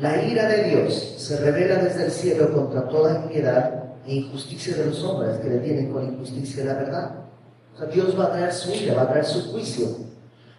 La 0.00 0.22
ira 0.24 0.48
de 0.48 0.64
Dios 0.64 1.14
se 1.18 1.38
revela 1.38 1.76
desde 1.82 2.06
el 2.06 2.10
cielo 2.10 2.52
contra 2.52 2.88
toda 2.88 3.24
impiedad 3.24 3.82
e 4.06 4.14
injusticia 4.14 4.76
de 4.76 4.86
los 4.86 5.02
hombres 5.02 5.38
que 5.38 5.48
detienen 5.48 5.92
con 5.92 6.04
injusticia 6.04 6.64
la 6.64 6.74
verdad. 6.74 7.10
O 7.74 7.78
sea, 7.78 7.86
Dios 7.88 8.18
va 8.18 8.24
a 8.24 8.32
traer 8.32 8.52
su 8.52 8.72
ira, 8.72 8.94
va 8.94 9.02
a 9.02 9.08
traer 9.08 9.24
su 9.24 9.52
juicio. 9.52 9.88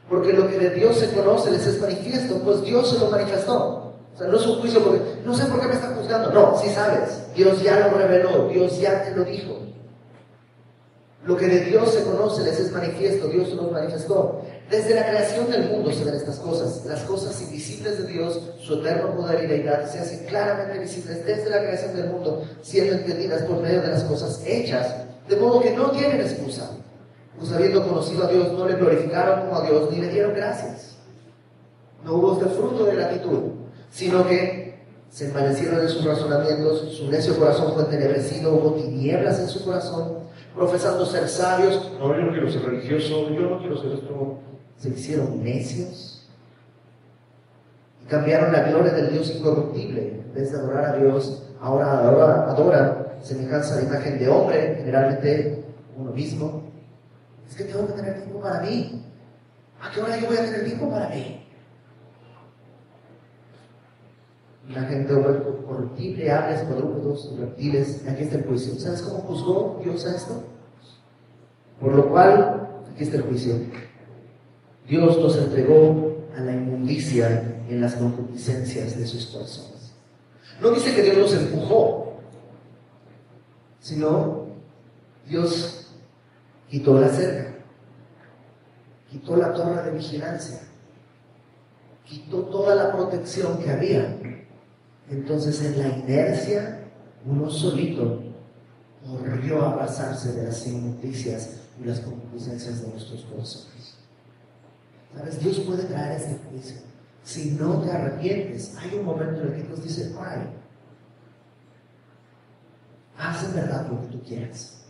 Porque 0.09 0.33
lo 0.33 0.47
que 0.47 0.59
de 0.59 0.69
Dios 0.71 0.97
se 0.97 1.11
conoce 1.11 1.51
les 1.51 1.65
es 1.65 1.81
manifiesto, 1.81 2.39
pues 2.43 2.61
Dios 2.63 2.89
se 2.89 2.99
lo 2.99 3.09
manifestó. 3.09 3.93
O 4.13 4.17
sea, 4.17 4.27
no 4.27 4.37
es 4.37 4.45
un 4.45 4.59
juicio 4.59 4.83
porque 4.83 5.01
no 5.25 5.33
sé 5.33 5.45
por 5.45 5.59
qué 5.59 5.67
me 5.67 5.73
están 5.73 5.95
juzgando. 5.95 6.31
No, 6.31 6.57
sí 6.57 6.69
sabes. 6.69 7.23
Dios 7.35 7.61
ya 7.63 7.87
lo 7.87 7.97
reveló, 7.97 8.47
Dios 8.49 8.79
ya 8.79 9.03
te 9.03 9.15
lo 9.15 9.23
dijo. 9.23 9.62
Lo 11.25 11.37
que 11.37 11.47
de 11.47 11.61
Dios 11.61 11.93
se 11.93 12.03
conoce 12.03 12.43
les 12.43 12.59
es 12.59 12.71
manifiesto, 12.71 13.27
Dios 13.27 13.49
se 13.49 13.55
lo 13.55 13.71
manifestó. 13.71 14.41
Desde 14.69 14.93
la 14.93 15.07
creación 15.07 15.49
del 15.49 15.69
mundo 15.69 15.91
se 15.91 16.03
ven 16.03 16.15
estas 16.15 16.37
cosas. 16.39 16.85
Las 16.85 17.01
cosas 17.03 17.41
invisibles 17.41 17.97
de 17.97 18.11
Dios, 18.11 18.41
su 18.59 18.73
eterno 18.75 19.15
poder 19.15 19.45
y 19.45 19.47
deidad, 19.47 19.89
se 19.89 19.99
hacen 19.99 20.25
claramente 20.25 20.79
visibles 20.79 21.25
desde 21.25 21.49
la 21.49 21.59
creación 21.59 21.95
del 21.95 22.09
mundo, 22.09 22.43
siendo 22.61 22.93
entendidas 22.93 23.43
por 23.43 23.61
medio 23.61 23.81
de 23.81 23.87
las 23.87 24.03
cosas 24.03 24.41
hechas, 24.45 24.95
de 25.29 25.37
modo 25.37 25.61
que 25.61 25.71
no 25.71 25.91
tienen 25.91 26.19
excusa. 26.19 26.71
Pues 27.39 27.51
habiendo 27.53 27.87
conocido 27.87 28.25
a 28.25 28.27
Dios, 28.27 28.51
no 28.51 28.67
le 28.67 28.75
glorificaron 28.75 29.47
como 29.47 29.59
a 29.59 29.65
Dios, 29.65 29.91
ni 29.91 30.01
le 30.01 30.09
dieron 30.09 30.33
gracias. 30.33 30.97
No 32.03 32.15
hubo 32.15 32.33
este 32.33 32.45
fruto 32.53 32.83
de 32.85 32.95
gratitud, 32.95 33.39
sino 33.91 34.27
que 34.27 34.83
se 35.09 35.27
envanecieron 35.27 35.79
en 35.79 35.89
sus 35.89 36.03
razonamientos, 36.03 36.97
su 36.97 37.09
necio 37.09 37.37
corazón 37.37 37.73
fue 37.73 37.83
entenebrecido, 37.83 38.55
hubo 38.55 38.73
tinieblas 38.73 39.39
en 39.39 39.47
su 39.47 39.63
corazón, 39.63 40.22
profesando 40.55 41.05
ser 41.05 41.27
sabios. 41.27 41.91
No, 41.99 42.15
yo 42.15 42.23
no 42.23 42.31
quiero 42.31 42.49
ser 42.49 42.63
religioso, 42.63 43.29
yo 43.29 43.49
no 43.49 43.59
quiero 43.59 43.81
ser 43.81 43.93
esto 43.93 44.39
se 44.77 44.89
hicieron 44.89 45.41
necios 45.41 46.27
y 48.03 48.05
cambiaron 48.07 48.51
la 48.51 48.63
gloria 48.63 48.91
del 48.91 49.13
Dios 49.13 49.33
incorruptible. 49.33 50.23
En 50.25 50.33
vez 50.33 50.51
de 50.51 50.57
adorar 50.57 50.85
a 50.85 50.97
Dios, 50.97 51.43
ahora, 51.61 52.05
ahora 52.05 52.51
adoran 52.51 53.07
semejanza 53.21 53.75
a 53.75 53.77
la 53.77 53.83
imagen 53.83 54.19
de 54.19 54.27
hombre, 54.27 54.75
generalmente 54.77 55.63
uno 55.95 56.11
mismo. 56.11 56.63
Es 57.49 57.55
que 57.55 57.63
tengo 57.65 57.87
que 57.87 57.93
tener 57.93 58.21
tiempo 58.23 58.41
para 58.41 58.61
mí. 58.61 59.05
¿A 59.81 59.91
qué 59.91 60.01
hora 60.01 60.17
yo 60.17 60.27
voy 60.27 60.37
a 60.37 60.45
tener 60.45 60.65
tiempo 60.65 60.89
para 60.89 61.09
mí? 61.09 61.42
La 64.69 64.83
gente 64.83 65.13
corruptible, 65.13 66.31
aves, 66.31 66.61
cuadrúpedos, 66.61 67.37
reptiles, 67.37 68.07
aquí 68.07 68.23
está 68.23 68.37
el 68.37 68.45
juicio. 68.45 68.75
¿Sabes 68.79 69.01
cómo 69.01 69.19
juzgó 69.19 69.81
Dios 69.83 70.05
a 70.05 70.15
esto? 70.15 70.43
Por 71.79 71.95
lo 71.95 72.09
cual, 72.09 72.69
aquí 72.93 73.03
está 73.03 73.17
el 73.17 73.23
juicio. 73.23 73.55
Dios 74.87 75.17
los 75.17 75.37
entregó 75.37 76.17
a 76.37 76.41
la 76.41 76.53
inmundicia 76.53 77.61
en 77.69 77.81
las 77.81 77.95
concupiscencias 77.95 78.97
de 78.97 79.05
sus 79.05 79.27
corazones. 79.27 79.93
No 80.61 80.71
dice 80.71 80.95
que 80.95 81.03
Dios 81.03 81.17
los 81.17 81.33
empujó, 81.33 82.13
sino 83.79 84.45
Dios 85.27 85.87
quitó 86.69 86.99
la 86.99 87.09
cerca, 87.09 87.53
quitó 89.09 89.35
la 89.35 89.53
torre 89.53 89.83
de 89.83 89.91
vigilancia, 89.91 90.61
quitó 92.05 92.43
toda 92.43 92.75
la 92.75 92.93
protección 92.93 93.57
que 93.57 93.71
había. 93.71 94.19
Entonces 95.13 95.61
en 95.63 95.79
la 95.79 95.97
inercia, 95.99 96.87
uno 97.25 97.49
solito 97.49 98.23
volvió 99.05 99.61
a 99.61 99.73
abrazarse 99.73 100.33
de 100.33 100.47
las 100.47 100.65
inmundicias 100.67 101.51
y 101.79 101.85
las 101.85 101.99
concupiscencias 101.99 102.81
de 102.81 102.87
nuestros 102.87 103.21
corazones. 103.25 103.95
¿Sabes? 105.15 105.39
Dios 105.39 105.59
puede 105.59 105.83
traer 105.83 106.19
este 106.19 106.39
juicio. 106.49 106.77
Si 107.23 107.51
no 107.51 107.79
te 107.81 107.91
arrepientes, 107.91 108.75
hay 108.77 108.97
un 108.97 109.05
momento 109.05 109.41
en 109.41 109.47
el 109.49 109.53
que 109.53 109.67
Dios 109.67 109.83
dice, 109.83 110.15
ay, 110.19 110.49
haz 113.15 113.43
en 113.43 113.55
verdad 113.55 113.87
lo 113.89 114.01
que 114.01 114.07
tú 114.07 114.23
quieras. 114.23 114.83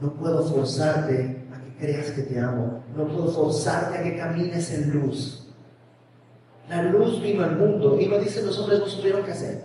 No 0.00 0.12
puedo 0.14 0.44
forzarte 0.44 1.46
a 1.54 1.60
que 1.62 1.76
creas 1.78 2.10
que 2.10 2.22
te 2.22 2.40
amo. 2.40 2.82
No 2.96 3.06
puedo 3.06 3.30
forzarte 3.30 3.98
a 3.98 4.02
que 4.02 4.16
camines 4.16 4.72
en 4.72 4.90
luz. 4.90 5.45
La 6.68 6.82
luz 6.82 7.20
vino 7.22 7.44
al 7.44 7.56
mundo 7.56 7.98
y 8.00 8.06
no 8.06 8.18
dice 8.18 8.42
los 8.42 8.58
hombres 8.58 8.80
no 8.80 8.86
supieron 8.86 9.24
qué 9.24 9.32
hacer. 9.32 9.64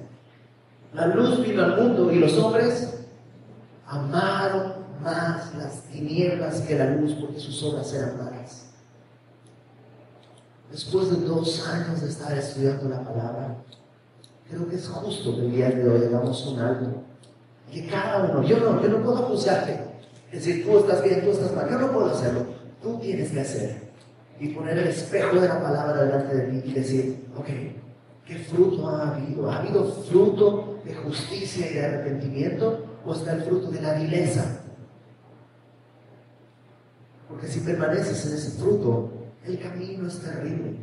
La 0.94 1.08
luz 1.08 1.42
vino 1.46 1.64
al 1.64 1.82
mundo 1.82 2.12
y 2.12 2.20
los 2.20 2.38
hombres 2.38 3.06
amaron 3.88 4.74
más 5.02 5.56
las 5.56 5.84
tinieblas 5.84 6.62
que 6.62 6.78
la 6.78 6.92
luz 6.92 7.14
porque 7.20 7.40
sus 7.40 7.62
obras 7.64 7.92
eran 7.94 8.18
malas. 8.18 8.68
Después 10.72 11.10
de 11.10 11.26
dos 11.28 11.68
años 11.68 12.02
de 12.02 12.10
estar 12.10 12.38
estudiando 12.38 12.88
la 12.88 13.04
palabra, 13.04 13.58
creo 14.50 14.70
que 14.70 14.76
es 14.76 14.88
justo 14.88 15.36
que 15.36 15.42
el 15.42 15.52
día 15.52 15.70
de 15.70 15.90
hoy 15.90 16.06
hagamos 16.06 16.46
un 16.48 16.60
algo. 16.60 17.04
Que 17.72 17.88
cada 17.88 18.26
uno, 18.26 18.44
yo 18.44 18.60
no, 18.60 18.82
yo 18.82 18.90
no 18.90 19.04
puedo 19.04 19.18
juzgarte. 19.18 19.80
Es 20.32 20.46
decir, 20.46 20.66
tú 20.66 20.78
estás 20.78 21.04
bien, 21.04 21.24
tú 21.24 21.32
estás 21.32 21.54
mal. 21.54 21.70
Yo 21.70 21.80
no 21.80 21.92
puedo 21.92 22.12
hacerlo. 22.12 22.46
Tú 22.82 23.00
tienes 23.00 23.32
que 23.32 23.42
hacer. 23.42 23.91
Y 24.42 24.48
poner 24.50 24.76
el 24.76 24.88
espejo 24.88 25.40
de 25.40 25.48
la 25.48 25.62
palabra 25.62 26.04
delante 26.04 26.36
de 26.36 26.48
mí 26.48 26.64
y 26.66 26.74
decir, 26.74 27.26
ok, 27.38 27.46
¿qué 28.26 28.38
fruto 28.38 28.90
ha 28.90 29.12
habido? 29.16 29.52
¿Ha 29.52 29.60
habido 29.60 29.86
fruto 29.86 30.80
de 30.84 30.96
justicia 30.96 31.70
y 31.70 31.76
de 31.76 31.86
arrepentimiento? 31.86 32.88
¿O 33.06 33.14
está 33.14 33.34
el 33.34 33.44
fruto 33.44 33.70
de 33.70 33.82
la 33.82 33.94
vileza? 33.94 34.64
Porque 37.30 37.48
si 37.48 37.60
permaneces 37.60 38.26
en 38.26 38.34
ese 38.34 38.60
fruto, 38.60 39.12
el 39.46 39.60
camino 39.60 40.08
es 40.08 40.20
terrible. 40.20 40.76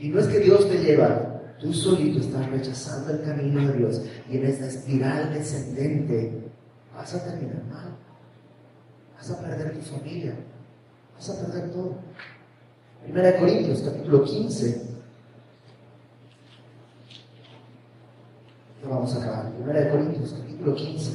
Y 0.00 0.08
no 0.08 0.18
es 0.18 0.26
que 0.26 0.40
Dios 0.40 0.68
te 0.68 0.78
lleva, 0.78 1.40
tú 1.60 1.72
solito 1.72 2.18
estás 2.18 2.50
rechazando 2.50 3.12
el 3.12 3.22
camino 3.22 3.64
de 3.68 3.78
Dios. 3.78 4.02
Y 4.28 4.38
en 4.38 4.44
esta 4.44 4.66
espiral 4.66 5.32
descendente 5.32 6.50
vas 6.92 7.14
a 7.14 7.24
terminar 7.24 7.62
mal. 7.70 7.96
Vas 9.14 9.30
a 9.30 9.40
perder 9.40 9.72
tu 9.72 9.82
familia. 9.82 10.34
Vas 11.14 11.30
a 11.30 11.46
perder 11.46 11.70
todo. 11.70 11.94
Primera 13.06 13.38
Corintios, 13.38 13.82
capítulo 13.82 14.24
15. 14.24 14.82
Ya 18.82 18.88
vamos 18.88 19.14
a 19.14 19.22
acabar. 19.22 19.52
Primera 19.52 19.90
Corintios, 19.92 20.34
capítulo 20.36 20.74
15. 20.74 21.12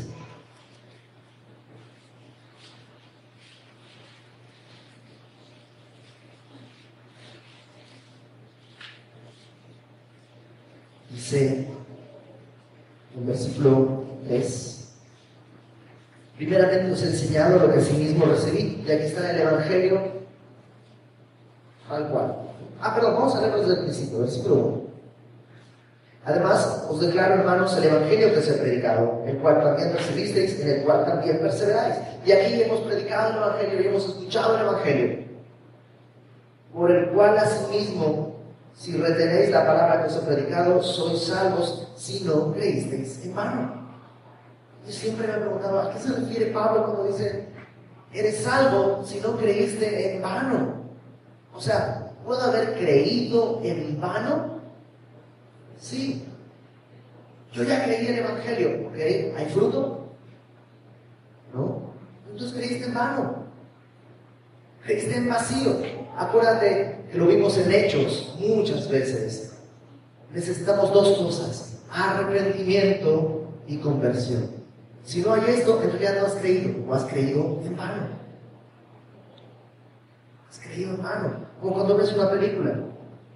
Dice 11.10 11.68
el 13.18 13.24
versículo 13.26 14.06
3. 14.30 14.94
Primeramente 16.38 16.92
os 16.94 17.04
he 17.04 17.08
enseñado 17.08 17.68
lo 17.68 17.74
que 17.74 17.82
sí 17.82 17.94
mismo 17.98 18.24
recibí. 18.24 18.82
Y 18.88 18.90
aquí 18.90 19.04
está 19.04 19.32
el 19.32 19.42
Evangelio 19.42 20.22
al 21.92 22.08
cual. 22.08 22.36
Ah, 22.82 22.96
perdón, 22.96 23.16
vamos 23.16 23.36
a 23.36 23.42
leerlo 23.42 23.62
desde 23.62 23.82
el 23.82 23.86
principio, 24.12 24.20
versículo 24.20 24.56
1. 24.56 24.82
Además, 26.24 26.86
os 26.88 27.00
declaro, 27.00 27.36
hermanos, 27.36 27.76
el 27.78 27.86
Evangelio 27.86 28.34
que 28.34 28.42
se 28.42 28.52
ha 28.52 28.62
predicado, 28.62 29.24
el 29.26 29.38
cual 29.38 29.64
también 29.64 29.94
recibisteis, 29.94 30.60
en 30.60 30.70
el 30.70 30.84
cual 30.84 31.06
también 31.06 31.40
perseveráis. 31.40 31.96
Y 32.26 32.32
aquí 32.32 32.62
hemos 32.62 32.82
predicado 32.82 33.32
el 33.32 33.38
Evangelio 33.38 33.82
y 33.82 33.88
hemos 33.88 34.06
escuchado 34.08 34.56
el 34.56 34.62
Evangelio, 34.62 35.26
por 36.74 36.92
el 36.92 37.10
cual 37.10 37.38
asimismo, 37.40 38.36
si 38.76 38.96
retenéis 38.98 39.50
la 39.50 39.66
palabra 39.66 40.04
que 40.04 40.10
os 40.10 40.18
he 40.18 40.26
predicado, 40.26 40.82
sois 40.84 41.24
salvos 41.24 41.92
si 41.96 42.24
no 42.24 42.54
creísteis 42.54 43.26
en 43.26 43.36
vano. 43.36 43.82
Yo 44.86 44.92
siempre 44.92 45.28
me 45.28 45.34
he 45.34 45.38
preguntado, 45.38 45.82
¿a 45.82 45.92
qué 45.92 46.00
se 46.00 46.14
refiere 46.14 46.52
Pablo 46.52 46.86
cuando 46.86 47.06
dice, 47.06 47.48
eres 48.14 48.44
salvo 48.44 49.04
si 49.04 49.20
no 49.20 49.38
creíste 49.38 50.16
en 50.16 50.22
vano? 50.22 50.82
O 51.54 51.60
sea, 51.60 52.11
¿puedo 52.26 52.42
haber 52.42 52.76
creído 52.76 53.62
en 53.64 54.00
vano? 54.00 54.60
Sí. 55.80 56.24
Yo 57.52 57.64
ya 57.64 57.84
creí 57.84 58.08
en 58.08 58.14
el 58.14 58.20
Evangelio, 58.20 58.88
¿ok? 58.88 59.38
¿Hay 59.38 59.46
fruto? 59.52 60.08
¿No? 61.54 61.82
Entonces 62.32 62.58
creíste 62.58 62.86
en 62.86 62.94
vano. 62.94 63.46
Creíste 64.84 65.18
en 65.18 65.30
vacío. 65.30 65.78
Acuérdate 66.18 67.06
que 67.12 67.18
lo 67.18 67.28
vimos 67.28 67.58
en 67.58 67.72
Hechos 67.72 68.36
muchas 68.40 68.90
veces. 68.90 69.54
Necesitamos 70.34 70.94
dos 70.94 71.18
cosas, 71.18 71.82
arrepentimiento 71.92 73.48
y 73.68 73.78
conversión. 73.78 74.50
Si 75.04 75.22
no 75.22 75.34
hay 75.34 75.42
esto, 75.48 75.82
en 75.82 75.92
realidad 75.92 76.22
no 76.22 76.28
has 76.28 76.36
creído, 76.36 76.88
o 76.88 76.94
has 76.94 77.04
creído 77.06 77.60
en 77.66 77.76
vano. 77.76 78.21
Creído 80.60 80.96
en 80.96 81.02
vano. 81.02 81.46
Como 81.60 81.74
cuando 81.74 81.98
ves 81.98 82.14
una 82.14 82.30
película 82.30 82.76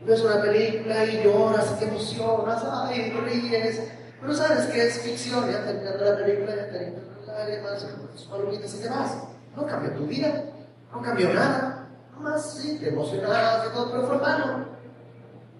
ves 0.06 0.22
una 0.22 0.42
película 0.42 1.06
y 1.06 1.24
lloras 1.24 1.74
y 1.76 1.80
te 1.80 1.86
emocionas, 1.86 2.64
ay, 2.64 3.12
ríes, 3.12 3.82
pero 4.22 4.34
sabes 4.34 4.68
que 4.68 4.88
es 4.88 5.00
ficción, 5.00 5.52
ya 5.52 5.66
terminando 5.66 6.06
la 6.06 6.18
película, 6.18 6.56
ya 6.56 6.70
te 6.70 6.94
las 7.26 7.28
lágrimas, 7.28 7.88
tus 8.12 8.24
palomitas 8.26 8.76
y 8.76 8.82
te 8.82 8.90
vas. 8.90 9.18
No 9.56 9.66
cambió 9.66 9.92
tu 9.92 10.06
vida, 10.06 10.44
no 10.92 11.02
cambió 11.02 11.34
nada, 11.34 11.88
nomás 12.14 12.58
sí, 12.58 12.78
te 12.80 12.90
emocionabas 12.90 13.68
y 13.68 13.74
todo, 13.74 13.92
pero 13.92 14.08
fue 14.08 14.18
malo, 14.20 14.66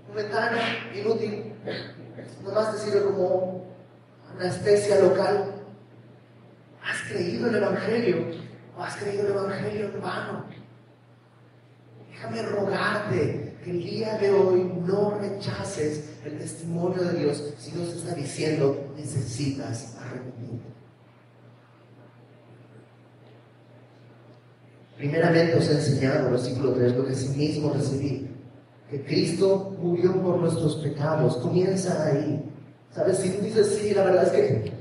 momentáneo, 0.10 0.62
inútil, 0.94 1.56
nomás 2.44 2.72
te 2.74 2.78
sirve 2.80 3.04
como 3.04 3.66
anestesia 4.32 5.00
local. 5.00 5.54
¿Has 6.84 7.02
creído 7.10 7.50
el 7.50 7.56
Evangelio 7.56 8.18
o 8.78 8.84
has 8.84 8.96
creído 8.98 9.26
el 9.26 9.32
Evangelio 9.32 9.86
en 9.86 10.02
vano? 10.02 10.46
Déjame 12.16 12.44
rogarte 12.44 13.58
que 13.62 13.72
el 13.72 13.84
día 13.84 14.18
de 14.18 14.32
hoy 14.32 14.72
no 14.88 15.20
rechaces 15.20 16.12
el 16.24 16.38
testimonio 16.38 17.04
de 17.04 17.20
Dios 17.20 17.44
si 17.58 17.72
Dios 17.72 17.94
está 17.94 18.16
diciendo 18.16 18.88
necesitas 18.96 19.98
arrepentimiento. 20.00 20.64
Primeramente 24.96 25.58
os 25.58 25.68
he 25.68 25.74
enseñado, 25.74 26.32
versículo 26.32 26.72
3, 26.72 26.96
lo 26.96 27.06
que 27.06 27.16
sí 27.16 27.38
mismo 27.38 27.74
recibí, 27.74 28.30
que 28.90 29.04
Cristo 29.04 29.76
murió 29.78 30.14
por 30.22 30.38
nuestros 30.38 30.78
pecados. 30.78 31.36
Comienza 31.36 32.06
ahí. 32.06 32.50
¿Sabes? 32.92 33.18
Si 33.18 33.30
tú 33.32 33.44
dices, 33.44 33.78
sí, 33.78 33.94
la 33.94 34.06
verdad 34.06 34.24
es 34.24 34.32
que, 34.32 34.72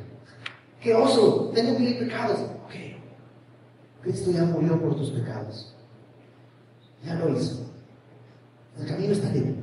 qué 0.81 0.95
oso, 0.95 1.51
tengo 1.53 1.77
mil 1.81 1.99
pecados. 1.99 2.39
Ok, 2.39 2.75
Cristo 4.03 4.31
ya 4.31 4.45
murió 4.45 4.81
por 4.81 4.95
tus 4.95 5.11
pecados. 5.11 5.74
Ya 7.05 7.15
lo 7.15 7.29
hizo. 7.31 7.61
El 8.79 8.87
camino 8.87 9.13
está 9.13 9.31
libre. 9.31 9.55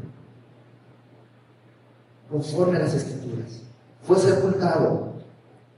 Conforme 2.29 2.77
a 2.77 2.81
las 2.81 2.93
escrituras. 2.93 3.61
Fue 4.03 4.17
sepultado 4.17 5.13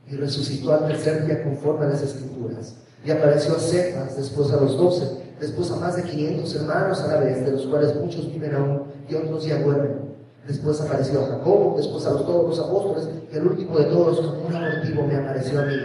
y 0.08 0.16
resucitó 0.16 0.74
al 0.74 0.88
tercer 0.88 1.26
día 1.26 1.44
conforme 1.44 1.86
a 1.86 1.90
las 1.90 2.02
escrituras. 2.02 2.76
Y 3.06 3.12
apareció 3.12 3.56
a 3.56 3.60
Cephas, 3.60 4.16
después 4.16 4.52
a 4.52 4.58
los 4.58 4.78
doce, 4.78 5.06
después 5.40 5.72
a 5.72 5.78
más 5.78 5.96
de 5.96 6.04
500 6.04 6.56
hermanos 6.56 7.02
a 7.02 7.08
la 7.08 7.18
vez, 7.18 7.44
de 7.44 7.52
los 7.52 7.66
cuales 7.66 7.96
muchos 7.96 8.32
viven 8.32 8.56
aún 8.56 8.84
y 9.10 9.16
otros 9.16 9.46
ya 9.46 9.62
duermen. 9.62 10.14
Después 10.48 10.80
apareció 10.82 11.22
a 11.22 11.28
Jacobo, 11.28 11.76
después 11.78 12.06
a 12.06 12.12
los, 12.12 12.26
todos 12.26 12.50
los 12.50 12.68
apóstoles, 12.68 13.10
y 13.32 13.36
el 13.36 13.48
último 13.48 13.78
de 13.78 13.86
todos, 13.86 14.20
como 14.20 14.48
un 14.48 14.56
abortivo, 14.56 15.08
me 15.08 15.16
apareció 15.16 15.62
a 15.62 15.66
mí. 15.66 15.76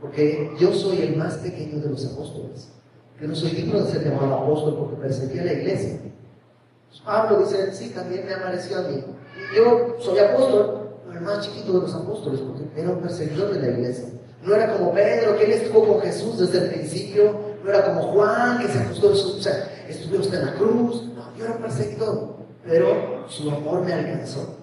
Porque 0.00 0.52
yo 0.58 0.72
soy 0.74 1.00
el 1.00 1.16
más 1.16 1.34
pequeño 1.36 1.80
de 1.80 1.88
los 1.88 2.04
apóstoles. 2.06 2.68
Yo 3.20 3.28
no 3.28 3.34
soy 3.34 3.50
digno 3.50 3.80
de 3.80 3.90
ser 3.90 4.04
llamado 4.04 4.34
apóstol 4.34 4.76
porque 4.78 4.96
perseguí 4.96 5.38
a 5.38 5.44
la 5.44 5.52
iglesia. 5.52 6.00
Pablo 7.04 7.40
dice, 7.40 7.72
sí, 7.72 7.90
también 7.90 8.26
me 8.26 8.34
apareció 8.34 8.78
a 8.78 8.82
mí. 8.82 9.04
Yo 9.56 9.96
soy 10.00 10.18
apóstol, 10.18 10.88
pero 11.04 11.18
el 11.18 11.24
más 11.24 11.46
chiquito 11.46 11.72
de 11.74 11.80
los 11.80 11.94
apóstoles, 11.94 12.40
porque 12.40 12.80
era 12.80 12.90
un 12.90 13.00
perseguidor 13.00 13.52
de 13.52 13.60
la 13.60 13.68
iglesia. 13.68 14.08
No 14.42 14.54
era 14.54 14.76
como 14.76 14.92
Pedro, 14.92 15.36
que 15.36 15.44
él 15.44 15.52
estuvo 15.52 15.86
con 15.86 16.00
Jesús 16.02 16.38
desde 16.38 16.58
el 16.58 16.70
principio. 16.70 17.54
No 17.62 17.70
era 17.70 17.84
como 17.84 18.12
Juan, 18.12 18.58
que 18.58 18.68
se 18.68 18.78
acostó 18.78 19.10
en 19.10 19.16
su... 19.16 19.28
O 19.38 19.40
sea, 19.40 19.70
usted 19.88 20.38
en 20.38 20.46
la 20.46 20.54
cruz. 20.54 21.04
No, 21.14 21.36
yo 21.36 21.44
era 21.44 21.54
un 21.54 21.62
perseguidor. 21.62 22.34
Pero 22.64 23.28
su 23.28 23.50
amor 23.50 23.82
me 23.82 23.92
alcanzó. 23.92 24.56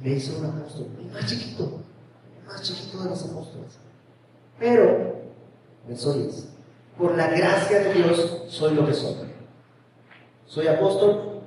Me 0.00 0.10
hizo 0.10 0.38
un 0.38 0.46
apóstol. 0.46 0.86
El 1.00 1.10
más 1.10 1.26
chiquito. 1.26 1.80
El 2.38 2.46
más 2.46 2.62
chiquito 2.62 3.02
de 3.02 3.10
los 3.10 3.24
apóstoles. 3.24 3.78
Pero, 4.58 5.14
me 5.88 5.96
soy 5.96 6.30
Por 6.98 7.16
la 7.16 7.28
gracia 7.28 7.80
de 7.80 7.92
Dios 7.94 8.44
soy 8.48 8.74
lo 8.74 8.86
que 8.86 8.94
soy. 8.94 9.14
Soy 10.46 10.68
apóstol 10.68 11.42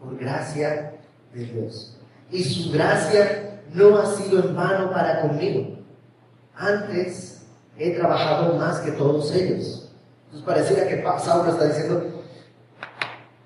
por 0.00 0.18
gracia 0.18 0.94
de 1.32 1.44
Dios. 1.44 1.96
Y 2.30 2.44
su 2.44 2.72
gracia 2.72 3.62
no 3.72 3.98
ha 3.98 4.06
sido 4.06 4.40
en 4.40 4.54
vano 4.54 4.90
para 4.90 5.22
conmigo. 5.22 5.78
Antes 6.54 7.46
he 7.78 7.92
trabajado 7.92 8.56
más 8.56 8.80
que 8.80 8.92
todos 8.92 9.34
ellos. 9.34 9.90
Entonces 10.26 10.46
pareciera 10.46 10.88
que 10.88 11.02
Saulo 11.20 11.50
está 11.50 11.66
diciendo, 11.66 12.22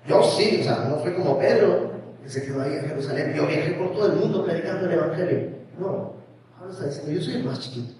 yo 0.07 0.23
sí, 0.23 0.59
o 0.61 0.63
sea, 0.63 0.85
no 0.89 0.97
fue 0.97 1.15
como 1.15 1.37
Pedro, 1.37 1.91
que 2.23 2.29
se 2.29 2.45
quedó 2.45 2.61
ahí 2.61 2.73
en 2.73 2.87
Jerusalén, 2.87 3.33
yo 3.33 3.45
viajé 3.47 3.71
por 3.71 3.91
todo 3.93 4.07
el 4.07 4.19
mundo 4.19 4.45
predicando 4.45 4.85
el 4.85 4.93
Evangelio. 4.93 5.49
No, 5.79 6.13
Pablo 6.57 6.73
está 6.73 6.85
diciendo, 6.85 7.11
yo 7.11 7.21
soy 7.21 7.33
el 7.35 7.43
más 7.43 7.59
chiquito. 7.59 7.93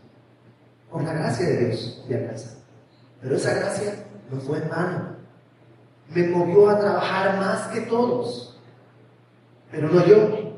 Por 0.91 1.03
la 1.03 1.13
gracia 1.13 1.47
de 1.47 1.65
Dios 1.65 2.05
de 2.07 2.27
casa. 2.27 2.56
Pero 3.21 3.35
esa 3.35 3.53
gracia 3.53 3.93
no 4.31 4.39
fue 4.39 4.59
en 4.59 4.69
vano 4.69 5.17
me 6.09 6.27
movió 6.27 6.69
a 6.69 6.79
trabajar 6.79 7.39
más 7.39 7.67
que 7.67 7.81
todos. 7.81 8.55
Pero 9.71 9.89
no 9.89 10.05
yo, 10.05 10.53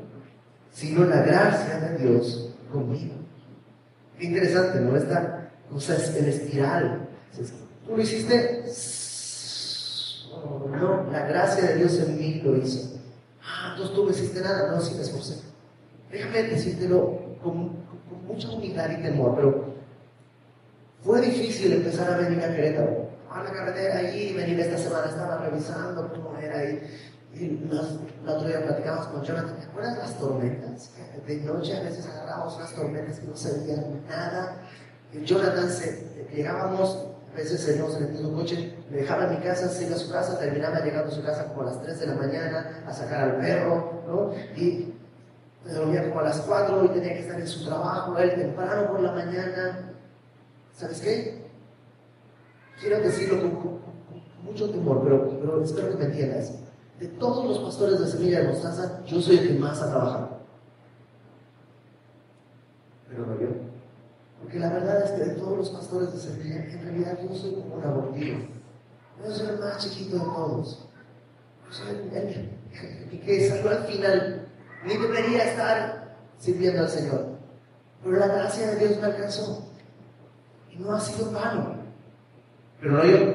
sino 0.70 1.04
la 1.04 1.22
gracia 1.22 1.80
de 1.80 1.98
Dios 1.98 2.50
conmigo. 2.72 3.14
Qué 4.18 4.26
interesante, 4.26 4.80
¿no? 4.80 4.96
Esta 4.96 5.50
cosa 5.70 5.96
es 5.96 6.14
en 6.14 6.26
espiral. 6.26 7.08
Tú 7.86 7.96
lo 7.96 8.02
hiciste, 8.02 8.64
no, 10.70 11.10
la 11.10 11.26
gracia 11.26 11.70
de 11.70 11.76
Dios 11.76 11.98
en 11.98 12.18
mí 12.18 12.40
lo 12.44 12.56
hizo. 12.56 13.00
Ah, 13.42 13.70
entonces 13.72 13.96
tú 13.96 14.04
no 14.04 14.10
hiciste 14.10 14.40
nada, 14.40 14.70
no, 14.70 14.80
sí 14.80 14.94
me 14.94 15.02
esforcé. 15.02 15.40
Déjame 16.10 16.42
decírtelo 16.44 17.18
con, 17.42 17.68
con 18.08 18.26
mucha 18.26 18.50
humildad 18.50 18.90
y 18.90 19.02
temor, 19.02 19.34
pero 19.34 19.69
fue 21.02 21.20
difícil 21.20 21.72
empezar 21.72 22.12
a 22.12 22.16
venir 22.18 22.44
a 22.44 22.54
Querétaro 22.54 23.10
a 23.30 23.44
la 23.44 23.52
carretera 23.52 23.98
allí 23.98 24.30
y 24.30 24.34
venir 24.34 24.58
esta 24.60 24.76
semana, 24.76 25.06
estaba 25.08 25.38
revisando 25.38 26.12
cómo 26.12 26.36
era 26.38 26.58
ahí. 26.58 26.82
Y 27.32 27.60
la 28.24 28.32
otro 28.32 28.48
día 28.48 28.64
platicamos 28.64 29.06
con 29.06 29.22
Jonathan, 29.22 29.56
¿te 29.56 29.66
acuerdas 29.66 29.98
las 29.98 30.18
tormentas? 30.18 30.90
De 31.26 31.36
noche 31.36 31.76
a 31.76 31.82
veces 31.82 32.06
agarrábamos 32.06 32.56
unas 32.56 32.74
tormentas 32.74 33.20
que 33.20 33.26
no 33.28 33.36
se 33.36 33.60
veía 33.60 33.84
nada. 34.08 34.62
Y 35.12 35.24
Jonathan, 35.24 35.68
llegábamos, 36.34 37.06
a 37.32 37.36
veces 37.36 37.68
en 37.68 38.26
el 38.26 38.32
coche, 38.32 38.74
me 38.90 38.98
dejaba 38.98 39.24
en 39.26 39.38
mi 39.38 39.44
casa, 39.44 39.68
se 39.68 39.92
a 39.92 39.96
su 39.96 40.10
casa, 40.10 40.38
terminaba 40.40 40.80
llegando 40.80 41.12
a 41.12 41.14
su 41.14 41.22
casa 41.22 41.46
como 41.46 41.62
a 41.62 41.66
las 41.66 41.80
3 41.82 42.00
de 42.00 42.06
la 42.08 42.14
mañana 42.14 42.82
a 42.84 42.92
sacar 42.92 43.20
al 43.20 43.36
perro, 43.36 44.02
¿no? 44.08 44.32
Y 44.60 44.92
dormía 45.72 46.08
como 46.08 46.20
a 46.20 46.24
las 46.24 46.40
4 46.40 46.84
y 46.84 46.88
tenía 46.88 47.14
que 47.14 47.20
estar 47.20 47.38
en 47.38 47.46
su 47.46 47.64
trabajo, 47.64 48.18
él 48.18 48.34
temprano 48.34 48.88
por 48.88 49.00
la 49.00 49.12
mañana. 49.12 49.89
¿Sabes 50.76 51.00
qué? 51.00 51.50
quiero 52.80 53.00
decirlo 53.00 53.40
con, 53.40 53.80
mucho 54.42 54.70
temor, 54.70 55.02
pero, 55.04 55.38
pero, 55.38 55.62
espero 55.62 55.90
que 55.90 55.96
me 55.96 56.04
entiendas. 56.06 56.54
De 56.98 57.08
todos 57.08 57.46
los 57.46 57.58
pastores 57.58 58.00
de 58.00 58.06
Semilla 58.06 58.40
de 58.40 58.48
Mostaza, 58.48 59.04
yo 59.04 59.20
soy 59.20 59.38
el 59.38 59.48
que 59.48 59.58
más 59.58 59.80
ha 59.80 59.90
trabajado. 59.90 60.40
Pero 63.08 63.26
no 63.26 63.40
yo. 63.40 63.48
Porque 64.42 64.58
la 64.58 64.70
verdad 64.70 65.04
es 65.04 65.10
que 65.12 65.30
de 65.30 65.34
todos 65.36 65.58
los 65.58 65.70
pastores 65.70 66.12
de 66.12 66.18
Semilla, 66.18 66.64
en 66.64 66.82
realidad 66.82 67.18
yo 67.22 67.34
soy 67.34 67.52
como 67.52 67.76
un 67.76 67.84
abortivo. 67.84 68.38
Yo 69.22 69.30
soy 69.30 69.48
el 69.48 69.58
más 69.58 69.78
chiquito 69.78 70.16
de 70.16 70.24
todos. 70.24 70.88
Yo 71.66 71.72
soy 71.72 71.88
el, 71.90 73.20
que 73.20 73.48
salió 73.48 73.70
al 73.70 73.84
final. 73.84 74.46
Ni 74.86 74.96
debería 74.96 75.44
estar 75.44 76.16
sirviendo 76.38 76.80
al 76.80 76.88
Señor. 76.88 77.26
Pero 78.02 78.16
la 78.16 78.26
gracia 78.26 78.70
de 78.70 78.76
Dios 78.76 79.00
me 79.00 79.06
alcanzó. 79.06 79.69
No 80.80 80.92
ha 80.92 81.00
sido 81.00 81.30
vano. 81.30 81.76
Pero 82.80 82.92
no 82.94 83.04
yo, 83.04 83.34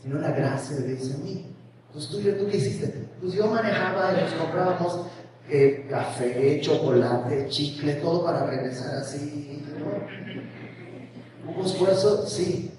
sino 0.00 0.20
la 0.20 0.30
gracia 0.30 0.76
de 0.76 0.94
Dios 0.94 1.10
en 1.10 1.24
mí. 1.24 1.56
Entonces 1.88 2.10
tú, 2.10 2.44
¿tú 2.44 2.50
qué 2.50 2.56
hiciste? 2.56 3.08
Pues 3.20 3.34
yo 3.34 3.48
manejaba 3.48 4.12
y 4.12 4.22
nos 4.22 4.32
comprábamos 4.34 5.06
eh, 5.48 5.86
café, 5.90 6.60
chocolate, 6.60 7.48
chicle, 7.48 7.94
todo 7.94 8.24
para 8.24 8.46
regresar 8.46 8.96
así. 8.96 9.62
¿no? 9.78 11.50
¿Hubo 11.50 11.66
esfuerzo? 11.66 12.26
Sí. 12.26 12.70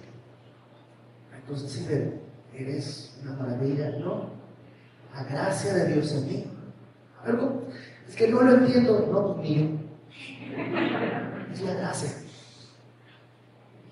Entonces, 1.36 1.72
sí, 1.72 1.88
eres 2.54 3.18
una 3.22 3.34
maravilla. 3.34 3.92
No. 4.00 4.30
La 5.14 5.24
gracia 5.24 5.74
de 5.74 5.94
Dios 5.94 6.12
en 6.14 6.28
mí. 6.28 6.46
Es 8.08 8.16
que 8.16 8.28
no 8.28 8.42
lo 8.42 8.56
entiendo. 8.56 9.08
No, 9.12 9.42
mío. 9.42 9.80
Es 11.52 11.62
la 11.62 11.74
gracia. 11.74 12.25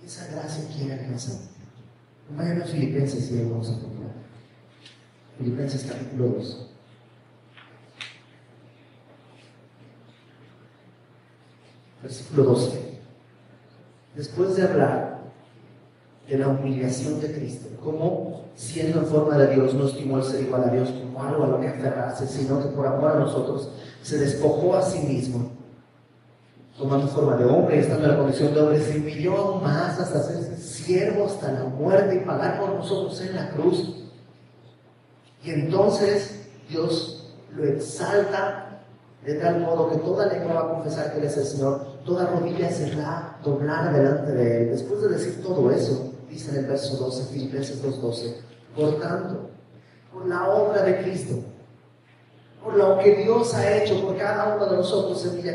Esa 0.06 0.28
gracia 0.28 0.66
quiere 0.76 0.98
regresar. 0.98 1.38
Vayan 2.36 2.62
a 2.62 2.66
Filipenses 2.66 3.32
y 3.32 3.44
vamos 3.44 3.70
a 3.70 3.80
continuar. 3.80 4.12
Filipenses 5.38 5.84
capítulo 5.90 6.28
2. 6.30 6.68
Versículo 12.02 12.44
12. 12.44 13.00
Después 14.16 14.56
de 14.58 14.64
hablar 14.64 15.22
de 16.28 16.38
la 16.38 16.50
humillación 16.50 17.22
de 17.22 17.34
Cristo, 17.34 17.70
como 17.82 18.44
siendo 18.56 19.00
en 19.00 19.08
forma 19.08 19.38
de 19.38 19.56
Dios 19.56 19.74
no 19.74 19.88
estimó 19.88 20.18
el 20.18 20.24
ser 20.24 20.42
igual 20.42 20.66
a 20.66 20.72
Dios 20.72 20.90
como 20.90 21.24
algo 21.24 21.46
a 21.46 21.48
lo 21.48 21.62
que 21.62 21.70
aferrarse, 21.70 22.28
sino 22.28 22.62
que 22.62 22.70
por 22.76 22.86
amor 22.86 23.12
a 23.12 23.20
nosotros 23.20 23.70
se 24.02 24.18
despojó 24.18 24.76
a 24.76 24.82
sí 24.82 25.00
mismo, 25.00 25.52
tomando 26.78 27.08
forma 27.08 27.36
de 27.36 27.46
hombre, 27.46 27.80
estando 27.80 28.06
en 28.06 28.12
la 28.12 28.18
condición 28.18 28.54
de 28.54 28.62
hombre, 28.62 28.82
se 28.82 28.98
humilló 28.98 29.56
más 29.56 30.00
hasta 30.00 30.20
hacerse 30.20 30.58
siervo 30.58 31.26
hasta 31.26 31.52
la 31.52 31.64
muerte 31.66 32.16
y 32.16 32.20
pagar 32.20 32.60
por 32.60 32.70
nosotros 32.70 33.20
en 33.22 33.36
la 33.36 33.50
cruz. 33.52 33.96
Y 35.44 35.52
entonces 35.52 36.48
Dios 36.70 37.32
lo 37.56 37.66
exalta 37.66 38.64
de 39.26 39.36
tal 39.36 39.62
modo 39.62 39.90
que 39.90 39.98
toda 39.98 40.26
lengua 40.26 40.54
va 40.54 40.62
a 40.62 40.74
confesar 40.74 41.14
que 41.14 41.20
Él 41.20 41.26
es 41.26 41.38
el 41.38 41.46
Señor, 41.46 42.04
toda 42.06 42.28
rodilla 42.28 42.70
será 42.70 43.38
doblada 43.44 43.92
delante 43.92 44.32
de 44.34 44.64
Él. 44.64 44.70
Después 44.72 45.02
de 45.02 45.10
decir 45.10 45.42
todo 45.42 45.72
eso, 45.72 46.12
dice 46.30 46.52
en 46.52 46.58
el 46.58 46.66
verso 46.66 46.98
12, 46.98 47.34
Filipenses 47.34 47.84
2.12, 47.84 48.36
por 48.76 49.00
tanto, 49.00 49.50
por 50.12 50.28
la 50.28 50.50
obra 50.50 50.84
de 50.84 51.02
Cristo, 51.04 51.36
por 52.62 52.76
lo 52.76 52.98
que 53.00 53.16
Dios 53.24 53.54
ha 53.54 53.78
hecho 53.78 54.02
por 54.02 54.18
cada 54.18 54.56
uno 54.56 54.66
de 54.66 54.78
nosotros 54.78 55.26
en 55.26 55.38
Villa 55.38 55.54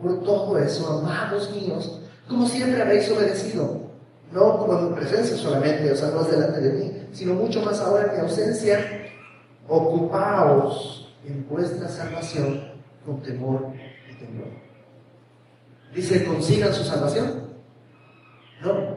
por 0.00 0.22
todo 0.22 0.58
eso, 0.58 0.88
amados 0.98 1.50
míos, 1.54 2.00
como 2.28 2.46
siempre 2.46 2.80
habéis 2.80 3.10
obedecido, 3.10 3.82
no 4.32 4.58
como 4.58 4.78
en 4.78 4.94
presencia 4.94 5.36
solamente, 5.36 5.90
o 5.92 5.96
sea, 5.96 6.10
no 6.10 6.22
delante 6.22 6.60
de 6.60 6.72
mí, 6.72 7.08
sino 7.12 7.34
mucho 7.34 7.60
más 7.62 7.80
ahora 7.80 8.06
en 8.06 8.12
mi 8.14 8.18
ausencia, 8.20 8.78
ocupaos 9.68 11.12
en 11.26 11.46
vuestra 11.48 11.88
salvación 11.88 12.72
con 13.04 13.20
temor 13.22 13.72
y 14.10 14.14
temor. 14.14 14.48
Dice, 15.94 16.24
consigan 16.24 16.72
su 16.72 16.84
salvación. 16.84 17.50
No. 18.62 18.96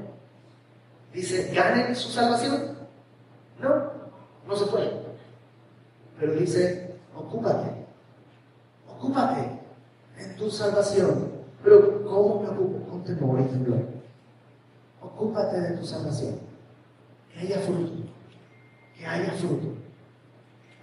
Dice, 1.11 1.51
ganen 1.53 1.95
su 1.95 2.09
salvación. 2.09 2.77
No, 3.59 3.91
no 4.47 4.55
se 4.55 4.65
puede. 4.67 4.91
Pero 6.19 6.33
dice, 6.33 6.95
ocúpate. 7.15 7.69
Ocúpate 8.87 9.62
en 10.17 10.35
tu 10.35 10.49
salvación. 10.49 11.31
Pero 11.63 12.03
¿cómo 12.03 12.41
me 12.41 12.49
ocupo? 12.49 12.89
Con 12.89 13.03
temor 13.03 13.39
y 13.41 13.43
temor. 13.45 13.85
Ocúpate 15.01 15.59
de 15.59 15.77
tu 15.77 15.85
salvación. 15.85 16.35
Que 17.31 17.39
haya 17.39 17.59
fruto. 17.59 17.93
Que 18.97 19.05
haya 19.05 19.31
fruto. 19.33 19.73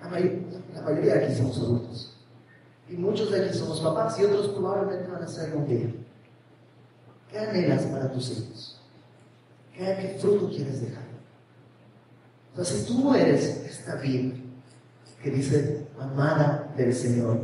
La, 0.02 0.08
mayoría 0.82 1.14
de 1.14 1.24
aquí 1.24 1.34
somos 1.34 1.58
adultos. 1.58 2.16
Y 2.88 2.94
muchos 2.94 3.30
de 3.30 3.44
aquí 3.44 3.56
somos 3.56 3.80
papás 3.80 4.18
y 4.18 4.24
otros 4.24 4.48
probablemente 4.48 5.10
van 5.10 5.22
a 5.22 5.28
ser 5.28 5.54
un 5.54 5.66
día. 5.66 5.94
¿Qué 7.30 7.38
anhelas 7.38 7.84
para 7.84 8.10
tus 8.10 8.30
hijos? 8.30 8.80
¿Qué, 9.72 10.16
fruto 10.20 10.48
quieres 10.48 10.80
dejar? 10.80 11.04
Entonces, 12.50 12.80
si 12.80 12.92
tú 12.92 13.14
eres 13.14 13.64
esta 13.64 13.94
vida 13.96 14.34
que 15.22 15.30
dice 15.30 15.86
amada 15.98 16.72
del 16.76 16.92
Señor, 16.92 17.38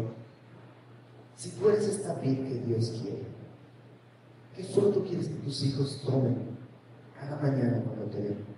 si 1.37 1.51
tú 1.51 1.69
eres 1.69 1.87
esta 1.87 2.15
vida 2.15 2.49
que 2.49 2.61
Dios 2.67 2.99
quiere, 3.01 3.25
¿qué 4.57 4.65
fruto 4.65 5.05
quieres 5.05 5.29
que 5.29 5.35
tus 5.35 5.63
hijos 5.65 6.03
tomen 6.05 6.57
cada 7.19 7.37
mañana 7.37 7.83
cuando 7.85 8.07
te 8.07 8.21
ven? 8.21 8.57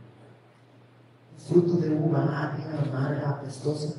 fruto 1.49 1.76
de 1.76 1.95
uva 1.95 2.20
agria, 2.43 2.81
amarga, 2.83 3.31
apestosa, 3.31 3.95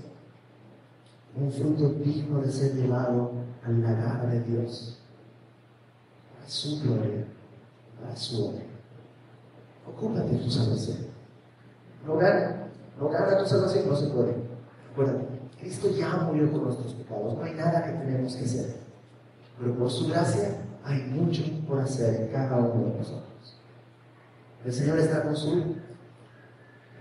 un 1.36 1.52
fruto 1.52 1.90
digno 1.90 2.42
de 2.42 2.52
ser 2.52 2.76
llevado 2.76 3.32
a 3.64 3.72
la 3.72 3.94
garra 3.94 4.30
de 4.30 4.42
Dios, 4.42 5.00
a 6.46 6.50
su 6.50 6.82
gloria, 6.82 7.26
a 8.12 8.16
su 8.16 8.46
honra. 8.46 8.64
Ocúpate 9.88 10.30
de 10.30 10.38
tu 10.38 10.52
salvación. 10.52 10.98
No 12.06 12.18
gana, 12.18 12.68
no 13.00 13.10
gana 13.10 13.40
tu 13.40 13.46
salvación, 13.46 13.90
no 13.90 13.96
se 13.96 14.08
puede. 14.08 14.36
Acuérdate, 14.92 15.39
Cristo 15.60 15.90
ya 15.96 16.16
murió 16.18 16.52
por 16.52 16.64
nuestros 16.64 16.94
pecados, 16.94 17.38
no 17.38 17.44
hay 17.44 17.54
nada 17.54 17.84
que 17.84 17.92
tenemos 17.92 18.36
que 18.36 18.46
hacer. 18.46 18.76
Pero 19.60 19.76
por 19.76 19.90
su 19.90 20.08
gracia 20.08 20.58
hay 20.84 21.02
mucho 21.04 21.44
por 21.68 21.80
hacer 21.80 22.22
en 22.22 22.28
cada 22.30 22.58
uno 22.58 22.92
de 22.92 22.98
nosotros. 23.00 23.60
El 24.66 24.74
Señor 24.74 25.00
está 25.00 25.24
con 25.24 25.36
su 25.36 25.76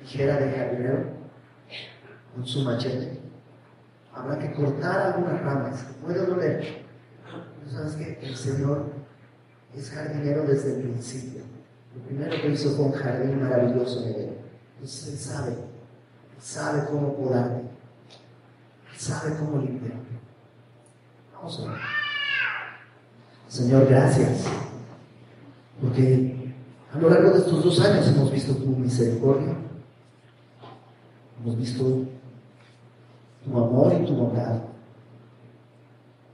tijera 0.00 0.36
de 0.36 0.52
jardinero, 0.52 1.04
con 2.34 2.46
su 2.46 2.62
machete. 2.62 3.20
Habrá 4.12 4.38
que 4.38 4.52
cortar 4.54 5.12
algunas 5.12 5.40
ramas, 5.42 5.86
puede 6.02 6.26
doler. 6.26 6.84
Pero 7.24 7.70
sabes 7.70 7.94
que 7.94 8.26
el 8.26 8.36
Señor 8.36 8.86
es 9.74 9.90
jardinero 9.90 10.44
desde 10.44 10.76
el 10.76 10.82
principio. 10.82 11.42
Lo 11.94 12.02
primero 12.02 12.30
que 12.30 12.50
hizo 12.50 12.70
fue 12.70 12.86
un 12.86 12.92
jardín 12.92 13.40
maravilloso 13.40 14.04
en 14.04 14.14
él. 14.14 14.38
Entonces 14.74 15.08
Él 15.08 15.18
sabe, 15.18 15.56
sabe 16.40 16.88
cómo 16.90 17.16
podarte, 17.16 17.67
sabe 18.98 19.36
cómo 19.38 19.62
limpiar. 19.62 19.98
Vamos 21.34 21.60
a 21.60 21.70
ver. 21.70 21.80
Señor, 23.48 23.86
gracias. 23.88 24.44
Porque 25.80 26.54
a 26.92 26.98
lo 26.98 27.08
largo 27.08 27.30
de 27.30 27.38
estos 27.38 27.62
dos 27.64 27.80
años 27.80 28.08
hemos 28.08 28.32
visto 28.32 28.54
tu 28.54 28.66
misericordia, 28.66 29.56
hemos 31.40 31.56
visto 31.56 32.04
tu 33.44 33.56
amor 33.56 33.94
y 34.00 34.04
tu 34.04 34.14
bondad. 34.14 34.62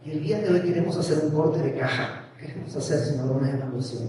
Y 0.04 0.12
el 0.12 0.22
día 0.22 0.40
de 0.40 0.50
hoy 0.50 0.60
queremos 0.62 0.96
hacer 0.96 1.24
un 1.24 1.30
corte 1.32 1.58
de 1.60 1.78
caja, 1.78 2.24
queremos 2.38 2.74
hacer, 2.74 2.98
Señor, 2.98 3.30
una 3.30 3.50
evaluación. 3.50 4.08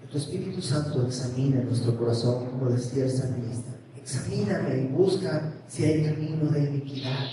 Que 0.00 0.06
tu 0.08 0.18
Espíritu 0.18 0.60
Santo 0.60 1.06
examine 1.06 1.64
nuestro 1.64 1.96
corazón, 1.96 2.46
como 2.50 2.70
decía 2.70 3.04
el 3.04 3.10
salmista. 3.10 3.70
Examíname 3.96 4.82
y 4.82 4.86
busca 4.88 5.52
si 5.68 5.84
hay 5.84 6.04
camino 6.04 6.50
de 6.50 6.60
iniquidad. 6.64 7.26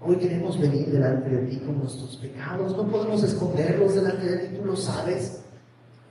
Hoy 0.00 0.16
queremos 0.16 0.58
venir 0.58 0.86
delante 0.86 1.28
de 1.28 1.46
ti 1.46 1.56
con 1.58 1.78
nuestros 1.78 2.16
pecados. 2.16 2.76
No 2.76 2.86
podemos 2.86 3.22
esconderlos 3.22 3.94
delante 3.94 4.26
de 4.26 4.36
ti, 4.38 4.56
tú 4.56 4.64
lo 4.64 4.76
sabes. 4.76 5.40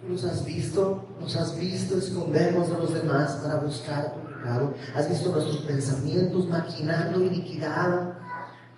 Tú 0.02 0.10
los 0.10 0.24
has 0.26 0.44
visto, 0.46 1.06
nos 1.20 1.36
has 1.36 1.58
visto 1.58 1.98
escondernos 1.98 2.70
de 2.70 2.78
los 2.78 2.94
demás 2.94 3.34
para 3.44 3.58
buscar 3.58 4.14
tu 4.14 4.22
pecado. 4.28 4.74
Has 4.96 5.10
visto 5.10 5.32
nuestros 5.32 5.60
pensamientos 5.60 6.48
maquinando 6.48 7.24
iniquidad. 7.24 8.14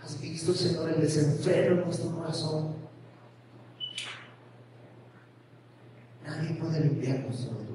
Has 0.04 0.22
visto, 0.22 0.54
Señor, 0.54 0.90
el 0.90 1.02
desenfreno 1.02 1.76
en 1.76 1.86
nuestro 1.86 2.12
corazón. 2.12 2.76
Nadie 6.26 6.56
puede 6.56 6.82
limpiarnos 6.82 7.36
solo 7.36 7.58
tú. 7.60 7.74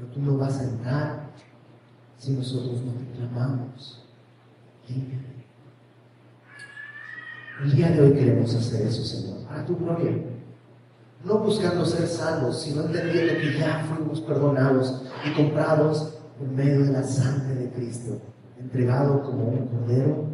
Pero 0.00 0.12
tú 0.12 0.20
no 0.22 0.38
vas 0.38 0.58
a 0.58 0.64
entrar 0.64 1.30
si 2.16 2.32
nosotros 2.32 2.80
no 2.82 2.92
te 2.92 3.04
clamamos. 3.18 4.02
El 7.62 7.76
día 7.76 7.90
de 7.90 8.00
hoy 8.00 8.14
queremos 8.14 8.54
hacer 8.54 8.86
eso, 8.86 9.04
Señor, 9.04 9.44
para 9.44 9.66
tu 9.66 9.76
gloria. 9.76 10.24
No 11.22 11.40
buscando 11.40 11.84
ser 11.84 12.06
salvos, 12.06 12.62
sino 12.62 12.86
entendiendo 12.86 13.34
que 13.34 13.58
ya 13.58 13.84
fuimos 13.84 14.22
perdonados 14.22 15.02
y 15.26 15.34
comprados 15.34 16.18
por 16.38 16.48
medio 16.48 16.86
de 16.86 16.92
la 16.92 17.02
sangre 17.02 17.56
de 17.56 17.70
Cristo 17.70 18.22
entregado 18.58 19.22
como 19.22 19.48
un 19.48 19.66
cordero 19.66 20.24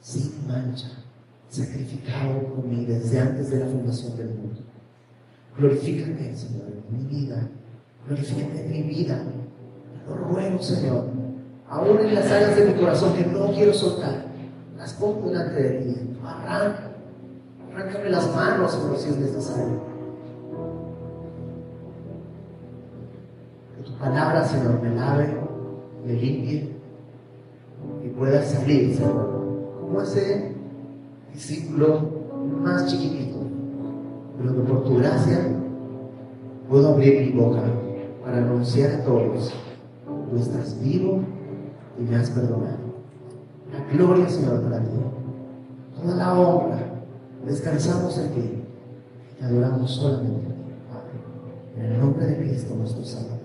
sin 0.00 0.46
mancha, 0.48 0.88
sacrificado 1.50 2.54
por 2.54 2.64
mí 2.64 2.86
desde 2.86 3.20
antes 3.20 3.50
de 3.50 3.60
la 3.60 3.66
fundación 3.66 4.16
del 4.16 4.30
mundo. 4.30 4.60
Glorifícate, 5.58 6.34
Señor, 6.34 6.68
en 6.88 6.96
mi 6.96 7.04
vida. 7.04 7.50
En 8.08 8.70
mi 8.70 8.82
vida. 8.82 9.22
Lo 10.08 10.14
ruego, 10.16 10.58
Señor, 10.60 11.04
aún 11.68 11.98
en 12.00 12.14
las 12.14 12.30
áreas 12.30 12.56
de 12.56 12.66
mi 12.66 12.74
corazón 12.74 13.14
que 13.14 13.24
no 13.24 13.52
quiero 13.52 13.72
soltar, 13.72 14.26
las 14.76 14.92
pongo 14.94 15.28
delante 15.28 15.62
de 15.62 15.70
ti. 15.80 16.16
Arranca, 16.24 16.90
arráncame 17.72 18.10
las 18.10 18.34
manos, 18.34 18.72
Señor, 18.72 18.98
si 18.98 19.08
es 19.10 19.16
necesario. 19.18 19.80
Que 23.76 23.82
tu 23.84 23.92
palabra, 23.98 24.44
Señor, 24.44 24.82
me 24.82 24.94
lave 24.94 25.42
le 26.06 26.14
limpie 26.14 26.68
y 28.04 28.08
pueda 28.08 28.42
salir, 28.42 28.98
como 29.80 30.02
ese 30.02 30.56
discípulo 31.32 32.00
más 32.60 32.86
chiquitito, 32.86 33.38
pero 34.36 34.54
que 34.56 34.60
por 34.62 34.84
tu 34.84 34.96
gracia 34.96 35.38
puedo 36.68 36.88
abrir 36.88 37.32
mi 37.32 37.40
boca 37.40 37.62
para 38.32 38.46
anunciar 38.46 38.92
a 38.92 39.04
todos, 39.04 39.52
tú 40.06 40.36
estás 40.38 40.80
vivo 40.80 41.20
y 41.98 42.02
me 42.02 42.16
has 42.16 42.30
perdonado. 42.30 42.78
La 43.70 43.92
gloria, 43.92 44.26
Señor, 44.26 44.62
para 44.62 44.78
ti. 44.78 44.88
Toda 46.00 46.16
la 46.16 46.32
honra. 46.32 46.78
Descansamos 47.44 48.16
en 48.16 48.30
ti 48.30 48.40
y 48.40 49.38
te 49.38 49.44
adoramos 49.44 49.90
solamente. 49.90 50.48
Padre. 50.88 51.76
En 51.76 51.92
el 51.92 52.00
nombre 52.00 52.24
de 52.24 52.36
Cristo 52.38 52.74
nuestro 52.74 53.04
Salvador. 53.04 53.41